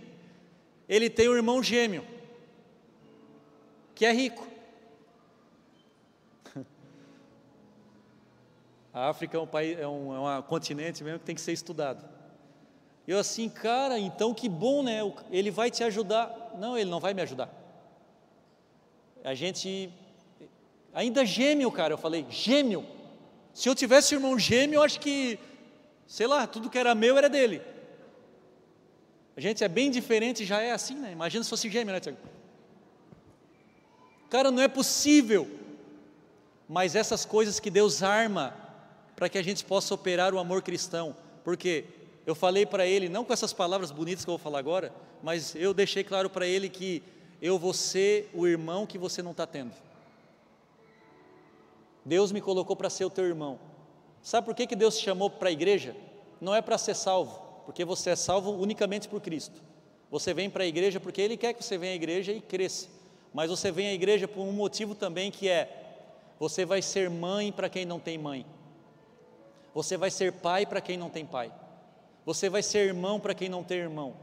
ele 0.87 1.09
tem 1.09 1.31
um 1.31 1.35
irmão 1.35 1.63
gêmeo, 1.63 2.05
que 3.95 4.05
é 4.05 4.13
rico. 4.13 4.47
A 8.95 9.09
África 9.09 9.37
é 9.37 9.41
um, 9.41 9.47
país, 9.47 9.79
é 9.79 9.87
um, 9.87 10.15
é 10.15 10.39
um 10.39 10.43
continente 10.43 11.03
mesmo 11.03 11.19
que 11.19 11.27
tem 11.27 11.35
que 11.35 11.41
ser 11.41 11.53
estudado. 11.53 12.09
Eu 13.07 13.19
assim, 13.19 13.49
cara, 13.49 13.99
então 13.99 14.33
que 14.33 14.49
bom, 14.49 14.83
né? 14.83 15.01
Ele 15.31 15.51
vai 15.51 15.71
te 15.71 15.85
ajudar. 15.85 16.55
Não, 16.59 16.79
ele 16.79 16.89
não 16.89 17.01
vai 17.01 17.13
me 17.13 17.21
ajudar 17.21 17.65
a 19.25 19.35
gente. 19.35 19.91
Ainda 20.93 21.25
gêmeo, 21.25 21.73
cara, 21.73 21.95
eu 21.95 21.99
falei, 21.99 22.27
gêmeo. 22.29 22.87
Se 23.55 23.69
eu 23.69 23.75
tivesse 23.75 24.15
irmão 24.15 24.39
gêmeo, 24.39 24.77
eu 24.79 24.83
acho 24.83 25.01
que, 25.01 25.39
sei 26.07 26.27
lá, 26.27 26.47
tudo 26.47 26.69
que 26.69 26.79
era 26.79 26.95
meu 26.95 27.17
era 27.17 27.29
dele. 27.29 27.63
A 29.37 29.41
gente 29.41 29.65
é 29.65 29.69
bem 29.69 29.91
diferente, 29.91 30.45
já 30.45 30.61
é 30.61 30.71
assim, 30.71 30.95
né? 30.95 31.11
Imagina 31.11 31.43
se 31.43 31.51
fosse 31.51 31.71
gêmeo, 31.71 31.93
né, 31.93 32.01
Tiago? 32.01 32.19
Cara, 34.31 34.51
não 34.51 34.63
é 34.63 34.69
possível. 34.69 35.49
Mas 36.69 36.95
essas 36.95 37.25
coisas 37.25 37.59
que 37.59 37.71
Deus 37.71 38.03
arma 38.03 38.55
para 39.17 39.29
que 39.29 39.39
a 39.39 39.43
gente 39.43 39.65
possa 39.65 39.95
operar 39.95 40.35
o 40.35 40.39
amor 40.39 40.63
cristão. 40.63 41.17
Porque 41.43 41.85
eu 42.27 42.35
falei 42.35 42.65
para 42.65 42.87
ele, 42.87 43.09
não 43.09 43.25
com 43.25 43.33
essas 43.33 43.53
palavras 43.53 43.91
bonitas 43.91 44.25
que 44.25 44.31
eu 44.31 44.37
vou 44.37 44.43
falar 44.43 44.59
agora, 44.59 44.93
mas 45.23 45.55
eu 45.55 45.75
deixei 45.75 46.03
claro 46.03 46.31
para 46.31 46.47
ele 46.47 46.69
que 46.69 47.03
eu 47.41 47.59
vou 47.59 47.73
ser 47.73 48.31
o 48.33 48.47
irmão 48.47 48.87
que 48.87 48.99
você 48.99 49.23
não 49.23 49.33
está 49.33 49.47
tendo. 49.47 49.73
Deus 52.05 52.33
me 52.33 52.41
colocou 52.41 52.77
para 52.77 52.91
ser 52.91 53.05
o 53.05 53.11
teu 53.11 53.25
irmão. 53.25 53.59
Sabe 54.23 54.47
por 54.47 54.55
que, 54.55 54.67
que 54.67 54.77
Deus 54.77 54.99
te 54.99 55.05
chamou 55.05 55.29
para 55.29 55.49
a 55.49 55.53
igreja? 55.53 55.95
Não 56.41 56.55
é 56.55 56.63
para 56.63 56.79
ser 56.79 56.95
salvo, 56.95 57.41
porque 57.65 57.85
você 57.85 58.11
é 58.11 58.17
salvo 58.17 58.51
unicamente 58.53 59.09
por 59.09 59.21
Cristo. 59.21 59.63
Você 60.11 60.33
vem 60.33 60.49
para 60.49 60.65
a 60.65 60.67
igreja 60.67 61.01
porque 61.01 61.21
Ele 61.21 61.37
quer 61.37 61.53
que 61.53 61.65
você 61.65 61.77
venha 61.77 61.93
à 61.93 61.97
igreja 61.97 62.33
e 62.33 62.41
cresça. 62.41 62.89
Mas 63.33 63.51
você 63.51 63.71
vem 63.71 63.89
à 63.89 63.93
igreja 63.93 64.29
por 64.29 64.43
um 64.43 64.53
motivo 64.53 64.95
também 64.95 65.31
que 65.31 65.49
é: 65.49 65.69
você 66.39 66.65
vai 66.65 66.81
ser 66.81 67.11
mãe 67.11 67.51
para 67.51 67.69
quem 67.69 67.85
não 67.85 67.99
tem 67.99 68.17
mãe. 68.17 68.47
Você 69.75 69.97
vai 69.97 70.11
ser 70.11 70.33
pai 70.33 70.65
para 70.65 70.81
quem 70.81 70.97
não 70.97 71.11
tem 71.11 71.27
pai. 71.27 71.53
Você 72.25 72.49
vai 72.49 72.63
ser 72.63 72.87
irmão 72.87 73.19
para 73.19 73.35
quem 73.35 73.49
não 73.49 73.63
tem 73.63 73.79
irmão. 73.79 74.15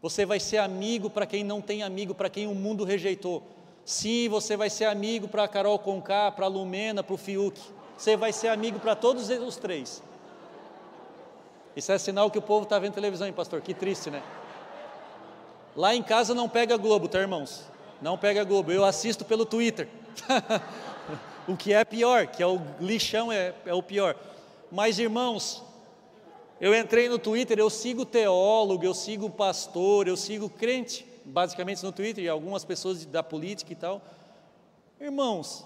Você 0.00 0.24
vai 0.24 0.38
ser 0.38 0.58
amigo 0.58 1.10
para 1.10 1.26
quem 1.26 1.42
não 1.42 1.60
tem 1.60 1.82
amigo, 1.82 2.14
para 2.14 2.30
quem 2.30 2.46
o 2.46 2.54
mundo 2.54 2.84
rejeitou. 2.84 3.42
Sim, 3.84 4.28
você 4.28 4.56
vai 4.56 4.70
ser 4.70 4.84
amigo 4.84 5.26
para 5.26 5.44
a 5.44 5.48
Carol 5.48 5.78
Conká, 5.78 6.30
para 6.30 6.44
a 6.44 6.48
Lumena, 6.48 7.02
para 7.02 7.14
o 7.14 7.18
Fiuk. 7.18 7.58
Você 7.96 8.16
vai 8.16 8.32
ser 8.32 8.48
amigo 8.48 8.78
para 8.78 8.94
todos 8.94 9.28
os 9.30 9.56
três. 9.56 10.02
Isso 11.74 11.90
é 11.90 11.98
sinal 11.98 12.30
que 12.30 12.38
o 12.38 12.42
povo 12.42 12.64
está 12.64 12.78
vendo 12.78 12.94
televisão, 12.94 13.26
hein, 13.26 13.32
pastor? 13.32 13.60
Que 13.60 13.72
triste, 13.72 14.10
né? 14.10 14.22
Lá 15.74 15.94
em 15.94 16.02
casa 16.02 16.34
não 16.34 16.48
pega 16.48 16.76
Globo, 16.76 17.08
tá, 17.08 17.18
irmãos? 17.18 17.64
Não 18.02 18.18
pega 18.18 18.44
Globo. 18.44 18.70
Eu 18.70 18.84
assisto 18.84 19.24
pelo 19.24 19.46
Twitter. 19.46 19.88
o 21.48 21.56
que 21.56 21.72
é 21.72 21.84
pior, 21.84 22.26
que 22.26 22.42
é 22.42 22.46
o 22.46 22.60
lixão, 22.80 23.32
é, 23.32 23.54
é 23.64 23.72
o 23.72 23.82
pior. 23.82 24.16
Mas, 24.70 24.98
irmãos, 24.98 25.62
eu 26.60 26.74
entrei 26.74 27.08
no 27.08 27.18
Twitter, 27.18 27.58
eu 27.58 27.70
sigo 27.70 28.04
teólogo, 28.04 28.84
eu 28.84 28.94
sigo 28.94 29.30
pastor, 29.30 30.08
eu 30.08 30.16
sigo 30.16 30.50
crente, 30.50 31.06
basicamente 31.24 31.82
no 31.82 31.92
Twitter, 31.92 32.24
e 32.24 32.28
algumas 32.28 32.64
pessoas 32.64 33.04
da 33.04 33.22
política 33.22 33.72
e 33.72 33.76
tal. 33.76 34.02
Irmãos, 35.00 35.64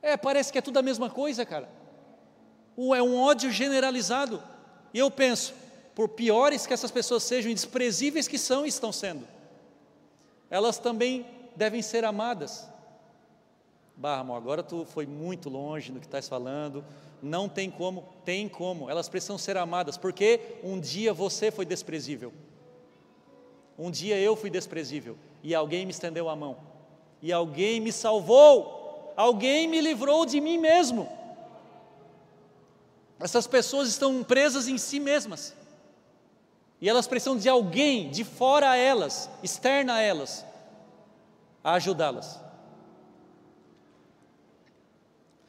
é, 0.00 0.16
parece 0.16 0.52
que 0.52 0.58
é 0.58 0.62
tudo 0.62 0.78
a 0.78 0.82
mesma 0.82 1.10
coisa, 1.10 1.44
cara. 1.44 1.68
É 2.76 3.02
um 3.02 3.20
ódio 3.20 3.50
generalizado. 3.50 4.42
E 4.94 4.98
eu 4.98 5.10
penso, 5.10 5.52
por 5.94 6.10
piores 6.10 6.66
que 6.66 6.72
essas 6.72 6.90
pessoas 6.90 7.22
sejam, 7.22 7.52
desprezíveis 7.52 8.28
que 8.28 8.38
são 8.38 8.64
e 8.64 8.68
estão 8.68 8.92
sendo, 8.92 9.26
elas 10.48 10.78
também 10.78 11.26
devem 11.56 11.82
ser 11.82 12.04
amadas. 12.04 12.68
Barra, 13.96 14.36
agora 14.36 14.62
tu 14.62 14.84
foi 14.84 15.06
muito 15.06 15.48
longe 15.48 15.90
no 15.90 15.98
que 15.98 16.06
estás 16.06 16.28
falando. 16.28 16.84
Não 17.22 17.48
tem 17.48 17.70
como, 17.70 18.04
tem 18.26 18.46
como, 18.46 18.90
elas 18.90 19.08
precisam 19.08 19.38
ser 19.38 19.56
amadas, 19.56 19.96
porque 19.96 20.58
um 20.62 20.78
dia 20.78 21.14
você 21.14 21.50
foi 21.50 21.64
desprezível, 21.64 22.32
um 23.78 23.90
dia 23.90 24.18
eu 24.18 24.36
fui 24.36 24.50
desprezível, 24.50 25.16
e 25.42 25.54
alguém 25.54 25.86
me 25.86 25.92
estendeu 25.92 26.28
a 26.28 26.36
mão, 26.36 26.58
e 27.22 27.32
alguém 27.32 27.80
me 27.80 27.90
salvou, 27.90 29.14
alguém 29.16 29.66
me 29.66 29.80
livrou 29.80 30.26
de 30.26 30.42
mim 30.42 30.58
mesmo. 30.58 31.08
Essas 33.18 33.46
pessoas 33.46 33.88
estão 33.88 34.22
presas 34.22 34.68
em 34.68 34.76
si 34.76 35.00
mesmas, 35.00 35.54
e 36.82 36.88
elas 36.88 37.06
precisam 37.06 37.38
de 37.38 37.48
alguém 37.48 38.10
de 38.10 38.24
fora 38.24 38.70
a 38.70 38.76
elas, 38.76 39.30
externa 39.42 39.94
a 39.94 40.00
elas, 40.02 40.44
a 41.64 41.72
ajudá-las. 41.72 42.45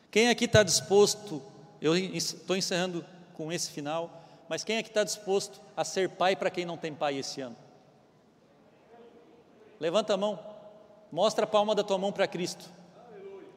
Quem 0.09 0.29
aqui 0.29 0.45
está 0.45 0.63
disposto 0.63 1.41
eu 1.81 1.95
estou 1.95 2.55
encerrando 2.55 3.05
com 3.33 3.51
esse 3.51 3.69
final, 3.71 4.23
Mas 4.49 4.63
quem 4.63 4.77
é 4.77 4.83
que 4.83 4.87
está 4.87 5.03
disposto 5.03 5.59
a 5.75 5.83
ser 5.83 6.09
pai 6.09 6.33
para 6.33 6.49
quem 6.49 6.65
não 6.65 6.77
tem 6.77 6.93
pai 6.93 7.17
esse 7.17 7.41
ano? 7.41 7.55
Levanta 9.77 10.13
a 10.13 10.17
mão, 10.17 10.39
mostra 11.11 11.43
a 11.43 11.47
palma 11.47 11.75
da 11.75 11.83
tua 11.83 11.97
mão 11.97 12.13
para 12.13 12.25
Cristo. 12.27 12.65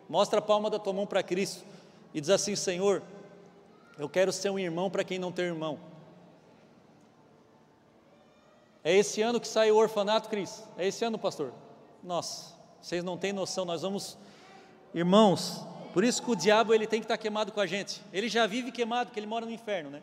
Mostra 0.08 0.40
a 0.40 0.42
palma 0.42 0.68
da 0.68 0.80
tua 0.80 0.92
mão 0.92 1.06
para 1.06 1.22
Cristo 1.22 1.64
e 2.12 2.20
diz 2.20 2.28
assim: 2.28 2.56
Senhor, 2.56 3.04
eu 3.96 4.08
quero 4.08 4.32
ser 4.32 4.50
um 4.50 4.58
irmão 4.58 4.90
para 4.90 5.04
quem 5.04 5.16
não 5.16 5.30
tem 5.30 5.44
irmão. 5.44 5.78
É 8.82 8.92
esse 8.92 9.22
ano 9.22 9.40
que 9.40 9.46
sai 9.46 9.70
o 9.70 9.76
orfanato, 9.76 10.28
Cris? 10.28 10.64
É 10.76 10.88
esse 10.88 11.04
ano, 11.04 11.18
pastor? 11.18 11.52
Nossa, 12.02 12.52
vocês 12.82 13.04
não 13.04 13.16
têm 13.16 13.32
noção, 13.32 13.64
nós 13.64 13.82
vamos. 13.82 14.18
Irmãos, 14.92 15.64
por 15.92 16.04
isso 16.04 16.22
que 16.22 16.30
o 16.30 16.36
diabo 16.36 16.72
ele 16.72 16.86
tem 16.86 17.00
que 17.00 17.04
estar 17.04 17.16
queimado 17.16 17.52
com 17.52 17.60
a 17.60 17.66
gente. 17.66 18.00
Ele 18.12 18.28
já 18.28 18.46
vive 18.46 18.70
queimado, 18.70 19.06
porque 19.06 19.20
ele 19.20 19.26
mora 19.26 19.44
no 19.44 19.52
inferno, 19.52 19.90
né? 19.90 20.00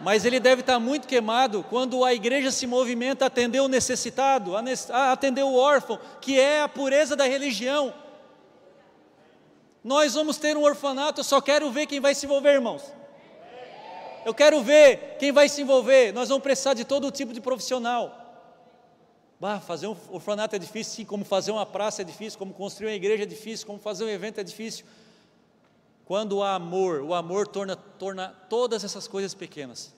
Mas 0.00 0.24
ele 0.24 0.38
deve 0.38 0.60
estar 0.60 0.78
muito 0.78 1.08
queimado 1.08 1.64
quando 1.70 2.04
a 2.04 2.12
igreja 2.12 2.50
se 2.50 2.66
movimenta 2.66 3.24
a 3.24 3.28
atender 3.28 3.60
o 3.60 3.68
necessitado, 3.68 4.52
a 4.54 5.12
atender 5.12 5.42
o 5.42 5.54
órfão, 5.54 5.98
que 6.20 6.38
é 6.38 6.60
a 6.60 6.68
pureza 6.68 7.16
da 7.16 7.24
religião. 7.24 7.94
Nós 9.82 10.14
vamos 10.14 10.36
ter 10.36 10.56
um 10.56 10.62
orfanato, 10.62 11.20
eu 11.20 11.24
só 11.24 11.40
quero 11.40 11.70
ver 11.70 11.86
quem 11.86 12.00
vai 12.00 12.14
se 12.14 12.26
envolver, 12.26 12.54
irmãos. 12.54 12.82
Eu 14.26 14.34
quero 14.34 14.60
ver 14.60 15.16
quem 15.18 15.30
vai 15.30 15.48
se 15.48 15.62
envolver. 15.62 16.12
Nós 16.12 16.28
vamos 16.28 16.42
precisar 16.42 16.74
de 16.74 16.84
todo 16.84 17.10
tipo 17.12 17.32
de 17.32 17.40
profissional. 17.40 18.15
Bah, 19.38 19.60
fazer 19.60 19.86
um 19.86 19.96
orfanato 20.10 20.56
é 20.56 20.58
difícil, 20.58 20.94
sim, 20.94 21.04
como 21.04 21.24
fazer 21.24 21.50
uma 21.50 21.66
praça 21.66 22.00
é 22.00 22.04
difícil, 22.04 22.38
como 22.38 22.54
construir 22.54 22.88
uma 22.88 22.94
igreja 22.94 23.24
é 23.24 23.26
difícil, 23.26 23.66
como 23.66 23.78
fazer 23.78 24.04
um 24.04 24.08
evento 24.08 24.40
é 24.40 24.44
difícil. 24.44 24.86
Quando 26.06 26.42
há 26.42 26.54
amor, 26.54 27.02
o 27.02 27.12
amor 27.12 27.46
torna, 27.46 27.76
torna 27.76 28.28
todas 28.48 28.84
essas 28.84 29.06
coisas 29.08 29.34
pequenas. 29.34 29.92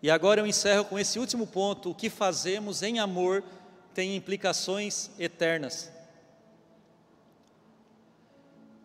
E 0.00 0.10
agora 0.10 0.40
eu 0.40 0.46
encerro 0.46 0.84
com 0.84 0.98
esse 0.98 1.18
último 1.18 1.46
ponto: 1.46 1.90
o 1.90 1.94
que 1.94 2.08
fazemos 2.08 2.82
em 2.82 2.98
amor 2.98 3.44
tem 3.92 4.16
implicações 4.16 5.10
eternas. 5.18 5.92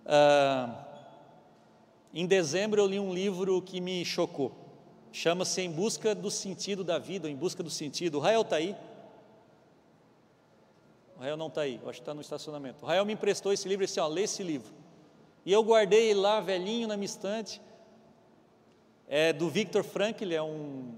Ah, 0.06 0.84
em 2.14 2.26
dezembro 2.26 2.82
eu 2.82 2.88
li 2.88 3.00
um 3.00 3.14
livro 3.14 3.62
que 3.62 3.80
me 3.80 4.04
chocou. 4.04 4.57
Chama-se 5.18 5.62
Em 5.62 5.72
Busca 5.72 6.14
do 6.14 6.30
Sentido 6.30 6.84
da 6.84 7.00
Vida, 7.00 7.28
Em 7.28 7.36
Busca 7.36 7.64
do 7.64 7.72
Sentido. 7.72 8.20
O 8.20 8.22
Rael 8.22 8.42
está 8.42 8.58
aí? 8.58 8.76
O 11.16 11.22
Rael 11.22 11.36
não 11.36 11.48
está 11.48 11.62
aí, 11.62 11.80
eu 11.82 11.90
acho 11.90 11.98
que 11.98 12.04
está 12.04 12.14
no 12.14 12.22
estacionamento. 12.22 12.86
O 12.86 12.88
Rael 12.88 13.04
me 13.04 13.14
emprestou 13.14 13.52
esse 13.52 13.68
livro 13.68 13.84
e 13.84 13.88
disse: 13.88 14.00
ó, 14.00 14.08
lê 14.08 14.22
esse 14.22 14.44
livro. 14.44 14.72
E 15.44 15.52
eu 15.52 15.64
guardei 15.64 16.14
lá, 16.14 16.40
velhinho, 16.40 16.88
na 16.88 16.96
minha 16.96 17.08
estante. 17.08 17.60
É 19.08 19.34
do 19.34 19.50
Victor 19.50 19.84
Frankl, 19.84 20.24
ele 20.24 20.36
é 20.36 20.44
um. 20.44 20.94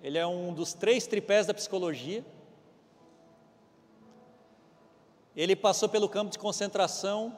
Ele 0.00 0.16
é 0.16 0.24
um 0.24 0.54
dos 0.54 0.72
três 0.72 1.08
tripés 1.08 1.48
da 1.48 1.52
psicologia. 1.52 2.24
Ele 5.34 5.56
passou 5.56 5.88
pelo 5.88 6.08
campo 6.08 6.30
de 6.30 6.38
concentração, 6.38 7.36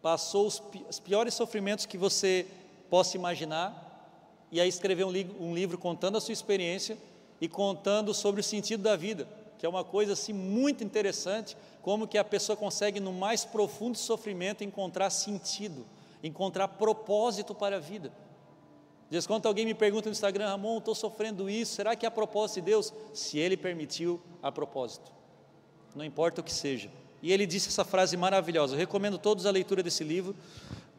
passou 0.00 0.46
os, 0.46 0.62
os 0.88 0.98
piores 0.98 1.34
sofrimentos 1.34 1.84
que 1.84 1.98
você 1.98 2.46
possa 2.92 3.16
imaginar, 3.16 3.81
e 4.52 4.60
aí 4.60 4.68
escrever 4.68 5.04
um, 5.04 5.10
li 5.10 5.28
um 5.40 5.54
livro 5.54 5.78
contando 5.78 6.18
a 6.18 6.20
sua 6.20 6.32
experiência 6.32 6.98
e 7.40 7.48
contando 7.48 8.12
sobre 8.12 8.42
o 8.42 8.44
sentido 8.44 8.82
da 8.82 8.94
vida, 8.94 9.26
que 9.58 9.64
é 9.64 9.68
uma 9.68 9.82
coisa 9.82 10.12
assim 10.12 10.34
muito 10.34 10.84
interessante, 10.84 11.56
como 11.80 12.06
que 12.06 12.18
a 12.18 12.22
pessoa 12.22 12.54
consegue 12.54 13.00
no 13.00 13.12
mais 13.12 13.46
profundo 13.46 13.96
sofrimento 13.96 14.62
encontrar 14.62 15.08
sentido, 15.08 15.86
encontrar 16.22 16.68
propósito 16.68 17.54
para 17.54 17.76
a 17.76 17.80
vida. 17.80 18.12
Diz 19.10 19.26
quando 19.26 19.46
alguém 19.46 19.64
me 19.64 19.74
pergunta 19.74 20.08
no 20.08 20.12
Instagram, 20.12 20.46
Ramon, 20.46 20.78
estou 20.78 20.94
sofrendo 20.94 21.48
isso, 21.48 21.74
será 21.74 21.96
que 21.96 22.04
é 22.04 22.08
a 22.08 22.12
propósito 22.12 22.56
de 22.56 22.70
Deus? 22.70 22.92
Se 23.12 23.38
Ele 23.38 23.56
permitiu, 23.56 24.20
a 24.42 24.52
propósito. 24.52 25.10
Não 25.94 26.04
importa 26.04 26.40
o 26.40 26.44
que 26.44 26.52
seja. 26.52 26.90
E 27.22 27.32
ele 27.32 27.46
disse 27.46 27.68
essa 27.68 27.84
frase 27.84 28.16
maravilhosa. 28.16 28.74
Eu 28.74 28.78
recomendo 28.78 29.16
todos 29.16 29.46
a 29.46 29.50
leitura 29.50 29.82
desse 29.82 30.02
livro. 30.02 30.34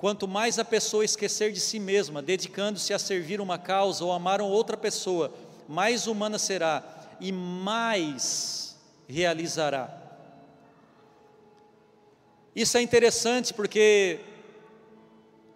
Quanto 0.04 0.28
mais 0.28 0.60
a 0.60 0.66
pessoa 0.66 1.06
esquecer 1.06 1.54
de 1.54 1.62
si 1.62 1.80
mesma, 1.80 2.22
dedicando-se 2.22 2.94
a 2.94 3.00
servir 3.00 3.40
uma 3.40 3.58
causa 3.58 4.04
ou 4.04 4.12
amar 4.12 4.42
outra 4.42 4.76
pessoa, 4.76 5.34
mais 5.66 6.08
humana 6.08 6.38
será 6.38 6.84
e 7.22 7.32
mais 7.32 8.76
realizará. 9.08 9.98
Isso 12.54 12.78
é 12.78 12.82
interessante 12.82 13.54
porque 13.54 14.20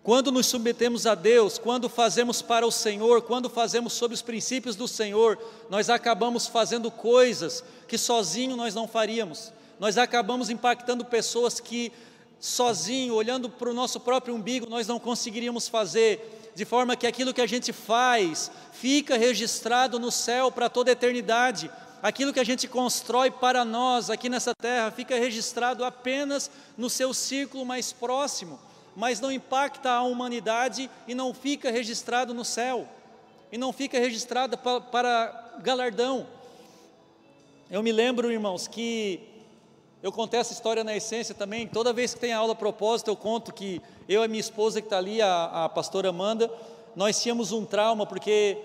quando 0.02 0.32
nos 0.32 0.45
submetemos 0.45 1.06
a 1.06 1.14
Deus, 1.14 1.58
quando 1.58 1.89
fazemos 1.89 2.41
para 2.41 2.66
o 2.66 2.72
Senhor, 2.72 3.24
quando 3.24 3.50
fazemos 3.50 3.91
sob 3.91 4.14
os 4.14 4.22
princípios 4.22 4.78
do 4.78 4.88
Senhor, 4.88 5.38
nós 5.70 5.89
acabamos 5.89 6.48
fazendo 6.48 6.89
coisas 6.89 7.66
que 7.86 7.98
sozinho 7.98 8.56
nós 8.56 8.74
não 8.74 8.88
faríamos. 8.88 9.52
Nós 9.78 9.98
acabamos 9.98 10.50
impactando 10.50 11.04
pessoas 11.04 11.60
que 11.60 11.91
sozinho, 12.40 13.16
olhando 13.16 13.50
para 13.50 13.70
o 13.70 13.74
nosso 13.74 14.00
próprio 14.00 14.36
umbigo, 14.36 14.70
nós 14.70 14.88
não 14.88 15.00
conseguiríamos 15.00 15.68
fazer, 15.68 16.52
de 16.56 16.66
forma 16.66 16.96
que 16.96 17.08
aquilo 17.08 17.34
que 17.34 17.42
a 17.42 17.48
gente 17.48 17.74
faz 17.74 18.52
fica 18.72 19.18
registrado 19.18 20.00
no 20.00 20.12
céu 20.12 20.52
para 20.52 20.70
toda 20.70 20.92
a 20.92 20.94
eternidade. 20.94 21.70
Aquilo 22.02 22.32
que 22.32 22.40
a 22.40 22.44
gente 22.44 22.68
constrói 22.68 23.32
para 23.32 23.66
nós 23.66 24.10
aqui 24.10 24.30
nessa 24.30 24.54
terra 24.54 24.92
fica 24.92 25.16
registrado 25.16 25.84
apenas 25.84 26.50
no 26.78 26.90
seu 26.90 27.14
círculo 27.14 27.66
mais 27.66 27.92
próximo, 27.92 28.60
mas 28.96 29.20
não 29.20 29.32
impacta 29.32 29.92
a 29.92 30.04
humanidade 30.04 30.90
e 31.08 31.16
não 31.16 31.34
fica 31.34 31.72
registrado 31.72 32.34
no 32.34 32.46
céu, 32.46 32.88
e 33.52 33.58
não 33.58 33.74
fica 33.74 34.00
registrado 34.00 34.58
para, 34.58 34.82
para 34.82 35.60
galardão. 35.62 36.28
Eu 37.70 37.84
me 37.84 37.92
lembro, 37.92 38.32
irmãos, 38.32 38.68
que 38.68 39.37
eu 40.02 40.12
contei 40.12 40.39
essa 40.39 40.54
história 40.54 40.84
na 40.84 40.95
essência 40.95 41.34
também. 41.34 41.68
Toda 41.68 41.91
vez 41.91 42.14
que 42.14 42.20
tem 42.20 42.32
aula 42.32 42.54
a 42.54 42.56
propósito, 42.56 43.10
eu 43.10 43.16
conto 43.16 43.54
que 43.54 43.82
eu 44.08 44.24
e 44.24 44.28
minha 44.28 44.39
esposa 44.39 44.80
que 44.80 44.88
está 44.88 44.98
ali, 44.98 45.22
a, 45.22 45.66
a 45.66 45.70
pastora 45.70 46.10
Amanda, 46.10 46.52
nós 46.95 47.22
tínhamos 47.22 47.52
um 47.52 47.66
trauma, 47.66 48.06
porque 48.06 48.58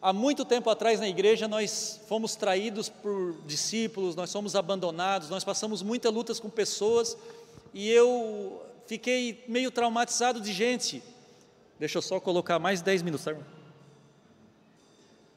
há 0.00 0.12
muito 0.12 0.44
tempo 0.44 0.70
atrás 0.70 0.98
na 0.98 1.08
igreja 1.08 1.46
nós 1.46 2.00
fomos 2.08 2.34
traídos 2.36 2.88
por 2.88 3.34
discípulos, 3.46 4.16
nós 4.16 4.32
fomos 4.32 4.56
abandonados, 4.56 5.28
nós 5.28 5.44
passamos 5.44 5.82
muitas 5.82 6.12
lutas 6.12 6.40
com 6.40 6.48
pessoas 6.48 7.16
e 7.74 7.88
eu 7.88 8.62
fiquei 8.86 9.44
meio 9.46 9.70
traumatizado 9.70 10.40
de 10.40 10.52
gente. 10.52 11.02
Deixa 11.78 11.98
eu 11.98 12.02
só 12.02 12.18
colocar 12.18 12.58
mais 12.58 12.82
10 12.82 13.02
minutos, 13.02 13.24
tá? 13.24 13.34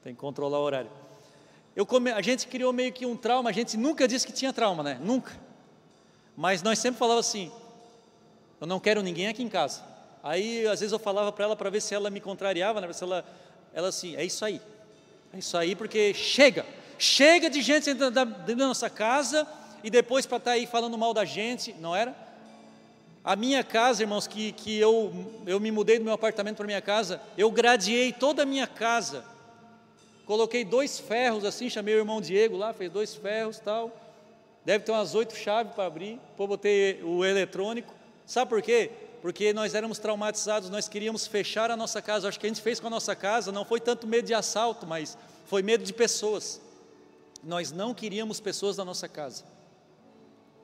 Tem 0.01 0.13
que 0.13 0.19
controlar 0.19 0.59
o 0.59 0.63
horário. 0.63 0.91
Come, 1.87 2.11
a 2.11 2.21
gente 2.21 2.47
criou 2.47 2.71
meio 2.71 2.93
que 2.93 3.05
um 3.05 3.17
trauma, 3.17 3.49
a 3.49 3.53
gente 3.53 3.75
nunca 3.75 4.07
disse 4.07 4.27
que 4.27 4.31
tinha 4.31 4.53
trauma, 4.53 4.83
né? 4.83 4.99
Nunca. 5.01 5.31
Mas 6.37 6.61
nós 6.61 6.77
sempre 6.77 6.99
falávamos 6.99 7.27
assim: 7.27 7.51
eu 8.61 8.67
não 8.67 8.79
quero 8.79 9.01
ninguém 9.01 9.27
aqui 9.27 9.41
em 9.41 9.49
casa. 9.49 9.81
Aí, 10.21 10.65
às 10.67 10.79
vezes, 10.79 10.93
eu 10.93 10.99
falava 10.99 11.31
para 11.31 11.45
ela 11.45 11.55
para 11.55 11.69
ver 11.69 11.81
se 11.81 11.93
ela 11.93 12.09
me 12.09 12.21
contrariava, 12.21 12.79
né? 12.79 12.93
Se 12.93 13.03
ela, 13.03 13.25
ela 13.73 13.89
assim, 13.89 14.15
é 14.15 14.23
isso 14.23 14.45
aí. 14.45 14.61
É 15.33 15.39
isso 15.39 15.57
aí, 15.57 15.75
porque 15.75 16.13
chega. 16.13 16.65
Chega 16.97 17.49
de 17.49 17.61
gente 17.61 17.85
dentro 17.85 18.11
da, 18.11 18.23
dentro 18.23 18.57
da 18.57 18.67
nossa 18.67 18.89
casa 18.89 19.47
e 19.83 19.89
depois 19.89 20.25
para 20.25 20.37
estar 20.37 20.51
tá 20.51 20.55
aí 20.55 20.65
falando 20.65 20.97
mal 20.97 21.13
da 21.13 21.25
gente, 21.25 21.73
não 21.73 21.95
era? 21.95 22.15
A 23.23 23.35
minha 23.35 23.63
casa, 23.63 24.03
irmãos, 24.03 24.27
que, 24.27 24.51
que 24.51 24.77
eu, 24.77 25.41
eu 25.45 25.59
me 25.59 25.71
mudei 25.71 25.97
do 25.97 26.05
meu 26.05 26.13
apartamento 26.13 26.57
para 26.57 26.65
minha 26.65 26.81
casa, 26.81 27.21
eu 27.37 27.49
gradiei 27.49 28.13
toda 28.13 28.43
a 28.43 28.45
minha 28.45 28.67
casa 28.67 29.25
Coloquei 30.25 30.63
dois 30.63 30.99
ferros 30.99 31.43
assim, 31.43 31.69
chamei 31.69 31.95
o 31.95 31.97
irmão 31.97 32.21
Diego 32.21 32.55
lá, 32.55 32.73
fez 32.73 32.91
dois 32.91 33.13
ferros 33.15 33.59
tal. 33.59 33.91
Deve 34.65 34.85
ter 34.85 34.91
umas 34.91 35.13
oito 35.15 35.35
chaves 35.35 35.73
para 35.73 35.85
abrir. 35.85 36.19
Depois 36.29 36.49
botei 36.49 37.01
o 37.03 37.25
eletrônico. 37.25 37.93
Sabe 38.25 38.49
por 38.49 38.61
quê? 38.61 38.89
Porque 39.21 39.53
nós 39.53 39.75
éramos 39.75 39.99
traumatizados, 39.99 40.69
nós 40.69 40.87
queríamos 40.87 41.27
fechar 41.27 41.71
a 41.71 41.77
nossa 41.77 42.01
casa. 42.01 42.27
Acho 42.27 42.39
que 42.39 42.45
a 42.45 42.49
gente 42.49 42.61
fez 42.61 42.79
com 42.79 42.87
a 42.87 42.89
nossa 42.89 43.15
casa 43.15 43.51
não 43.51 43.65
foi 43.65 43.79
tanto 43.79 44.07
medo 44.07 44.25
de 44.25 44.33
assalto, 44.33 44.85
mas 44.85 45.17
foi 45.45 45.61
medo 45.61 45.83
de 45.83 45.93
pessoas. 45.93 46.61
Nós 47.43 47.71
não 47.71 47.93
queríamos 47.93 48.39
pessoas 48.39 48.77
na 48.77 48.85
nossa 48.85 49.07
casa. 49.07 49.43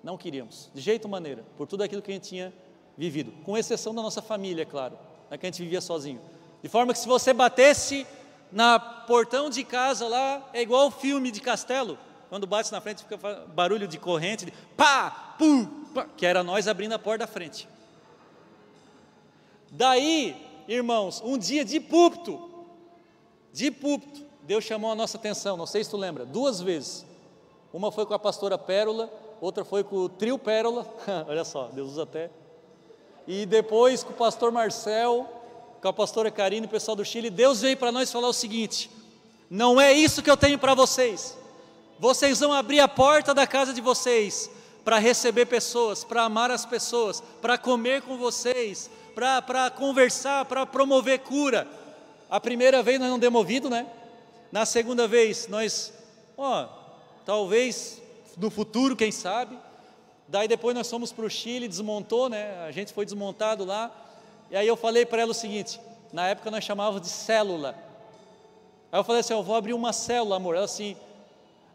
Não 0.02 0.18
queríamos, 0.18 0.70
de 0.74 0.80
jeito 0.82 1.10
maneira, 1.10 1.44
por 1.58 1.68
tudo 1.68 1.84
aquilo 1.84 2.02
que 2.02 2.10
a 2.10 2.14
gente 2.14 2.30
tinha 2.30 2.54
vivido, 2.98 3.34
com 3.44 3.58
exceção 3.58 3.94
da 3.94 4.02
nossa 4.02 4.22
família, 4.22 4.66
claro, 4.66 4.98
né, 5.30 5.38
que 5.38 5.46
a 5.46 5.50
gente 5.50 5.62
vivia 5.62 5.82
sozinho. 5.82 6.22
De 6.62 6.70
forma 6.70 6.94
que 6.94 7.00
se 7.00 7.08
você 7.08 7.34
batesse 7.34 8.08
na 8.52 8.80
portão 8.80 9.50
de 9.50 9.64
casa 9.64 10.08
lá, 10.08 10.50
é 10.54 10.62
igual 10.62 10.88
o 10.88 10.92
filme 10.92 11.32
de 11.32 11.40
castelo, 11.40 11.98
quando 12.30 12.48
bate 12.48 12.72
na 12.72 12.82
frente 12.82 13.04
fica 13.04 13.18
barulho 13.48 13.88
de 13.88 13.98
corrente, 13.98 14.46
de 14.46 14.52
pá, 14.76 15.36
pum, 15.38 15.66
pá, 15.94 16.06
que 16.18 16.26
era 16.26 16.44
nós 16.44 16.68
abrindo 16.68 16.94
a 16.94 17.00
porta 17.00 17.26
da 17.26 17.28
frente. 17.28 17.68
Daí, 19.72 20.36
irmãos, 20.68 21.22
um 21.24 21.38
dia 21.38 21.64
de 21.64 21.80
púlpito, 21.80 22.50
de 23.54 23.72
púlpito, 23.72 24.26
Deus 24.44 24.64
chamou 24.64 24.92
a 24.92 24.96
nossa 24.96 25.18
atenção, 25.18 25.56
não 25.56 25.68
sei 25.68 25.84
se 25.84 25.90
tu 25.90 25.98
lembra, 25.98 26.26
duas 26.26 26.60
vezes. 26.60 27.06
Uma 27.72 27.92
foi 27.92 28.06
com 28.06 28.16
a 28.16 28.20
pastora 28.20 28.58
Pérola, 28.58 29.12
outra 29.40 29.64
foi 29.64 29.84
com 29.84 29.96
o 29.98 30.10
trio 30.10 30.40
Pérola, 30.40 30.88
olha 31.28 31.44
só, 31.44 31.68
Deus 31.68 31.92
usa 31.92 32.04
até. 32.04 32.32
E 33.28 33.46
depois 33.46 34.04
com 34.04 34.12
o 34.12 34.16
pastor 34.16 34.52
Marcel, 34.52 35.28
com 35.82 35.88
a 35.88 35.94
pastora 35.94 36.30
Karine 36.30 36.66
e 36.66 36.68
o 36.68 36.70
pessoal 36.70 36.96
do 36.96 37.06
Chile, 37.06 37.30
Deus 37.30 37.62
veio 37.62 37.78
para 37.78 37.92
nós 37.92 38.12
falar 38.12 38.28
o 38.28 38.34
seguinte: 38.34 38.90
não 39.50 39.80
é 39.80 39.92
isso 39.94 40.22
que 40.22 40.30
eu 40.30 40.38
tenho 40.38 40.60
para 40.60 40.74
vocês. 40.74 41.38
Vocês 41.98 42.40
vão 42.40 42.54
abrir 42.54 42.80
a 42.80 42.88
porta 42.88 43.34
da 43.34 43.46
casa 43.46 43.74
de 43.74 43.82
vocês 43.82 44.50
para 44.86 44.98
receber 44.98 45.46
pessoas, 45.46 46.04
para 46.04 46.24
amar 46.24 46.50
as 46.50 46.66
pessoas, 46.66 47.22
para 47.42 47.58
comer 47.58 48.02
com 48.02 48.18
vocês, 48.18 48.90
para 49.14 49.70
conversar, 49.70 50.46
para 50.46 50.66
promover 50.66 51.20
cura. 51.20 51.68
A 52.30 52.40
primeira 52.40 52.82
vez 52.82 53.00
nós 53.00 53.10
não 53.10 53.20
demos 53.20 53.40
ouvido, 53.40 53.70
né? 53.70 53.88
Na 54.52 54.66
segunda 54.66 55.08
vez 55.08 55.48
nós, 55.48 55.94
ó, 56.38 56.68
talvez 57.26 58.02
no 58.38 58.50
futuro, 58.50 58.96
quem 58.96 59.12
sabe. 59.12 59.58
Daí 60.28 60.48
depois 60.48 60.76
nós 60.76 60.90
fomos 60.90 61.12
para 61.12 61.26
o 61.26 61.30
Chile, 61.30 61.68
desmontou, 61.68 62.30
né? 62.30 62.64
A 62.66 62.72
gente 62.72 62.94
foi 62.94 63.04
desmontado 63.04 63.66
lá. 63.66 63.92
E 64.52 64.56
aí 64.56 64.68
eu 64.68 64.76
falei 64.76 65.06
para 65.06 65.22
ela 65.22 65.32
o 65.32 65.36
seguinte: 65.36 65.80
na 66.12 66.28
época 66.28 66.50
nós 66.50 66.64
chamávamos 66.64 67.02
de 67.02 67.10
célula. 67.10 67.76
Aí 68.92 69.00
eu 69.00 69.04
falei 69.04 69.22
assim: 69.22 69.34
eu 69.34 69.44
vou 69.44 69.56
abrir 69.56 69.74
uma 69.74 69.94
célula, 69.94 70.36
amor. 70.36 70.56
Ela 70.56 70.66
assim, 70.66 70.96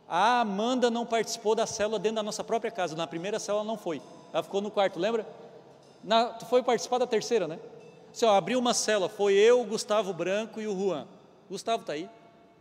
a 0.09 0.41
Amanda 0.41 0.91
não 0.91 1.07
participou 1.07 1.55
da 1.55 1.67
célula 1.67 1.99
dentro 1.99 2.17
da 2.17 2.23
nossa 2.23 2.45
própria 2.45 2.71
casa. 2.71 2.97
Na 2.97 3.07
primeira 3.07 3.39
célula 3.39 3.65
não 3.65 3.77
foi. 3.77 4.03
Ela 4.33 4.43
ficou 4.43 4.61
no 4.61 4.71
quarto, 4.71 4.99
lembra? 4.99 5.27
Na, 6.03 6.27
tu 6.27 6.45
foi 6.47 6.63
participar 6.63 6.99
da 6.99 7.07
terceira, 7.07 7.49
né? 7.49 7.59
Assim, 8.13 8.27
ó, 8.27 8.35
abriu 8.35 8.59
uma 8.59 8.75
célula, 8.75 9.09
foi 9.09 9.35
eu, 9.35 9.61
o 9.61 9.65
Gustavo 9.65 10.13
Branco 10.13 10.61
e 10.61 10.69
o 10.69 10.79
Juan. 10.79 11.07
Gustavo 11.51 11.81
está 11.81 11.95
aí, 11.95 12.09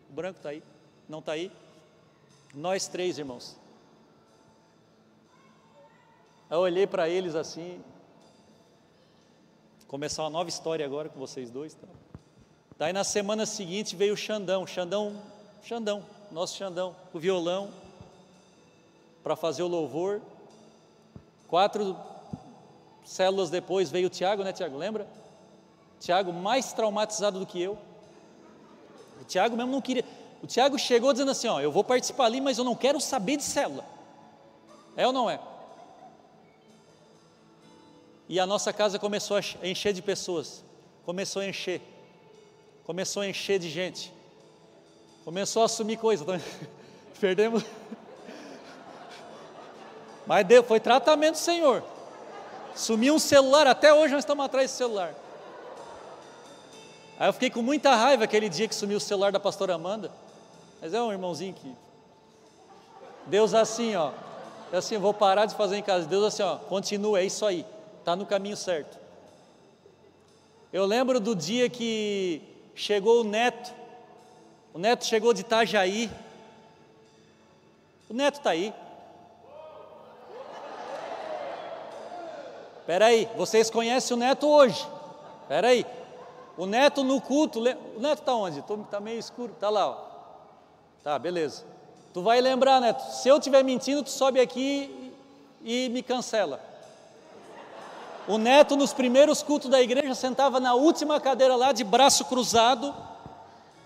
o 0.09 0.13
Branco 0.13 0.37
está 0.37 0.49
aí, 0.49 0.63
não 1.07 1.19
está 1.19 1.33
aí. 1.33 1.51
Nós 2.55 2.87
três, 2.87 3.17
irmãos. 3.17 3.57
Eu 6.49 6.59
olhei 6.59 6.85
para 6.87 7.09
eles 7.09 7.35
assim. 7.35 7.83
Começar 9.93 10.23
uma 10.23 10.31
nova 10.31 10.49
história 10.49 10.83
agora 10.83 11.07
com 11.07 11.19
vocês 11.19 11.51
dois. 11.51 11.75
Tá? 11.75 11.87
Daí 12.79 12.91
na 12.91 13.03
semana 13.03 13.45
seguinte 13.45 13.95
veio 13.95 14.15
o 14.15 14.17
Xandão, 14.17 14.65
Xandão, 14.65 15.21
Xandão, 15.61 16.03
nosso 16.31 16.57
Xandão, 16.57 16.95
o 17.13 17.19
violão, 17.19 17.69
para 19.21 19.35
fazer 19.35 19.61
o 19.61 19.67
louvor. 19.67 20.19
Quatro 21.47 21.95
células 23.05 23.51
depois 23.51 23.91
veio 23.91 24.07
o 24.07 24.09
Tiago, 24.09 24.43
né, 24.43 24.51
Tiago? 24.51 24.75
Lembra? 24.79 25.07
Tiago 25.99 26.33
mais 26.33 26.73
traumatizado 26.73 27.37
do 27.37 27.45
que 27.45 27.61
eu. 27.61 27.77
O 29.21 29.25
Tiago 29.25 29.55
mesmo 29.55 29.71
não 29.71 29.79
queria. 29.79 30.03
O 30.41 30.47
Tiago 30.47 30.79
chegou 30.79 31.13
dizendo 31.13 31.29
assim: 31.29 31.47
Ó, 31.47 31.61
eu 31.61 31.71
vou 31.71 31.83
participar 31.83 32.25
ali, 32.25 32.41
mas 32.41 32.57
eu 32.57 32.63
não 32.63 32.73
quero 32.75 32.99
saber 32.99 33.37
de 33.37 33.43
célula. 33.43 33.85
É 34.97 35.05
ou 35.05 35.13
não 35.13 35.29
é? 35.29 35.39
E 38.27 38.39
a 38.39 38.45
nossa 38.45 38.71
casa 38.71 38.97
começou 38.97 39.37
a 39.37 39.67
encher 39.67 39.93
de 39.93 40.01
pessoas. 40.01 40.63
Começou 41.05 41.41
a 41.41 41.47
encher. 41.47 41.81
Começou 42.85 43.21
a 43.21 43.27
encher 43.27 43.59
de 43.59 43.69
gente. 43.69 44.13
Começou 45.25 45.61
a 45.61 45.65
assumir 45.65 45.97
coisa. 45.97 46.25
Perdemos. 47.19 47.63
Mas 50.25 50.45
deu, 50.45 50.63
foi 50.63 50.79
tratamento 50.79 51.33
do 51.33 51.39
Senhor. 51.39 51.83
Sumiu 52.75 53.15
um 53.15 53.19
celular, 53.19 53.67
até 53.67 53.93
hoje 53.93 54.13
nós 54.13 54.23
estamos 54.23 54.45
atrás 54.45 54.69
desse 54.69 54.77
celular. 54.77 55.13
Aí 57.19 57.29
eu 57.29 57.33
fiquei 57.33 57.49
com 57.49 57.61
muita 57.61 57.95
raiva 57.95 58.23
aquele 58.23 58.49
dia 58.49 58.67
que 58.67 58.73
sumiu 58.73 58.97
o 58.97 59.01
celular 59.01 59.31
da 59.31 59.39
pastora 59.39 59.75
Amanda. 59.75 60.11
Mas 60.81 60.93
é 60.93 61.01
um 61.01 61.11
irmãozinho 61.11 61.53
que. 61.53 61.75
Deus 63.27 63.53
assim, 63.53 63.95
ó. 63.95 64.11
Assim, 64.71 64.95
eu 64.95 65.01
vou 65.01 65.13
parar 65.13 65.45
de 65.45 65.55
fazer 65.55 65.77
em 65.77 65.83
casa. 65.83 66.07
Deus 66.07 66.23
assim, 66.23 66.41
ó, 66.41 66.57
continua, 66.57 67.19
é 67.19 67.25
isso 67.25 67.45
aí. 67.45 67.65
Está 68.03 68.17
no 68.17 68.25
caminho 68.25 68.57
certo. 68.57 68.99
Eu 70.73 70.85
lembro 70.85 71.21
do 71.21 71.33
dia 71.33 71.69
que 71.69 72.41
chegou 72.75 73.21
o 73.21 73.23
neto. 73.23 73.73
O 74.73 74.77
neto 74.77 75.05
chegou 75.05 75.33
de 75.33 75.39
Itajaí. 75.39 76.11
O 78.09 78.13
neto 78.13 78.39
está 78.39 78.49
aí. 78.49 78.73
Espera 82.81 83.05
aí, 83.05 83.25
vocês 83.37 83.69
conhecem 83.69 84.17
o 84.17 84.19
neto 84.19 84.49
hoje. 84.49 84.85
Espera 85.43 85.69
aí. 85.69 85.85
O 86.57 86.65
neto 86.65 87.05
no 87.05 87.21
culto, 87.21 87.61
o 87.61 88.01
neto 88.01 88.19
está 88.19 88.35
onde? 88.35 88.59
Está 88.59 88.99
meio 88.99 89.17
escuro, 89.17 89.53
está 89.53 89.69
lá. 89.69 89.91
Ó. 89.91 89.97
Tá, 91.05 91.17
beleza. 91.17 91.63
Tu 92.13 92.21
vai 92.21 92.41
lembrar, 92.41 92.81
neto. 92.81 92.99
Se 93.13 93.29
eu 93.29 93.37
estiver 93.37 93.63
mentindo, 93.63 94.03
tu 94.03 94.09
sobe 94.09 94.41
aqui 94.41 95.13
e 95.63 95.87
me 95.87 96.03
cancela. 96.03 96.72
O 98.27 98.37
neto, 98.37 98.75
nos 98.75 98.93
primeiros 98.93 99.43
cultos 99.43 99.69
da 99.69 99.81
igreja, 99.81 100.15
sentava 100.15 100.59
na 100.59 100.73
última 100.73 101.19
cadeira 101.19 101.55
lá, 101.55 101.71
de 101.71 101.83
braço 101.83 102.25
cruzado, 102.25 102.93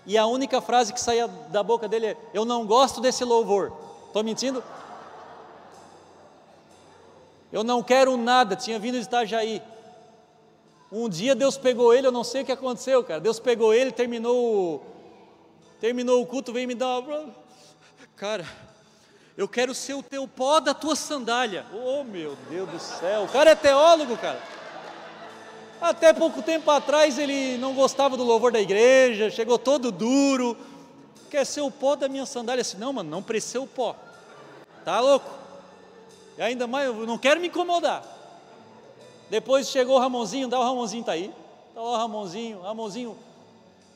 e 0.06 0.16
a 0.16 0.26
única 0.26 0.60
frase 0.60 0.92
que 0.92 1.00
saía 1.00 1.26
da 1.26 1.62
boca 1.62 1.88
dele 1.88 2.06
é: 2.06 2.16
Eu 2.32 2.44
não 2.44 2.66
gosto 2.66 3.00
desse 3.00 3.24
louvor. 3.24 3.72
Estou 4.06 4.22
mentindo? 4.22 4.62
Eu 7.52 7.64
não 7.64 7.82
quero 7.82 8.16
nada, 8.16 8.54
tinha 8.54 8.78
vindo 8.78 8.98
de 8.98 9.04
Itajaí. 9.04 9.62
Um 10.90 11.08
dia 11.08 11.34
Deus 11.34 11.58
pegou 11.58 11.92
ele, 11.92 12.06
eu 12.06 12.12
não 12.12 12.24
sei 12.24 12.42
o 12.42 12.44
que 12.44 12.52
aconteceu, 12.52 13.02
cara. 13.04 13.20
Deus 13.20 13.38
pegou 13.38 13.74
ele, 13.74 13.92
terminou, 13.92 14.82
terminou 15.80 16.22
o 16.22 16.26
culto, 16.26 16.52
veio 16.52 16.68
me 16.68 16.74
dar 16.74 17.00
uma. 17.00 17.34
Cara, 18.16 18.46
eu 19.38 19.46
quero 19.46 19.72
ser 19.72 19.94
o 19.94 20.02
teu 20.02 20.26
pó 20.26 20.58
da 20.58 20.74
tua 20.74 20.96
sandália. 20.96 21.64
Oh, 21.72 22.02
meu 22.02 22.36
Deus 22.50 22.68
do 22.68 22.80
céu. 22.80 23.22
O 23.22 23.28
cara 23.28 23.50
é 23.50 23.54
teólogo, 23.54 24.16
cara. 24.16 24.42
Até 25.80 26.12
pouco 26.12 26.42
tempo 26.42 26.68
atrás 26.72 27.16
ele 27.20 27.56
não 27.56 27.72
gostava 27.72 28.16
do 28.16 28.24
louvor 28.24 28.50
da 28.50 28.60
igreja, 28.60 29.30
chegou 29.30 29.56
todo 29.56 29.92
duro. 29.92 30.56
Quer 31.30 31.46
ser 31.46 31.60
o 31.60 31.70
pó 31.70 31.94
da 31.94 32.08
minha 32.08 32.26
sandália? 32.26 32.62
Assim, 32.62 32.78
não, 32.78 32.92
mano, 32.92 33.08
não 33.08 33.22
precisa 33.22 33.60
o 33.60 33.66
pó. 33.68 33.94
Tá 34.84 34.98
louco? 34.98 35.30
E 36.36 36.42
ainda 36.42 36.66
mais, 36.66 36.86
eu 36.86 37.06
não 37.06 37.16
quero 37.16 37.40
me 37.40 37.46
incomodar. 37.46 38.02
Depois 39.30 39.68
chegou 39.68 39.94
o 39.94 40.00
Ramonzinho, 40.00 40.48
dá 40.48 40.58
o 40.58 40.64
Ramonzinho 40.64 41.02
está 41.02 41.12
aí. 41.12 41.32
Está 41.68 41.80
lá 41.80 41.92
o 41.92 41.96
Ramonzinho, 41.96 42.60
Ramonzinho, 42.62 43.16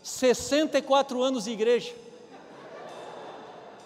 64 0.04 1.20
anos 1.20 1.44
de 1.44 1.50
igreja. 1.50 1.92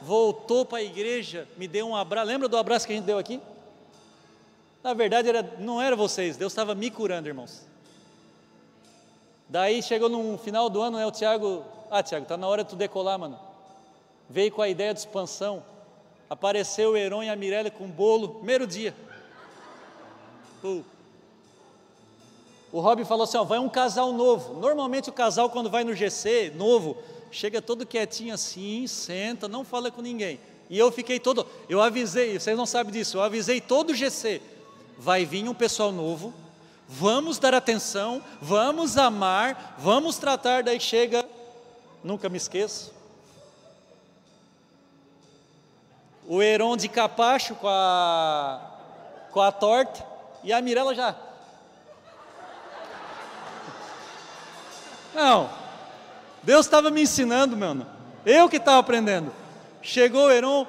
Voltou 0.07 0.65
para 0.65 0.79
a 0.79 0.83
igreja, 0.85 1.49
me 1.57 1.67
deu 1.67 1.89
um 1.89 1.97
abraço. 1.97 2.29
Lembra 2.29 2.47
do 2.47 2.57
abraço 2.57 2.87
que 2.87 2.93
a 2.93 2.97
gente 2.97 3.07
deu 3.07 3.19
aqui? 3.19 3.41
Na 4.81 4.95
verdade, 4.95 5.29
era, 5.29 5.43
não 5.59 5.83
era 5.83 5.97
vocês, 5.97 6.37
Deus 6.37 6.53
estava 6.53 6.77
me 6.77 6.93
curando, 6.93 7.27
irmãos. 7.27 7.67
Daí 9.49 9.83
chegou 9.83 10.09
no 10.09 10.39
final 10.39 10.71
do 10.71 10.81
ano, 10.81 10.97
né, 10.97 11.05
o 11.05 11.11
Tiago, 11.11 11.65
ah, 11.91 12.05
Tiago, 12.05 12.23
está 12.23 12.37
na 12.37 12.47
hora 12.47 12.63
de 12.63 12.71
tu 12.71 12.77
decolar, 12.77 13.19
mano. 13.19 13.37
Veio 14.31 14.53
com 14.53 14.63
a 14.63 14.69
ideia 14.69 14.95
de 14.95 15.01
expansão. 15.01 15.61
Apareceu 16.31 16.93
o 16.93 16.97
Heron 16.97 17.25
e 17.25 17.29
a 17.29 17.35
Mirella 17.35 17.69
com 17.69 17.89
bolo, 17.91 18.37
primeiro 18.37 18.65
dia. 18.65 18.95
O 22.73 22.79
Rob 22.81 23.05
falou 23.05 23.25
assim: 23.25 23.39
ó, 23.39 23.43
vai 23.43 23.59
um 23.59 23.69
casal 23.69 24.13
novo. 24.13 24.55
Normalmente 24.55 25.11
o 25.11 25.13
casal, 25.13 25.51
quando 25.51 25.69
vai 25.69 25.83
no 25.83 25.95
GC 25.95 26.53
novo, 26.55 26.97
chega 27.31 27.61
todo 27.63 27.87
quietinho 27.87 28.35
assim, 28.35 28.87
senta, 28.87 29.49
não 29.49 29.65
fala 29.65 29.91
com 29.91 30.03
ninguém. 30.03 30.41
E 30.69 30.79
eu 30.79 30.91
fiquei 30.91 31.21
todo, 31.21 31.47
eu 31.69 31.81
avisei, 31.81 32.39
vocês 32.39 32.57
não 32.57 32.67
sabem 32.67 32.93
disso, 32.93 33.19
eu 33.19 33.23
avisei 33.23 33.61
todo 33.61 33.91
o 33.91 33.95
GC. 33.95 34.41
Vai 34.99 35.25
vir 35.25 35.49
um 35.49 35.55
pessoal 35.55 35.93
novo, 35.93 36.33
vamos 36.89 37.39
dar 37.39 37.55
atenção, 37.55 38.23
vamos 38.41 38.97
amar, 38.97 39.77
vamos 39.79 40.17
tratar. 40.19 40.63
Daí 40.63 40.81
chega, 40.81 41.25
nunca 42.03 42.29
me 42.29 42.37
esqueço, 42.37 42.93
o 46.27 46.43
Heron 46.43 46.77
de 46.77 46.89
capacho 46.89 47.55
com 47.55 47.69
a, 47.69 48.61
com 49.31 49.41
a 49.41 49.53
torta, 49.53 50.05
e 50.43 50.53
a 50.53 50.61
Mirella 50.61 50.95
já. 50.95 51.15
Não, 55.15 55.49
Deus 56.47 56.65
estava 56.65 56.93
me 56.93 57.03
ensinando, 57.03 57.57
mano. 57.57 57.85
Eu 58.25 58.49
que 58.49 58.57
estava 58.57 58.79
aprendendo. 58.79 59.33
Chegou 59.83 60.31
Heron 60.31 60.65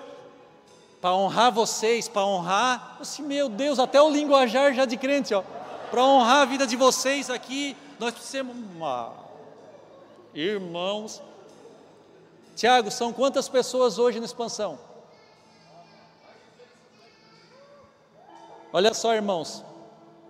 para 0.99 1.13
honrar 1.13 1.51
vocês, 1.51 2.07
para 2.07 2.25
honrar. 2.25 2.97
Assim, 2.99 3.21
meu 3.21 3.47
Deus, 3.47 3.77
até 3.77 4.01
o 4.01 4.09
linguajar 4.09 4.73
já 4.73 4.85
de 4.85 4.97
crente, 4.97 5.35
ó. 5.35 5.43
Para 5.91 6.03
honrar 6.03 6.41
a 6.41 6.45
vida 6.45 6.65
de 6.65 6.75
vocês 6.75 7.29
aqui, 7.29 7.77
nós 7.99 8.11
precisamos. 8.11 8.55
Ah, 8.81 9.11
irmãos. 10.33 11.21
Tiago, 12.55 12.89
são 12.89 13.13
quantas 13.13 13.47
pessoas 13.47 13.99
hoje 13.99 14.19
na 14.19 14.25
expansão? 14.25 14.79
Olha 18.73 18.95
só, 18.95 19.13
irmãos, 19.13 19.63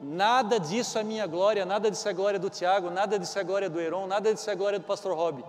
Nada 0.01 0.59
disso 0.59 0.97
é 0.99 1.03
minha 1.03 1.25
glória, 1.25 1.65
nada 1.65 1.89
disso 1.89 2.07
é 2.07 2.13
glória 2.13 2.39
do 2.39 2.49
Tiago, 2.49 2.89
nada 2.89 3.17
disso 3.17 3.37
é 3.39 3.43
glória 3.43 3.69
do 3.69 3.79
Heron, 3.79 4.05
nada 4.05 4.33
disso 4.33 4.49
é 4.49 4.55
glória 4.55 4.77
do 4.77 4.85
pastor 4.85 5.15
Rob. 5.15 5.43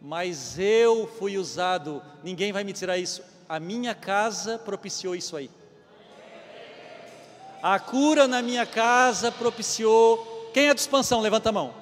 Mas 0.00 0.58
eu 0.58 1.06
fui 1.18 1.38
usado, 1.38 2.02
ninguém 2.22 2.52
vai 2.52 2.64
me 2.64 2.72
tirar 2.72 2.98
isso. 2.98 3.22
A 3.48 3.60
minha 3.60 3.94
casa 3.94 4.58
propiciou 4.58 5.14
isso 5.14 5.36
aí. 5.36 5.50
A 7.62 7.78
cura 7.78 8.28
na 8.28 8.40
minha 8.42 8.66
casa 8.66 9.32
propiciou. 9.32 10.50
Quem 10.52 10.68
é 10.68 10.74
de 10.74 10.80
expansão? 10.80 11.20
Levanta 11.20 11.48
a 11.48 11.52
mão. 11.52 11.74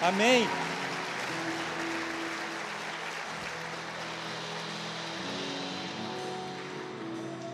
Amém. 0.00 0.48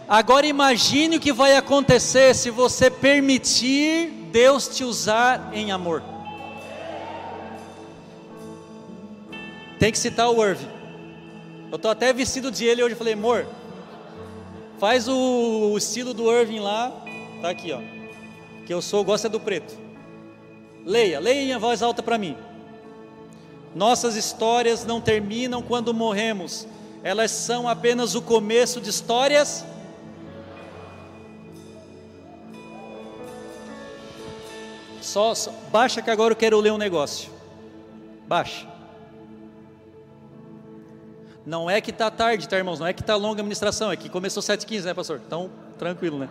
Agora 0.08 0.46
imagine 0.46 1.16
o 1.16 1.20
que 1.20 1.32
vai 1.32 1.56
acontecer 1.56 2.34
se 2.34 2.50
você 2.50 2.90
permitir 2.90 4.10
Deus 4.30 4.68
te 4.68 4.84
usar 4.84 5.50
em 5.54 5.72
amor. 5.72 6.02
Tem 9.78 9.90
que 9.90 9.98
citar 9.98 10.30
o 10.30 10.44
Irving. 10.44 10.68
Eu 11.70 11.76
estou 11.76 11.90
até 11.90 12.12
vestido 12.12 12.50
de 12.50 12.64
ele 12.66 12.82
hoje. 12.82 12.94
Falei, 12.94 13.14
amor, 13.14 13.46
faz 14.78 15.08
o, 15.08 15.72
o 15.72 15.78
estilo 15.78 16.12
do 16.12 16.30
Irving 16.30 16.60
lá. 16.60 16.92
Tá 17.40 17.48
aqui, 17.48 17.72
ó. 17.72 17.80
Que 18.66 18.74
eu 18.74 18.82
sou, 18.82 19.02
gosta 19.04 19.28
do 19.28 19.40
preto. 19.40 19.74
Leia, 20.84 21.18
leia 21.18 21.54
em 21.54 21.58
voz 21.58 21.82
alta 21.82 22.02
para 22.02 22.18
mim. 22.18 22.36
Nossas 23.74 24.16
histórias 24.16 24.84
não 24.84 25.00
terminam 25.00 25.62
quando 25.62 25.92
morremos, 25.92 26.68
elas 27.02 27.30
são 27.30 27.68
apenas 27.68 28.14
o 28.14 28.22
começo 28.22 28.80
de 28.80 28.88
histórias 28.88 29.64
Só, 35.14 35.32
só, 35.32 35.52
baixa 35.70 36.02
que 36.02 36.10
agora 36.10 36.32
eu 36.32 36.36
quero 36.36 36.58
ler 36.58 36.72
um 36.72 36.76
negócio. 36.76 37.30
Baixa. 38.26 38.66
Não 41.46 41.70
é 41.70 41.80
que 41.80 41.92
está 41.92 42.10
tarde, 42.10 42.48
tá, 42.48 42.56
irmãos? 42.56 42.80
Não 42.80 42.86
é 42.88 42.92
que 42.92 43.00
está 43.00 43.14
longa 43.14 43.38
a 43.38 43.42
administração, 43.42 43.92
é 43.92 43.96
que 43.96 44.08
começou 44.08 44.42
7h15, 44.42 44.82
né, 44.82 44.92
pastor? 44.92 45.22
Então, 45.24 45.52
tranquilo, 45.78 46.18
né? 46.18 46.28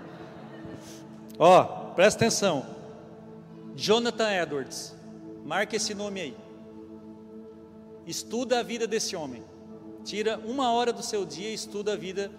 Ó, 1.39 1.63
presta 1.95 2.25
atenção. 2.25 2.65
Jonathan 3.73 4.29
Edwards. 4.29 4.93
Marca 5.45 5.77
esse 5.77 5.93
nome 5.93 6.19
aí. 6.19 6.37
Estuda 8.05 8.59
a 8.59 8.63
vida 8.63 8.85
desse 8.85 9.15
homem. 9.15 9.45
Tira 10.03 10.37
uma 10.43 10.73
hora 10.73 10.91
do 10.91 11.01
seu 11.01 11.25
dia 11.25 11.51
e 11.51 11.53
estuda 11.53 11.93
a 11.93 11.95
vida 11.95 12.29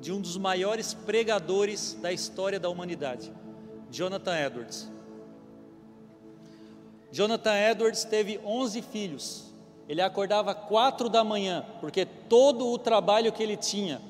de 0.00 0.10
um 0.10 0.20
dos 0.20 0.36
maiores 0.36 0.94
pregadores 0.94 1.96
da 2.02 2.12
história 2.12 2.58
da 2.58 2.68
humanidade. 2.68 3.32
Jonathan 3.88 4.36
Edwards. 4.36 4.90
Jonathan 7.12 7.54
Edwards 7.54 8.04
teve 8.04 8.40
11 8.44 8.82
filhos. 8.82 9.52
Ele 9.86 10.00
acordava 10.00 10.54
quatro 10.54 11.10
da 11.10 11.22
manhã, 11.22 11.66
porque 11.80 12.06
todo 12.06 12.66
o 12.68 12.78
trabalho 12.78 13.30
que 13.30 13.42
ele 13.42 13.56
tinha 13.56 14.00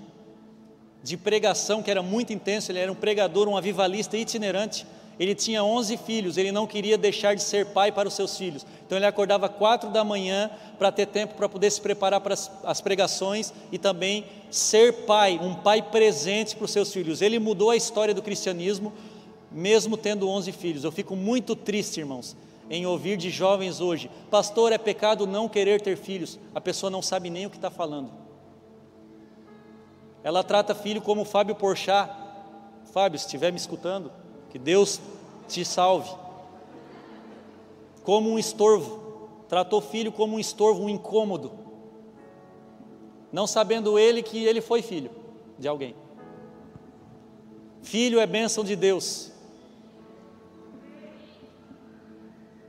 de 1.03 1.17
pregação, 1.17 1.83
que 1.83 1.91
era 1.91 2.03
muito 2.03 2.33
intenso, 2.33 2.71
ele 2.71 2.79
era 2.79 2.93
um 2.93 2.95
pregador, 2.95 3.49
um 3.49 3.57
avivalista 3.57 4.17
itinerante. 4.17 4.87
Ele 5.19 5.35
tinha 5.35 5.63
11 5.63 5.97
filhos, 5.99 6.37
ele 6.37 6.53
não 6.53 6.67
queria 6.67 6.97
deixar 6.97 7.35
de 7.35 7.43
ser 7.43 7.67
pai 7.67 7.91
para 7.91 8.07
os 8.07 8.15
seus 8.15 8.37
filhos. 8.37 8.65
Então 8.87 8.97
ele 8.97 9.07
acordava 9.07 9.49
quatro 9.49 9.91
da 9.91 10.05
manhã 10.05 10.51
para 10.79 10.93
ter 10.93 11.07
tempo 11.07 11.35
para 11.35 11.49
poder 11.49 11.71
se 11.71 11.81
preparar 11.81 12.21
para 12.21 12.35
as, 12.35 12.51
as 12.65 12.81
pregações 12.81 13.53
e 13.73 13.79
também 13.79 14.25
ser 14.51 15.05
pai, 15.05 15.39
um 15.43 15.55
pai 15.55 15.83
presente 15.83 16.55
para 16.55 16.65
os 16.65 16.71
seus 16.71 16.93
filhos. 16.93 17.21
Ele 17.21 17.39
mudou 17.39 17.71
a 17.71 17.77
história 17.77 18.15
do 18.15 18.23
cristianismo, 18.23 18.93
mesmo 19.51 19.97
tendo 19.97 20.29
11 20.29 20.53
filhos. 20.53 20.85
Eu 20.85 20.93
fico 20.93 21.17
muito 21.17 21.55
triste, 21.57 22.01
irmãos, 22.01 22.37
em 22.73 22.87
ouvir 22.87 23.19
de 23.19 23.29
jovens 23.29 23.81
hoje: 23.83 24.11
Pastor, 24.31 24.73
é 24.73 24.79
pecado 24.79 25.27
não 25.27 25.47
querer 25.49 25.83
ter 25.83 25.95
filhos. 25.97 26.41
A 26.55 26.61
pessoa 26.61 26.89
não 26.89 27.03
sabe 27.03 27.29
nem 27.29 27.45
o 27.45 27.51
que 27.51 27.57
está 27.57 27.71
falando. 27.71 28.11
Ela 30.25 30.43
trata 30.43 30.75
filho 30.75 31.03
como 31.03 31.25
Fábio 31.25 31.55
Porchat. 31.55 32.11
Fábio, 32.87 33.19
se 33.19 33.27
estiver 33.27 33.51
me 33.51 33.59
escutando, 33.59 34.11
que 34.51 34.59
Deus 34.59 35.01
te 35.47 35.65
salve. 35.65 36.11
Como 38.03 38.31
um 38.31 38.39
estorvo. 38.39 39.03
Tratou 39.49 39.83
filho 39.83 40.11
como 40.11 40.37
um 40.37 40.41
estorvo, 40.41 40.83
um 40.83 40.89
incômodo. 40.89 41.53
Não 43.31 43.47
sabendo 43.47 43.99
ele 43.99 44.23
que 44.23 44.45
ele 44.45 44.63
foi 44.63 44.81
filho 44.81 45.11
de 45.59 45.69
alguém. 45.69 45.95
Filho 47.83 48.19
é 48.19 48.27
bênção 48.27 48.65
de 48.65 48.75
Deus. 48.77 49.32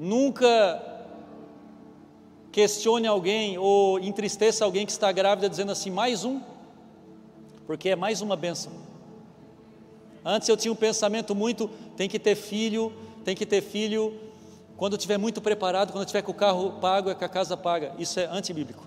Nunca 0.04 0.84
questione 2.52 3.08
alguém 3.08 3.58
ou 3.58 3.98
entristeça 4.00 4.66
alguém 4.66 4.86
que 4.86 4.92
está 4.92 5.10
grávida 5.14 5.48
dizendo 5.48 5.72
assim, 5.72 5.90
mais 5.90 6.26
um, 6.26 6.42
porque 7.66 7.88
é 7.88 7.96
mais 7.96 8.20
uma 8.20 8.36
benção. 8.36 8.74
Antes 10.26 10.50
eu 10.50 10.58
tinha 10.58 10.74
um 10.74 10.76
pensamento 10.76 11.34
muito, 11.34 11.70
tem 11.96 12.10
que 12.10 12.20
ter 12.20 12.36
filho, 12.36 12.92
tem 13.24 13.34
que 13.34 13.46
ter 13.46 13.62
filho 13.62 14.20
quando 14.76 14.98
estiver 14.98 15.18
muito 15.18 15.42
preparado, 15.42 15.94
quando 15.94 16.06
tiver 16.06 16.22
com 16.22 16.34
o 16.34 16.36
carro 16.36 16.74
pago, 16.82 17.10
é 17.10 17.16
com 17.16 17.24
a 17.24 17.30
casa 17.30 17.56
paga. 17.56 17.96
Isso 17.98 18.20
é 18.20 18.26
antibíblico. 18.26 18.86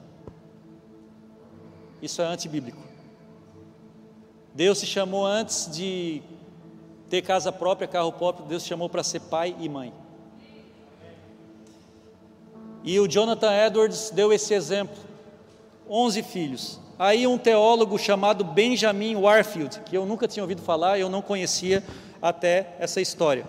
Isso 2.03 2.21
é 2.21 2.27
antibíblico. 2.27 2.83
Deus 4.55 4.77
se 4.77 4.85
chamou 4.85 5.25
antes 5.25 5.75
de 5.75 6.21
ter 7.09 7.23
casa 7.23 7.51
própria, 7.51 7.89
carro 7.89 8.13
próprio, 8.13 8.45
Deus 8.45 8.65
se 8.65 8.69
chamou 8.69 8.91
para 8.91 9.03
ser 9.03 9.21
pai 9.21 9.57
e 9.59 9.67
mãe. 9.67 9.95
E 12.87 13.01
o 13.01 13.09
Jonathan 13.09 13.53
Edwards 13.53 14.11
deu 14.11 14.33
esse 14.33 14.55
exemplo: 14.55 14.97
11 15.91 16.23
filhos. 16.23 16.81
Aí 16.97 17.27
um 17.27 17.37
teólogo 17.37 17.99
chamado 17.99 18.45
Benjamin 18.45 19.17
Warfield, 19.17 19.81
que 19.81 19.97
eu 19.97 20.07
nunca 20.07 20.29
tinha 20.29 20.43
ouvido 20.43 20.63
falar, 20.63 20.99
eu 20.99 21.11
não 21.11 21.21
conhecia 21.21 21.83
até 22.23 22.75
essa 22.79 23.01
história. 23.01 23.45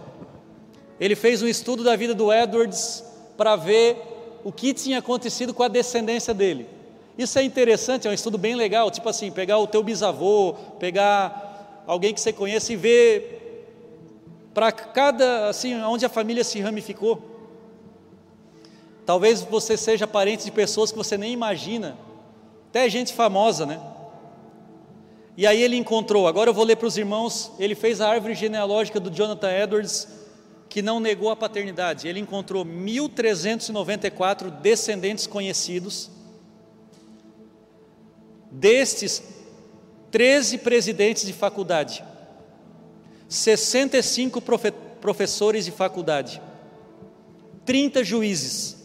Ele 1.00 1.16
fez 1.16 1.42
um 1.42 1.48
estudo 1.48 1.84
da 1.84 1.96
vida 1.96 2.14
do 2.16 2.34
Edwards 2.34 3.06
para 3.38 3.56
ver 3.56 4.42
o 4.44 4.52
que 4.52 4.74
tinha 4.74 4.98
acontecido 4.98 5.54
com 5.54 5.64
a 5.64 5.68
descendência 5.68 6.34
dele. 6.34 6.68
Isso 7.18 7.38
é 7.38 7.44
interessante, 7.44 8.08
é 8.08 8.12
um 8.12 8.14
estudo 8.14 8.38
bem 8.38 8.56
legal, 8.56 8.92
tipo 8.92 9.08
assim, 9.08 9.32
pegar 9.32 9.60
o 9.60 9.68
teu 9.68 9.84
bisavô, 9.84 10.54
pegar 10.80 11.84
alguém 11.88 12.14
que 12.14 12.20
você 12.20 12.34
conhece 12.34 12.74
e 12.74 12.76
ver 12.76 13.66
para 14.54 14.72
cada, 14.72 15.48
assim, 15.48 15.80
onde 15.84 16.06
a 16.06 16.10
família 16.10 16.44
se 16.44 16.60
ramificou. 16.60 17.37
Talvez 19.08 19.42
você 19.42 19.78
seja 19.78 20.06
parente 20.06 20.44
de 20.44 20.52
pessoas 20.52 20.92
que 20.92 20.98
você 20.98 21.18
nem 21.18 21.32
imagina, 21.32 21.98
até 22.70 22.90
gente 22.90 23.14
famosa, 23.14 23.66
né? 23.66 23.80
E 25.38 25.48
aí 25.48 25.64
ele 25.64 25.78
encontrou, 25.78 26.28
agora 26.28 26.50
eu 26.50 26.54
vou 26.54 26.66
ler 26.66 26.76
para 26.76 26.90
os 26.90 26.98
irmãos, 26.98 27.54
ele 27.58 27.74
fez 27.74 28.02
a 28.02 28.10
árvore 28.10 28.36
genealógica 28.36 29.00
do 29.00 29.10
Jonathan 29.10 29.50
Edwards, 29.50 30.10
que 30.68 30.82
não 30.82 31.00
negou 31.00 31.30
a 31.30 31.38
paternidade. 31.38 32.06
Ele 32.06 32.20
encontrou 32.20 32.66
1394 32.66 34.52
descendentes 34.52 35.26
conhecidos. 35.26 36.12
Destes, 38.52 39.24
13 40.12 40.58
presidentes 40.58 41.26
de 41.26 41.32
faculdade, 41.32 42.04
65 43.30 44.42
profe 44.42 44.72
professores 45.00 45.64
de 45.64 45.72
faculdade, 45.72 46.42
30 47.66 48.04
juízes, 48.04 48.77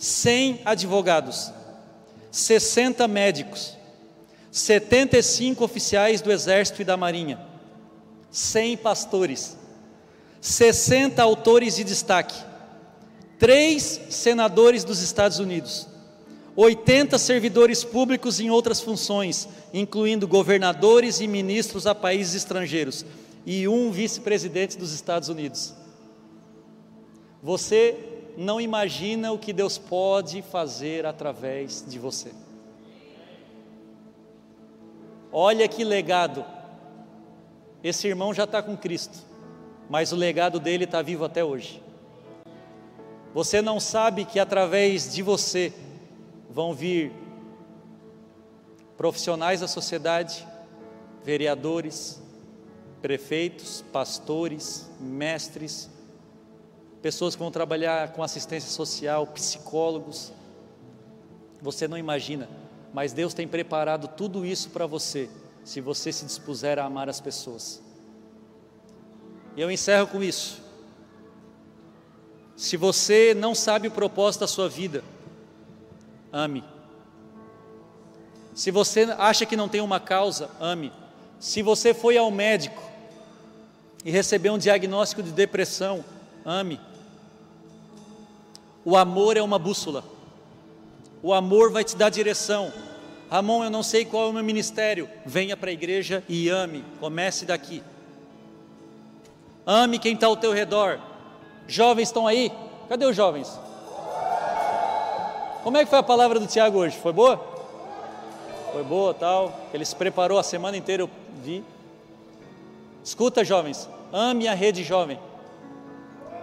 100 0.00 0.62
advogados, 0.64 1.52
60 2.30 3.06
médicos, 3.06 3.76
75 4.50 5.62
oficiais 5.62 6.22
do 6.22 6.32
Exército 6.32 6.80
e 6.80 6.86
da 6.86 6.96
Marinha, 6.96 7.38
100 8.30 8.78
pastores, 8.78 9.58
60 10.40 11.22
autores 11.22 11.76
de 11.76 11.84
destaque, 11.84 12.34
3 13.38 14.00
senadores 14.08 14.84
dos 14.84 15.02
Estados 15.02 15.38
Unidos, 15.38 15.86
80 16.56 17.18
servidores 17.18 17.84
públicos 17.84 18.40
em 18.40 18.48
outras 18.48 18.80
funções, 18.80 19.46
incluindo 19.70 20.26
governadores 20.26 21.20
e 21.20 21.28
ministros 21.28 21.86
a 21.86 21.94
países 21.94 22.34
estrangeiros, 22.34 23.04
e 23.44 23.68
um 23.68 23.90
vice-presidente 23.90 24.78
dos 24.78 24.94
Estados 24.94 25.28
Unidos. 25.28 25.74
Você 27.42 28.19
não 28.36 28.60
imagina 28.60 29.32
o 29.32 29.38
que 29.38 29.52
Deus 29.52 29.78
pode 29.78 30.42
fazer 30.42 31.06
através 31.06 31.84
de 31.86 31.98
você. 31.98 32.32
Olha 35.32 35.68
que 35.68 35.84
legado. 35.84 36.44
Esse 37.82 38.08
irmão 38.08 38.34
já 38.34 38.44
está 38.44 38.62
com 38.62 38.76
Cristo, 38.76 39.18
mas 39.88 40.12
o 40.12 40.16
legado 40.16 40.58
dele 40.60 40.84
está 40.84 41.00
vivo 41.00 41.24
até 41.24 41.44
hoje. 41.44 41.82
Você 43.32 43.62
não 43.62 43.78
sabe 43.78 44.24
que 44.24 44.40
através 44.40 45.12
de 45.12 45.22
você 45.22 45.72
vão 46.50 46.74
vir 46.74 47.12
profissionais 48.96 49.60
da 49.60 49.68
sociedade, 49.68 50.46
vereadores, 51.24 52.20
prefeitos, 53.00 53.84
pastores, 53.92 54.90
mestres, 55.00 55.88
pessoas 57.02 57.34
que 57.34 57.40
vão 57.40 57.50
trabalhar 57.50 58.12
com 58.12 58.22
assistência 58.22 58.70
social, 58.70 59.26
psicólogos. 59.26 60.32
Você 61.62 61.88
não 61.88 61.96
imagina, 61.96 62.48
mas 62.92 63.12
Deus 63.12 63.34
tem 63.34 63.46
preparado 63.46 64.08
tudo 64.08 64.44
isso 64.44 64.70
para 64.70 64.86
você, 64.86 65.28
se 65.64 65.80
você 65.80 66.12
se 66.12 66.24
dispuser 66.24 66.78
a 66.78 66.84
amar 66.84 67.08
as 67.08 67.20
pessoas. 67.20 67.82
E 69.56 69.60
eu 69.60 69.70
encerro 69.70 70.06
com 70.06 70.22
isso. 70.22 70.62
Se 72.56 72.76
você 72.76 73.34
não 73.34 73.54
sabe 73.54 73.88
o 73.88 73.90
propósito 73.90 74.42
da 74.42 74.46
sua 74.46 74.68
vida, 74.68 75.02
ame. 76.32 76.62
Se 78.54 78.70
você 78.70 79.04
acha 79.18 79.46
que 79.46 79.56
não 79.56 79.68
tem 79.68 79.80
uma 79.80 79.98
causa, 79.98 80.50
ame. 80.60 80.92
Se 81.38 81.62
você 81.62 81.94
foi 81.94 82.18
ao 82.18 82.30
médico 82.30 82.82
e 84.04 84.10
recebeu 84.10 84.52
um 84.52 84.58
diagnóstico 84.58 85.22
de 85.22 85.30
depressão, 85.30 86.04
ame. 86.44 86.78
O 88.84 88.96
amor 88.96 89.36
é 89.36 89.42
uma 89.42 89.58
bússola. 89.58 90.04
O 91.22 91.34
amor 91.34 91.70
vai 91.70 91.84
te 91.84 91.96
dar 91.96 92.08
direção. 92.08 92.72
Ramon, 93.30 93.64
eu 93.64 93.70
não 93.70 93.82
sei 93.82 94.04
qual 94.04 94.26
é 94.26 94.30
o 94.30 94.32
meu 94.32 94.42
ministério. 94.42 95.08
Venha 95.24 95.56
para 95.56 95.70
a 95.70 95.72
igreja 95.72 96.24
e 96.28 96.48
ame. 96.48 96.84
Comece 96.98 97.44
daqui. 97.44 97.82
Ame 99.66 99.98
quem 99.98 100.14
está 100.14 100.26
ao 100.26 100.36
teu 100.36 100.52
redor. 100.52 100.98
Jovens 101.68 102.08
estão 102.08 102.26
aí? 102.26 102.50
Cadê 102.88 103.04
os 103.04 103.14
jovens? 103.14 103.58
Como 105.62 105.76
é 105.76 105.84
que 105.84 105.90
foi 105.90 105.98
a 105.98 106.02
palavra 106.02 106.40
do 106.40 106.46
Tiago 106.46 106.78
hoje? 106.78 106.96
Foi 106.96 107.12
boa? 107.12 107.36
Foi 108.72 108.82
boa, 108.82 109.12
tal. 109.12 109.52
Ele 109.72 109.84
se 109.84 109.94
preparou 109.94 110.38
a 110.38 110.42
semana 110.42 110.76
inteira, 110.76 111.02
eu 111.02 111.10
vi. 111.44 111.62
Escuta, 113.04 113.44
jovens, 113.44 113.88
ame 114.12 114.48
a 114.48 114.54
rede 114.54 114.82
jovem. 114.82 115.18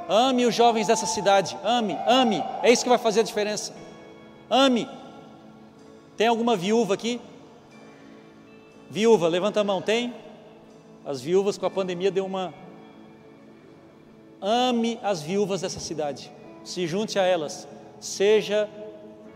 Ame 0.09 0.45
os 0.45 0.55
jovens 0.55 0.87
dessa 0.87 1.05
cidade. 1.05 1.57
Ame, 1.63 1.97
ame. 2.05 2.43
É 2.63 2.71
isso 2.71 2.83
que 2.83 2.89
vai 2.89 2.97
fazer 2.97 3.21
a 3.21 3.23
diferença. 3.23 3.73
Ame. 4.49 4.87
Tem 6.15 6.27
alguma 6.27 6.55
viúva 6.55 6.93
aqui? 6.93 7.19
Viúva, 8.89 9.27
levanta 9.27 9.61
a 9.61 9.63
mão. 9.63 9.81
Tem? 9.81 10.13
As 11.05 11.21
viúvas 11.21 11.57
com 11.57 11.65
a 11.65 11.69
pandemia 11.69 12.11
deu 12.11 12.25
uma 12.25 12.53
Ame 14.41 14.99
as 15.01 15.21
viúvas 15.21 15.61
dessa 15.61 15.79
cidade, 15.79 16.31
se 16.63 16.85
junte 16.85 17.17
a 17.17 17.23
elas, 17.23 17.67
seja 17.99 18.69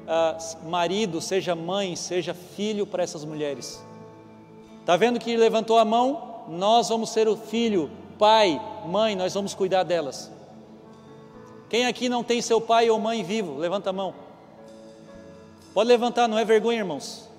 uh, 0.03 0.69
marido, 0.69 1.19
seja 1.19 1.55
mãe, 1.55 1.95
seja 1.95 2.35
filho 2.35 2.85
para 2.85 3.01
essas 3.01 3.25
mulheres. 3.25 3.83
Está 4.79 4.95
vendo 4.95 5.19
que 5.19 5.35
levantou 5.35 5.79
a 5.79 5.85
mão? 5.85 6.45
Nós 6.49 6.89
vamos 6.89 7.09
ser 7.09 7.27
o 7.27 7.35
filho, 7.35 7.89
pai, 8.19 8.61
mãe, 8.85 9.15
nós 9.15 9.33
vamos 9.33 9.55
cuidar 9.55 9.83
delas. 9.83 10.31
Quem 11.71 11.85
aqui 11.85 12.09
não 12.09 12.21
tem 12.21 12.41
seu 12.41 12.59
pai 12.59 12.89
ou 12.89 12.99
mãe 12.99 13.23
vivo? 13.23 13.57
Levanta 13.57 13.91
a 13.91 13.93
mão. 13.93 14.13
Pode 15.73 15.87
levantar, 15.87 16.27
não 16.27 16.37
é 16.37 16.43
vergonha, 16.43 16.79
irmãos. 16.79 17.29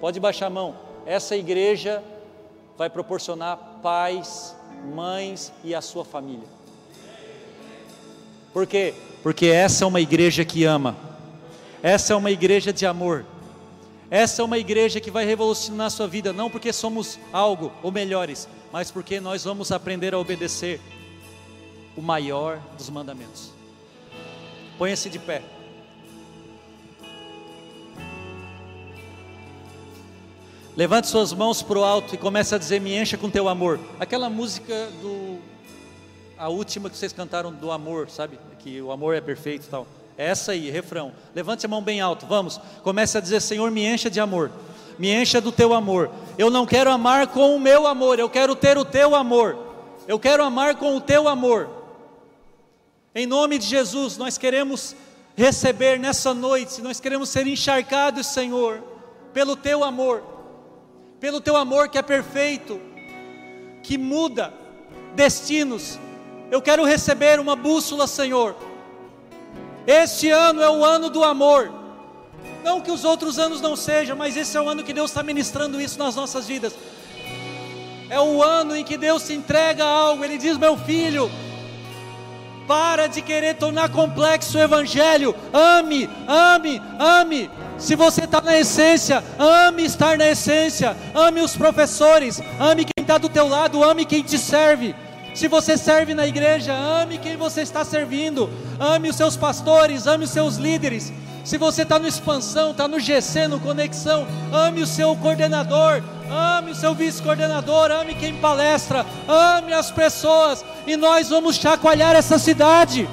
Pode 0.00 0.20
baixar 0.20 0.46
a 0.46 0.50
mão. 0.50 0.76
Essa 1.04 1.36
igreja 1.36 2.00
vai 2.78 2.88
proporcionar 2.88 3.58
pais, 3.82 4.54
mães 4.94 5.52
e 5.64 5.74
a 5.74 5.80
sua 5.80 6.04
família. 6.04 6.46
Por 8.52 8.64
quê? 8.64 8.94
Porque 9.24 9.46
essa 9.46 9.82
é 9.82 9.88
uma 9.88 10.00
igreja 10.00 10.44
que 10.44 10.62
ama, 10.62 10.96
essa 11.82 12.12
é 12.12 12.16
uma 12.16 12.30
igreja 12.30 12.72
de 12.72 12.86
amor, 12.86 13.26
essa 14.08 14.40
é 14.40 14.44
uma 14.44 14.56
igreja 14.56 15.00
que 15.00 15.10
vai 15.10 15.24
revolucionar 15.24 15.88
a 15.88 15.90
sua 15.90 16.06
vida, 16.06 16.32
não 16.32 16.48
porque 16.48 16.72
somos 16.72 17.18
algo 17.32 17.72
ou 17.82 17.90
melhores, 17.90 18.46
mas 18.70 18.92
porque 18.92 19.18
nós 19.18 19.42
vamos 19.42 19.72
aprender 19.72 20.14
a 20.14 20.18
obedecer 20.20 20.80
o 21.96 22.00
maior 22.00 22.60
dos 22.78 22.88
mandamentos. 22.88 23.53
Ponha-se 24.78 25.08
de 25.08 25.18
pé. 25.18 25.42
Levante 30.76 31.06
suas 31.06 31.32
mãos 31.32 31.62
para 31.62 31.78
o 31.78 31.84
alto 31.84 32.14
e 32.14 32.18
comece 32.18 32.54
a 32.54 32.58
dizer: 32.58 32.80
Me 32.80 32.96
encha 32.96 33.16
com 33.16 33.30
teu 33.30 33.48
amor. 33.48 33.78
Aquela 34.00 34.28
música 34.28 34.88
do 35.00 35.38
a 36.36 36.48
última 36.48 36.90
que 36.90 36.96
vocês 36.96 37.12
cantaram 37.12 37.52
do 37.52 37.70
amor, 37.70 38.10
sabe? 38.10 38.38
Que 38.58 38.82
o 38.82 38.90
amor 38.90 39.14
é 39.14 39.20
perfeito 39.20 39.66
e 39.66 39.70
tal. 39.70 39.86
É 40.18 40.26
essa 40.26 40.52
aí, 40.52 40.70
refrão. 40.70 41.12
Levante 41.34 41.64
a 41.64 41.68
mão 41.68 41.82
bem 41.82 42.00
alto, 42.00 42.26
vamos. 42.26 42.60
Comece 42.82 43.16
a 43.16 43.20
dizer: 43.20 43.40
Senhor, 43.40 43.70
me 43.70 43.84
encha 43.84 44.10
de 44.10 44.20
amor. 44.20 44.50
Me 44.98 45.12
encha 45.12 45.40
do 45.40 45.52
teu 45.52 45.72
amor. 45.72 46.10
Eu 46.36 46.50
não 46.50 46.66
quero 46.66 46.90
amar 46.90 47.28
com 47.28 47.54
o 47.54 47.60
meu 47.60 47.86
amor, 47.86 48.18
eu 48.18 48.28
quero 48.28 48.54
ter 48.54 48.76
o 48.76 48.84
teu 48.84 49.14
amor. 49.14 49.56
Eu 50.06 50.18
quero 50.18 50.44
amar 50.44 50.74
com 50.76 50.96
o 50.96 51.00
teu 51.00 51.28
amor. 51.28 51.68
Em 53.14 53.26
nome 53.26 53.58
de 53.58 53.66
Jesus, 53.66 54.16
nós 54.16 54.36
queremos 54.36 54.96
receber 55.36 56.00
nessa 56.00 56.34
noite, 56.34 56.82
nós 56.82 56.98
queremos 56.98 57.28
ser 57.28 57.46
encharcados, 57.46 58.26
Senhor, 58.26 58.82
pelo 59.32 59.54
teu 59.54 59.84
amor. 59.84 60.20
Pelo 61.20 61.40
teu 61.40 61.56
amor 61.56 61.88
que 61.88 61.96
é 61.96 62.02
perfeito, 62.02 62.80
que 63.84 63.96
muda 63.96 64.52
destinos, 65.14 65.96
eu 66.50 66.60
quero 66.60 66.84
receber 66.84 67.38
uma 67.38 67.54
bússola, 67.54 68.08
Senhor. 68.08 68.56
Este 69.86 70.30
ano 70.30 70.60
é 70.60 70.68
o 70.68 70.84
ano 70.84 71.08
do 71.08 71.22
amor. 71.22 71.72
Não 72.64 72.80
que 72.80 72.90
os 72.90 73.04
outros 73.04 73.38
anos 73.38 73.60
não 73.60 73.76
sejam, 73.76 74.16
mas 74.16 74.36
esse 74.36 74.56
é 74.56 74.60
o 74.60 74.68
ano 74.68 74.82
que 74.82 74.92
Deus 74.92 75.10
está 75.10 75.22
ministrando 75.22 75.80
isso 75.80 75.98
nas 76.00 76.16
nossas 76.16 76.48
vidas. 76.48 76.74
É 78.10 78.20
o 78.20 78.42
ano 78.42 78.74
em 78.74 78.82
que 78.82 78.96
Deus 78.96 79.22
se 79.22 79.34
entrega 79.34 79.84
algo. 79.84 80.24
Ele 80.24 80.36
diz: 80.36 80.58
Meu 80.58 80.76
filho, 80.76 81.30
para 82.66 83.06
de 83.06 83.22
querer 83.22 83.54
tornar 83.54 83.88
complexo 83.90 84.58
o 84.58 84.60
Evangelho. 84.60 85.34
Ame, 85.52 86.08
ame, 86.26 86.80
ame. 86.98 87.50
Se 87.78 87.96
você 87.96 88.24
está 88.24 88.40
na 88.40 88.58
essência, 88.58 89.22
ame 89.38 89.84
estar 89.84 90.16
na 90.16 90.28
essência. 90.28 90.96
Ame 91.14 91.40
os 91.40 91.56
professores, 91.56 92.40
ame 92.58 92.84
quem 92.84 93.02
está 93.02 93.18
do 93.18 93.28
teu 93.28 93.48
lado, 93.48 93.82
ame 93.82 94.04
quem 94.04 94.22
te 94.22 94.38
serve. 94.38 94.94
Se 95.34 95.48
você 95.48 95.76
serve 95.76 96.14
na 96.14 96.26
igreja, 96.26 96.72
ame 96.72 97.18
quem 97.18 97.36
você 97.36 97.62
está 97.62 97.84
servindo, 97.84 98.48
ame 98.78 99.08
os 99.08 99.16
seus 99.16 99.36
pastores, 99.36 100.06
ame 100.06 100.24
os 100.24 100.30
seus 100.30 100.56
líderes. 100.56 101.12
Se 101.44 101.58
você 101.58 101.82
está 101.82 101.98
no 101.98 102.08
expansão, 102.08 102.70
está 102.70 102.88
no 102.88 102.98
GC, 102.98 103.48
no 103.48 103.60
conexão, 103.60 104.26
ame 104.50 104.80
o 104.80 104.86
seu 104.86 105.14
coordenador, 105.16 106.02
ame 106.30 106.70
o 106.70 106.74
seu 106.74 106.94
vice-coordenador, 106.94 107.90
ame 107.90 108.14
quem 108.14 108.34
palestra, 108.36 109.04
ame 109.28 109.74
as 109.74 109.90
pessoas, 109.90 110.64
e 110.86 110.96
nós 110.96 111.28
vamos 111.28 111.56
chacoalhar 111.56 112.16
essa 112.16 112.38
cidade. 112.38 113.06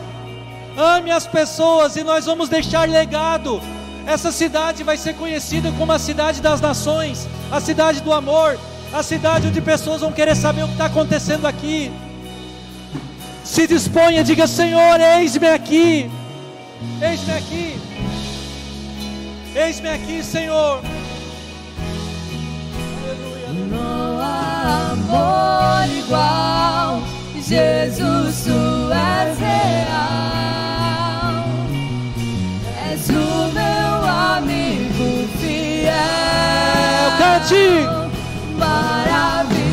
Ame 0.78 1.12
as 1.12 1.28
pessoas 1.28 1.98
e 1.98 2.04
nós 2.06 2.26
vamos 2.26 2.48
deixar 2.48 2.88
legado. 2.88 3.62
Essa 4.08 4.32
cidade 4.32 4.82
vai 4.82 4.96
ser 4.96 5.14
conhecida 5.16 5.70
como 5.78 5.92
a 5.92 6.00
cidade 6.00 6.42
das 6.42 6.62
nações, 6.62 7.28
a 7.52 7.60
cidade 7.60 8.00
do 8.00 8.14
amor, 8.14 8.58
a 8.94 9.04
cidade 9.04 9.48
onde 9.48 9.60
pessoas 9.60 10.00
vão 10.00 10.14
querer 10.14 10.36
saber 10.38 10.64
o 10.64 10.68
que 10.68 10.74
está 10.74 10.86
acontecendo 10.86 11.46
aqui. 11.46 11.92
Se 13.44 13.68
disponha, 13.68 14.24
diga: 14.24 14.48
Senhor, 14.48 15.02
eis-me 15.18 15.50
aqui. 15.50 16.10
Eis-me 17.02 17.34
aqui. 17.34 17.91
Eis-me 19.54 19.90
aqui, 19.90 20.24
Senhor. 20.24 20.82
Não 23.70 24.20
há 24.20 24.92
amor 24.94 25.88
igual. 25.98 27.02
Jesus, 27.36 28.44
tu 28.46 28.92
és 28.94 29.38
real. 29.40 29.84
És 32.92 33.10
o 33.10 33.52
meu 33.52 34.06
amigo 34.10 35.28
fiel. 35.40 35.92
Cante! 37.18 37.86
Maravilhoso 38.58 39.72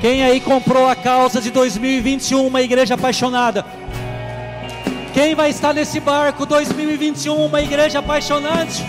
Quem 0.00 0.22
aí 0.22 0.40
comprou 0.40 0.88
a 0.88 0.94
causa 0.94 1.40
de 1.40 1.50
2021, 1.50 2.46
uma 2.46 2.62
igreja 2.62 2.94
apaixonada? 2.94 3.64
Quem 5.12 5.34
vai 5.34 5.50
estar 5.50 5.74
nesse 5.74 5.98
barco 5.98 6.46
2021, 6.46 7.34
uma 7.34 7.60
igreja 7.60 7.98
apaixonante? 7.98 8.86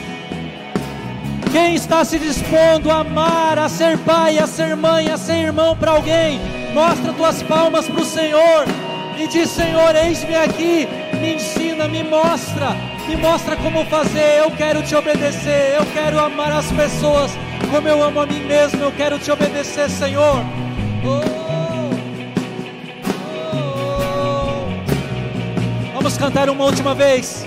Quem 1.51 1.73
está 1.73 2.05
se 2.05 2.19
dispondo 2.19 2.91
a 2.91 2.99
amar, 2.99 3.57
a 3.57 3.67
ser 3.67 3.97
pai, 3.97 4.37
a 4.37 4.45
ser 4.45 4.75
mãe, 4.75 5.09
a 5.09 5.17
ser 5.17 5.45
irmão 5.45 5.75
para 5.75 5.91
alguém? 5.91 6.39
Mostra 6.75 7.11
tuas 7.13 7.41
palmas 7.41 7.87
para 7.87 8.01
o 8.01 8.05
Senhor 8.05 8.65
e 9.17 9.27
diz: 9.27 9.49
Senhor, 9.49 9.95
eis-me 9.95 10.35
aqui, 10.35 10.87
me 11.19 11.33
ensina, 11.33 11.87
me 11.87 12.03
mostra, 12.03 12.69
me 13.07 13.15
mostra 13.15 13.55
como 13.55 13.83
fazer. 13.85 14.37
Eu 14.37 14.51
quero 14.51 14.83
te 14.83 14.93
obedecer, 14.93 15.75
eu 15.75 15.85
quero 15.87 16.19
amar 16.19 16.51
as 16.51 16.71
pessoas 16.71 17.31
como 17.71 17.87
eu 17.87 18.03
amo 18.03 18.19
a 18.19 18.27
mim 18.27 18.41
mesmo. 18.41 18.83
Eu 18.83 18.91
quero 18.91 19.17
te 19.17 19.31
obedecer, 19.31 19.89
Senhor. 19.89 20.68
Oh, 21.05 21.21
oh. 23.53 24.67
Vamos 25.93 26.17
cantar 26.17 26.49
uma 26.49 26.65
última 26.65 26.93
vez. 26.93 27.45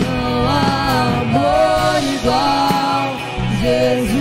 Não 0.00 0.48
há 0.48 1.20
amor 1.22 2.02
igual, 2.14 3.16
Jesus, 3.60 4.17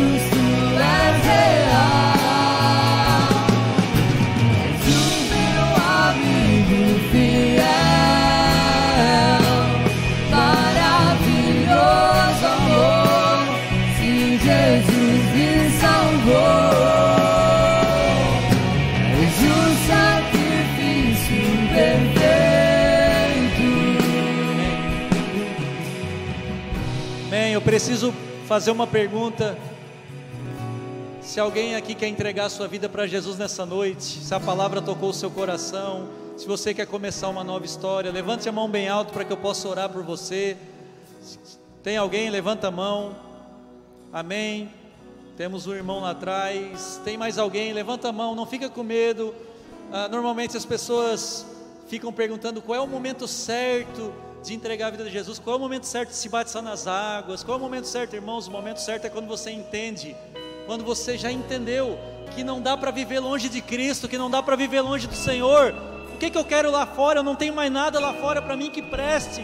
preciso 27.77 28.11
fazer 28.47 28.71
uma 28.71 28.87
pergunta. 28.87 29.55
Se 31.21 31.39
alguém 31.39 31.75
aqui 31.75 31.93
quer 31.93 32.07
entregar 32.07 32.45
a 32.45 32.49
sua 32.49 32.67
vida 32.67 32.89
para 32.89 33.05
Jesus 33.05 33.37
nessa 33.37 33.67
noite, 33.67 34.01
se 34.01 34.33
a 34.33 34.39
palavra 34.39 34.81
tocou 34.81 35.09
o 35.09 35.13
seu 35.13 35.29
coração, 35.29 36.09
se 36.35 36.47
você 36.47 36.73
quer 36.73 36.87
começar 36.87 37.29
uma 37.29 37.43
nova 37.43 37.65
história, 37.65 38.11
levante 38.11 38.49
a 38.49 38.51
mão 38.51 38.67
bem 38.67 38.89
alto 38.89 39.13
para 39.13 39.23
que 39.23 39.31
eu 39.31 39.37
possa 39.37 39.67
orar 39.67 39.89
por 39.89 40.01
você. 40.01 40.57
Tem 41.83 41.97
alguém? 41.97 42.31
Levanta 42.31 42.69
a 42.69 42.71
mão. 42.71 43.15
Amém. 44.11 44.71
Temos 45.37 45.67
um 45.67 45.75
irmão 45.75 45.99
lá 45.99 46.09
atrás. 46.09 46.99
Tem 47.05 47.15
mais 47.15 47.37
alguém? 47.37 47.73
Levanta 47.73 48.09
a 48.09 48.11
mão. 48.11 48.33
Não 48.33 48.47
fica 48.47 48.71
com 48.71 48.81
medo. 48.81 49.35
Ah, 49.93 50.09
normalmente 50.09 50.57
as 50.57 50.65
pessoas 50.65 51.45
ficam 51.87 52.11
perguntando 52.11 52.59
qual 52.59 52.75
é 52.75 52.81
o 52.81 52.87
momento 52.87 53.27
certo 53.27 54.11
de 54.43 54.53
entregar 54.53 54.87
a 54.87 54.89
vida 54.91 55.03
de 55.03 55.09
Jesus, 55.09 55.39
qual 55.39 55.55
é 55.55 55.57
o 55.57 55.61
momento 55.61 55.85
certo 55.85 56.09
de 56.09 56.15
se 56.15 56.29
batizar 56.29 56.61
nas 56.61 56.87
águas, 56.87 57.43
qual 57.43 57.57
é 57.57 57.59
o 57.59 57.63
momento 57.63 57.85
certo, 57.85 58.15
irmãos? 58.15 58.47
O 58.47 58.51
momento 58.51 58.77
certo 58.77 59.05
é 59.05 59.09
quando 59.09 59.27
você 59.27 59.51
entende, 59.51 60.15
quando 60.65 60.83
você 60.83 61.17
já 61.17 61.31
entendeu 61.31 61.97
que 62.35 62.43
não 62.43 62.61
dá 62.61 62.77
para 62.77 62.91
viver 62.91 63.19
longe 63.19 63.49
de 63.49 63.61
Cristo, 63.61 64.07
que 64.07 64.17
não 64.17 64.29
dá 64.29 64.41
para 64.43 64.55
viver 64.55 64.81
longe 64.81 65.07
do 65.07 65.15
Senhor. 65.15 65.73
O 66.13 66.17
que, 66.17 66.29
que 66.29 66.37
eu 66.37 66.45
quero 66.45 66.71
lá 66.71 66.85
fora? 66.85 67.19
Eu 67.19 67.23
não 67.23 67.35
tenho 67.35 67.53
mais 67.53 67.71
nada 67.71 67.99
lá 67.99 68.13
fora 68.13 68.41
para 68.41 68.55
mim 68.55 68.69
que 68.69 68.81
preste. 68.81 69.43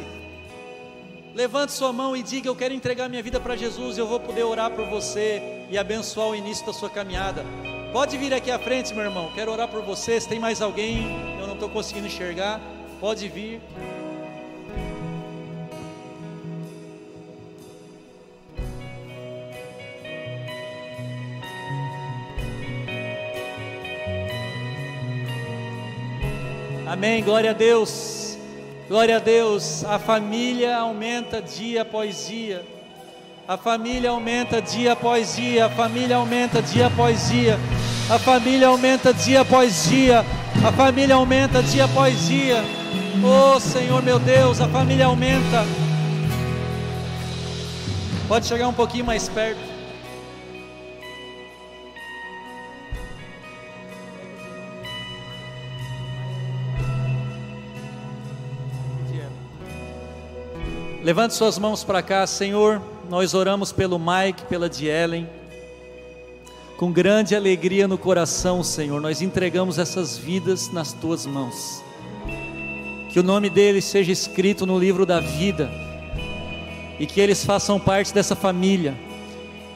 Levante 1.35 1.71
sua 1.71 1.91
mão 1.91 2.15
e 2.15 2.21
diga: 2.21 2.47
Eu 2.47 2.55
quero 2.55 2.73
entregar 2.73 3.09
minha 3.09 3.23
vida 3.23 3.39
para 3.39 3.55
Jesus. 3.55 3.97
Eu 3.97 4.07
vou 4.07 4.19
poder 4.19 4.43
orar 4.43 4.71
por 4.71 4.85
você 4.87 5.65
e 5.69 5.77
abençoar 5.77 6.29
o 6.29 6.35
início 6.35 6.65
da 6.65 6.73
sua 6.73 6.89
caminhada. 6.89 7.43
Pode 7.91 8.17
vir 8.17 8.33
aqui 8.33 8.49
à 8.49 8.57
frente, 8.57 8.93
meu 8.93 9.03
irmão. 9.03 9.31
Quero 9.33 9.51
orar 9.51 9.67
por 9.67 9.83
você. 9.83 10.19
Se 10.19 10.27
tem 10.27 10.39
mais 10.39 10.61
alguém, 10.61 11.37
eu 11.39 11.47
não 11.47 11.53
estou 11.53 11.69
conseguindo 11.69 12.07
enxergar. 12.07 12.59
Pode 12.99 13.27
vir. 13.27 13.61
Amém. 26.93 27.23
Glória 27.23 27.49
a 27.49 27.53
Deus. 27.53 28.37
Glória 28.87 29.15
a 29.15 29.19
Deus. 29.19 29.83
A 29.83 29.97
família 29.97 30.77
aumenta 30.77 31.41
dia 31.41 31.81
após 31.81 32.27
dia. 32.27 32.63
A 33.47 33.57
família 33.57 34.11
aumenta 34.11 34.61
dia 34.61 34.91
após 34.91 35.35
dia. 35.35 35.65
A 35.65 35.69
família 35.71 36.17
aumenta 36.17 36.61
dia 36.61 36.85
após 36.85 37.29
dia. 37.29 37.57
A 38.11 38.19
família 38.19 38.67
aumenta 38.67 39.11
dia 39.11 39.41
após 39.41 39.85
dia. 39.85 40.23
A 40.63 40.71
família 40.71 41.15
aumenta 41.15 41.63
dia 41.63 41.85
após 41.85 42.27
dia. 42.27 42.63
Oh 43.23 43.59
Senhor 43.59 44.03
meu 44.03 44.19
Deus, 44.19 44.61
a 44.61 44.67
família 44.67 45.07
aumenta. 45.07 45.65
Pode 48.27 48.45
chegar 48.45 48.67
um 48.67 48.73
pouquinho 48.73 49.05
mais 49.05 49.27
perto. 49.27 49.72
Levante 61.03 61.33
suas 61.33 61.59
mãos 61.59 61.83
para 61.83 62.01
cá, 62.01 62.25
Senhor. 62.25 62.81
Nós 63.09 63.33
oramos 63.33 63.73
pelo 63.73 63.99
Mike, 63.99 64.45
pela 64.45 64.69
Dielen. 64.69 65.27
Com 66.77 66.93
grande 66.93 67.35
alegria 67.35 67.89
no 67.89 67.97
coração, 67.97 68.63
Senhor, 68.63 69.01
nós 69.01 69.21
entregamos 69.21 69.77
essas 69.77 70.17
vidas 70.17 70.71
nas 70.71 70.93
tuas 70.93 71.25
mãos. 71.25 71.83
Que 73.11 73.19
o 73.19 73.23
nome 73.23 73.49
deles 73.49 73.83
seja 73.83 74.13
escrito 74.13 74.65
no 74.65 74.79
livro 74.79 75.05
da 75.05 75.19
vida 75.19 75.69
e 76.97 77.05
que 77.05 77.19
eles 77.19 77.43
façam 77.43 77.77
parte 77.77 78.13
dessa 78.13 78.33
família 78.33 78.97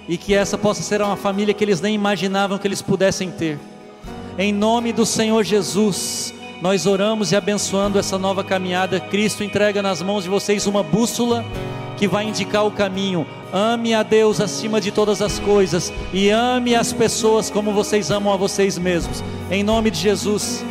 e 0.08 0.18
que 0.18 0.34
essa 0.34 0.58
possa 0.58 0.82
ser 0.82 1.02
uma 1.02 1.18
família 1.18 1.54
que 1.54 1.62
eles 1.62 1.82
nem 1.82 1.94
imaginavam 1.94 2.58
que 2.58 2.66
eles 2.66 2.82
pudessem 2.82 3.32
ter. 3.32 3.60
Em 4.38 4.54
nome 4.54 4.94
do 4.94 5.06
Senhor 5.06 5.44
Jesus, 5.44 6.34
nós 6.62 6.86
oramos 6.86 7.32
e 7.32 7.36
abençoando 7.36 8.00
essa 8.00 8.18
nova 8.18 8.44
caminhada. 8.44 9.00
Cristo 9.00 9.44
entrega 9.44 9.82
nas 9.82 10.02
mãos 10.02 10.24
de 10.24 10.30
vocês 10.30 10.66
uma 10.68 10.84
bússola 10.84 11.46
que 11.98 12.08
vai 12.08 12.26
indicar 12.26 12.66
o 12.66 12.72
caminho. 12.72 13.26
Ame 13.54 13.94
a 13.94 14.04
Deus 14.04 14.42
acima 14.42 14.82
de 14.82 14.92
todas 14.92 15.22
as 15.22 15.40
coisas 15.40 15.92
e 16.14 16.30
ame 16.30 16.76
as 16.76 16.92
pessoas 16.92 17.50
como 17.50 17.74
vocês 17.74 18.12
amam 18.12 18.34
a 18.34 18.38
vocês 18.38 18.78
mesmos. 18.78 19.24
Em 19.50 19.64
nome 19.64 19.92
de 19.92 20.00
Jesus. 20.00 20.64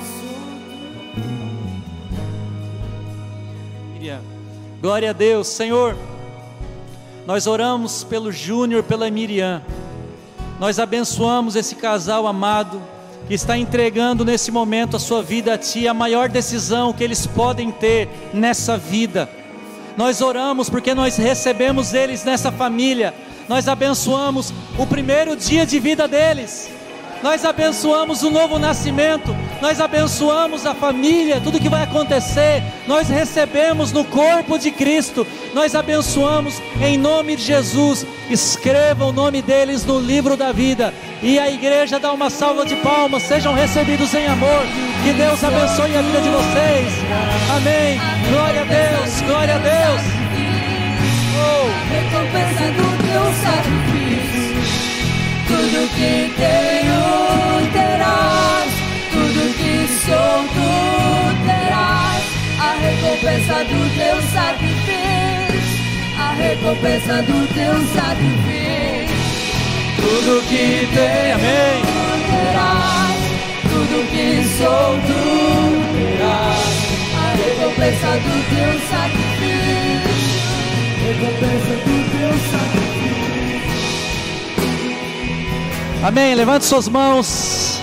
Glória 4.87 5.11
a 5.11 5.13
Deus, 5.13 5.49
Senhor. 5.49 5.97
Nós 7.27 7.49
oramos 7.49 8.05
pelo 8.05 8.31
Júnior, 8.31 8.85
pela 8.85 9.11
Miriam. 9.11 9.61
Nós 10.61 10.79
abençoamos 10.79 11.57
esse 11.57 11.75
casal 11.75 12.25
amado 12.25 12.81
que 13.27 13.35
está 13.35 13.59
entregando 13.59 14.25
nesse 14.25 14.51
momento 14.51 14.97
a 14.97 15.01
sua 15.01 15.23
vida 15.23 15.55
a 15.55 15.59
Ti, 15.59 15.89
a 15.89 15.95
maior 15.95 16.29
decisão 16.29 16.93
que 16.93 17.03
eles 17.03 17.27
podem 17.27 17.71
ter 17.71 18.09
nessa 18.33 18.77
vida. 18.77 19.29
Nós 19.97 20.21
oramos 20.21 20.71
porque 20.71 20.95
nós 20.95 21.17
recebemos 21.17 21.95
eles 21.95 22.25
nessa 22.25 22.53
família, 22.53 23.15
nós 23.49 23.67
abençoamos 23.67 24.53
o 24.79 24.87
primeiro 24.87 25.35
dia 25.35 25.65
de 25.65 25.79
vida 25.79 26.07
deles, 26.07 26.71
nós 27.23 27.45
abençoamos 27.45 28.23
o 28.23 28.31
novo 28.31 28.59
nascimento, 28.59 29.35
nós 29.61 29.81
abençoamos 29.81 30.67
a 30.67 30.75
família, 30.75 31.41
tudo 31.41 31.61
que 31.61 31.69
vai 31.69 31.85
acontecer, 31.85 32.63
nós 32.87 33.09
recebemos 33.09 33.93
no 33.93 34.05
corpo 34.05 34.59
de 34.59 34.71
Cristo, 34.71 35.27
nós 35.55 35.75
abençoamos 35.75 36.61
em 36.81 36.99
nome 36.99 37.37
de 37.37 37.43
Jesus. 37.43 38.07
Escreva 38.29 39.05
o 39.05 39.13
nome 39.13 39.41
deles 39.41 39.85
no 39.85 40.01
livro 40.01 40.37
da 40.37 40.53
vida, 40.53 40.93
e 41.23 41.39
a 41.39 41.51
igreja 41.51 41.99
dá 41.99 42.13
uma 42.13 42.29
salva 42.29 42.65
de 42.67 42.77
palmas. 42.77 43.23
Sejam 43.23 43.55
recebidos 43.55 44.13
em 44.15 44.27
amor, 44.27 44.63
que 45.05 45.13
Deus 45.13 45.43
abençoe 45.43 45.97
a 45.97 46.03
vida 46.03 46.21
de 46.21 46.29
vocês. 46.29 46.93
Amém. 47.57 48.01
Glória 48.29 48.63
a 48.63 48.65
Deus. 48.65 49.21
Recompensa 63.47 63.65
do 63.65 63.79
teu 63.95 64.23
sacrifício, 64.33 65.79
a 66.19 66.33
recompensa 66.33 67.23
do 67.23 67.47
teu 67.55 67.75
sacrifício. 67.95 69.17
Tudo 69.97 70.43
que 70.49 70.89
tem, 70.95 71.33
amém. 71.33 71.83
Terás, 72.31 73.21
tudo 73.63 73.97
que 74.11 74.27
sou 74.59 74.99
tu 75.07 75.21
terás. 75.95 76.77
A 77.15 77.27
recompensa 77.37 78.11
do 78.19 78.35
teu 78.51 78.73
sacrifício, 78.91 80.43
recompensa 81.07 81.75
do 81.85 81.97
teu 82.11 82.33
sacrifício. 82.51 82.97
Amém. 86.03 86.35
Levante 86.35 86.65
suas 86.65 86.89
mãos. 86.89 87.76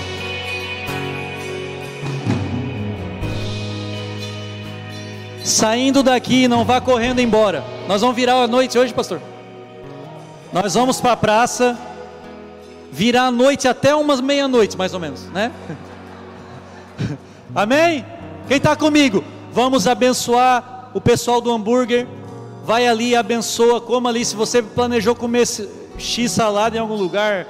Saindo 5.64 6.04
daqui, 6.04 6.46
não 6.46 6.66
vá 6.66 6.82
correndo 6.82 7.22
embora. 7.22 7.64
Nós 7.88 8.02
vamos 8.02 8.18
virar 8.18 8.36
a 8.36 8.48
noite 8.50 8.78
hoje, 8.78 8.94
pastor. 8.94 9.22
Nós 10.52 10.74
vamos 10.74 11.00
para 11.00 11.14
a 11.14 11.16
praça, 11.16 11.80
virar 12.92 13.28
a 13.28 13.32
noite 13.32 13.66
até 13.66 13.96
umas 13.96 14.20
meia-noite, 14.20 14.78
mais 14.78 14.94
ou 14.94 15.00
menos, 15.00 15.24
né? 15.30 15.54
Amém? 17.56 18.06
Quem 18.46 18.58
está 18.58 18.76
comigo? 18.76 19.24
Vamos 19.54 19.88
abençoar 19.88 20.92
o 20.94 21.00
pessoal 21.00 21.40
do 21.40 21.50
hambúrguer. 21.50 22.08
Vai 22.66 22.86
ali 22.86 23.16
abençoa. 23.16 23.80
Como 23.80 24.06
ali, 24.06 24.26
se 24.26 24.36
você 24.36 24.62
planejou 24.62 25.16
comer 25.16 25.48
X 25.98 26.30
salada 26.30 26.76
em 26.76 26.80
algum 26.82 26.96
lugar, 26.96 27.48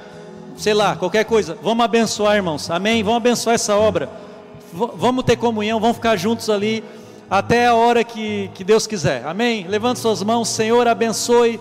sei 0.56 0.72
lá, 0.72 0.94
qualquer 0.94 1.24
coisa. 1.24 1.58
Vamos 1.60 1.84
abençoar, 1.84 2.36
irmãos. 2.36 2.70
Amém? 2.70 3.02
Vamos 3.02 3.16
abençoar 3.16 3.56
essa 3.56 3.74
obra. 3.74 4.08
V 4.72 4.90
vamos 4.94 5.24
ter 5.24 5.34
comunhão, 5.36 5.80
vamos 5.80 5.96
ficar 5.96 6.14
juntos 6.16 6.48
ali 6.48 6.84
até 7.34 7.66
a 7.66 7.74
hora 7.74 8.04
que, 8.04 8.48
que 8.54 8.62
Deus 8.62 8.86
quiser. 8.86 9.26
Amém? 9.26 9.66
Levante 9.66 9.98
suas 9.98 10.22
mãos, 10.22 10.48
Senhor, 10.48 10.86
abençoe 10.86 11.58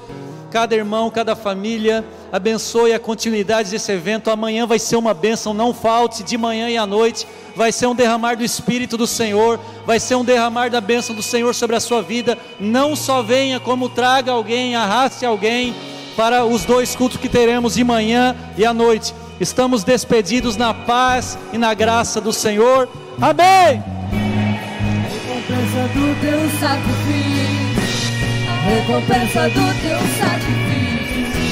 cada 0.52 0.76
irmão, 0.76 1.10
cada 1.10 1.36
família, 1.36 2.06
abençoe 2.32 2.94
a 2.94 3.00
continuidade 3.00 3.72
desse 3.72 3.92
evento. 3.92 4.30
Amanhã 4.30 4.68
vai 4.68 4.78
ser 4.78 4.98
uma 4.98 5.16
bênção, 5.16 5.52
não 5.52 5.74
falte 5.74 6.22
de 6.22 6.38
manhã 6.38 6.70
e 6.70 6.78
à 6.78 6.86
noite. 6.86 7.28
Vai 7.56 7.72
ser 7.72 7.88
um 7.88 7.96
derramar 7.96 8.36
do 8.36 8.44
Espírito 8.44 8.98
do 8.98 9.08
Senhor, 9.08 9.60
vai 9.84 10.00
ser 10.00 10.14
um 10.14 10.24
derramar 10.24 10.70
da 10.70 10.80
bênção 10.80 11.16
do 11.16 11.24
Senhor 11.24 11.56
sobre 11.56 11.76
a 11.76 11.80
sua 11.80 12.04
vida. 12.04 12.38
Não 12.60 12.96
só 12.96 13.24
venha, 13.24 13.60
como 13.60 13.90
traga 13.90 14.32
alguém, 14.32 14.76
arraste 14.76 15.26
alguém 15.26 15.74
para 16.16 16.46
os 16.46 16.66
dois 16.66 16.96
cultos 16.96 17.18
que 17.18 17.28
teremos 17.28 17.74
de 17.74 17.84
manhã 17.84 18.36
e 18.56 18.64
à 18.64 18.76
noite. 18.76 19.12
Estamos 19.40 19.84
despedidos 19.84 20.56
na 20.56 20.72
paz 20.72 21.36
e 21.52 21.58
na 21.58 21.74
graça 21.74 22.22
do 22.22 22.32
Senhor. 22.32 22.88
Amém. 23.20 24.03
Teu 26.24 26.50
sacrifício 26.58 27.84
recompensa 28.64 29.50
do 29.50 29.82
teu 29.82 30.00
sacrifício. 30.20 31.44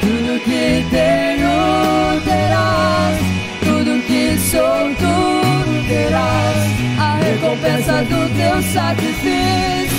Tudo 0.00 0.40
que 0.40 0.86
tenho 0.90 2.20
terás, 2.24 3.18
tudo 3.60 4.02
que 4.06 4.38
sou 4.38 4.94
tu 4.94 5.86
terás. 5.86 6.70
A 6.98 7.16
recompensa 7.16 8.02
do 8.04 8.28
teu 8.36 8.62
sacrifício, 8.72 9.98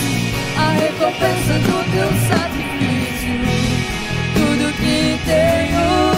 a 0.58 0.72
recompensa 0.72 1.54
do 1.68 1.78
teu 1.92 2.10
sacrifício. 2.28 3.36
Tudo 4.34 4.74
que 4.78 5.20
tenho 5.26 6.11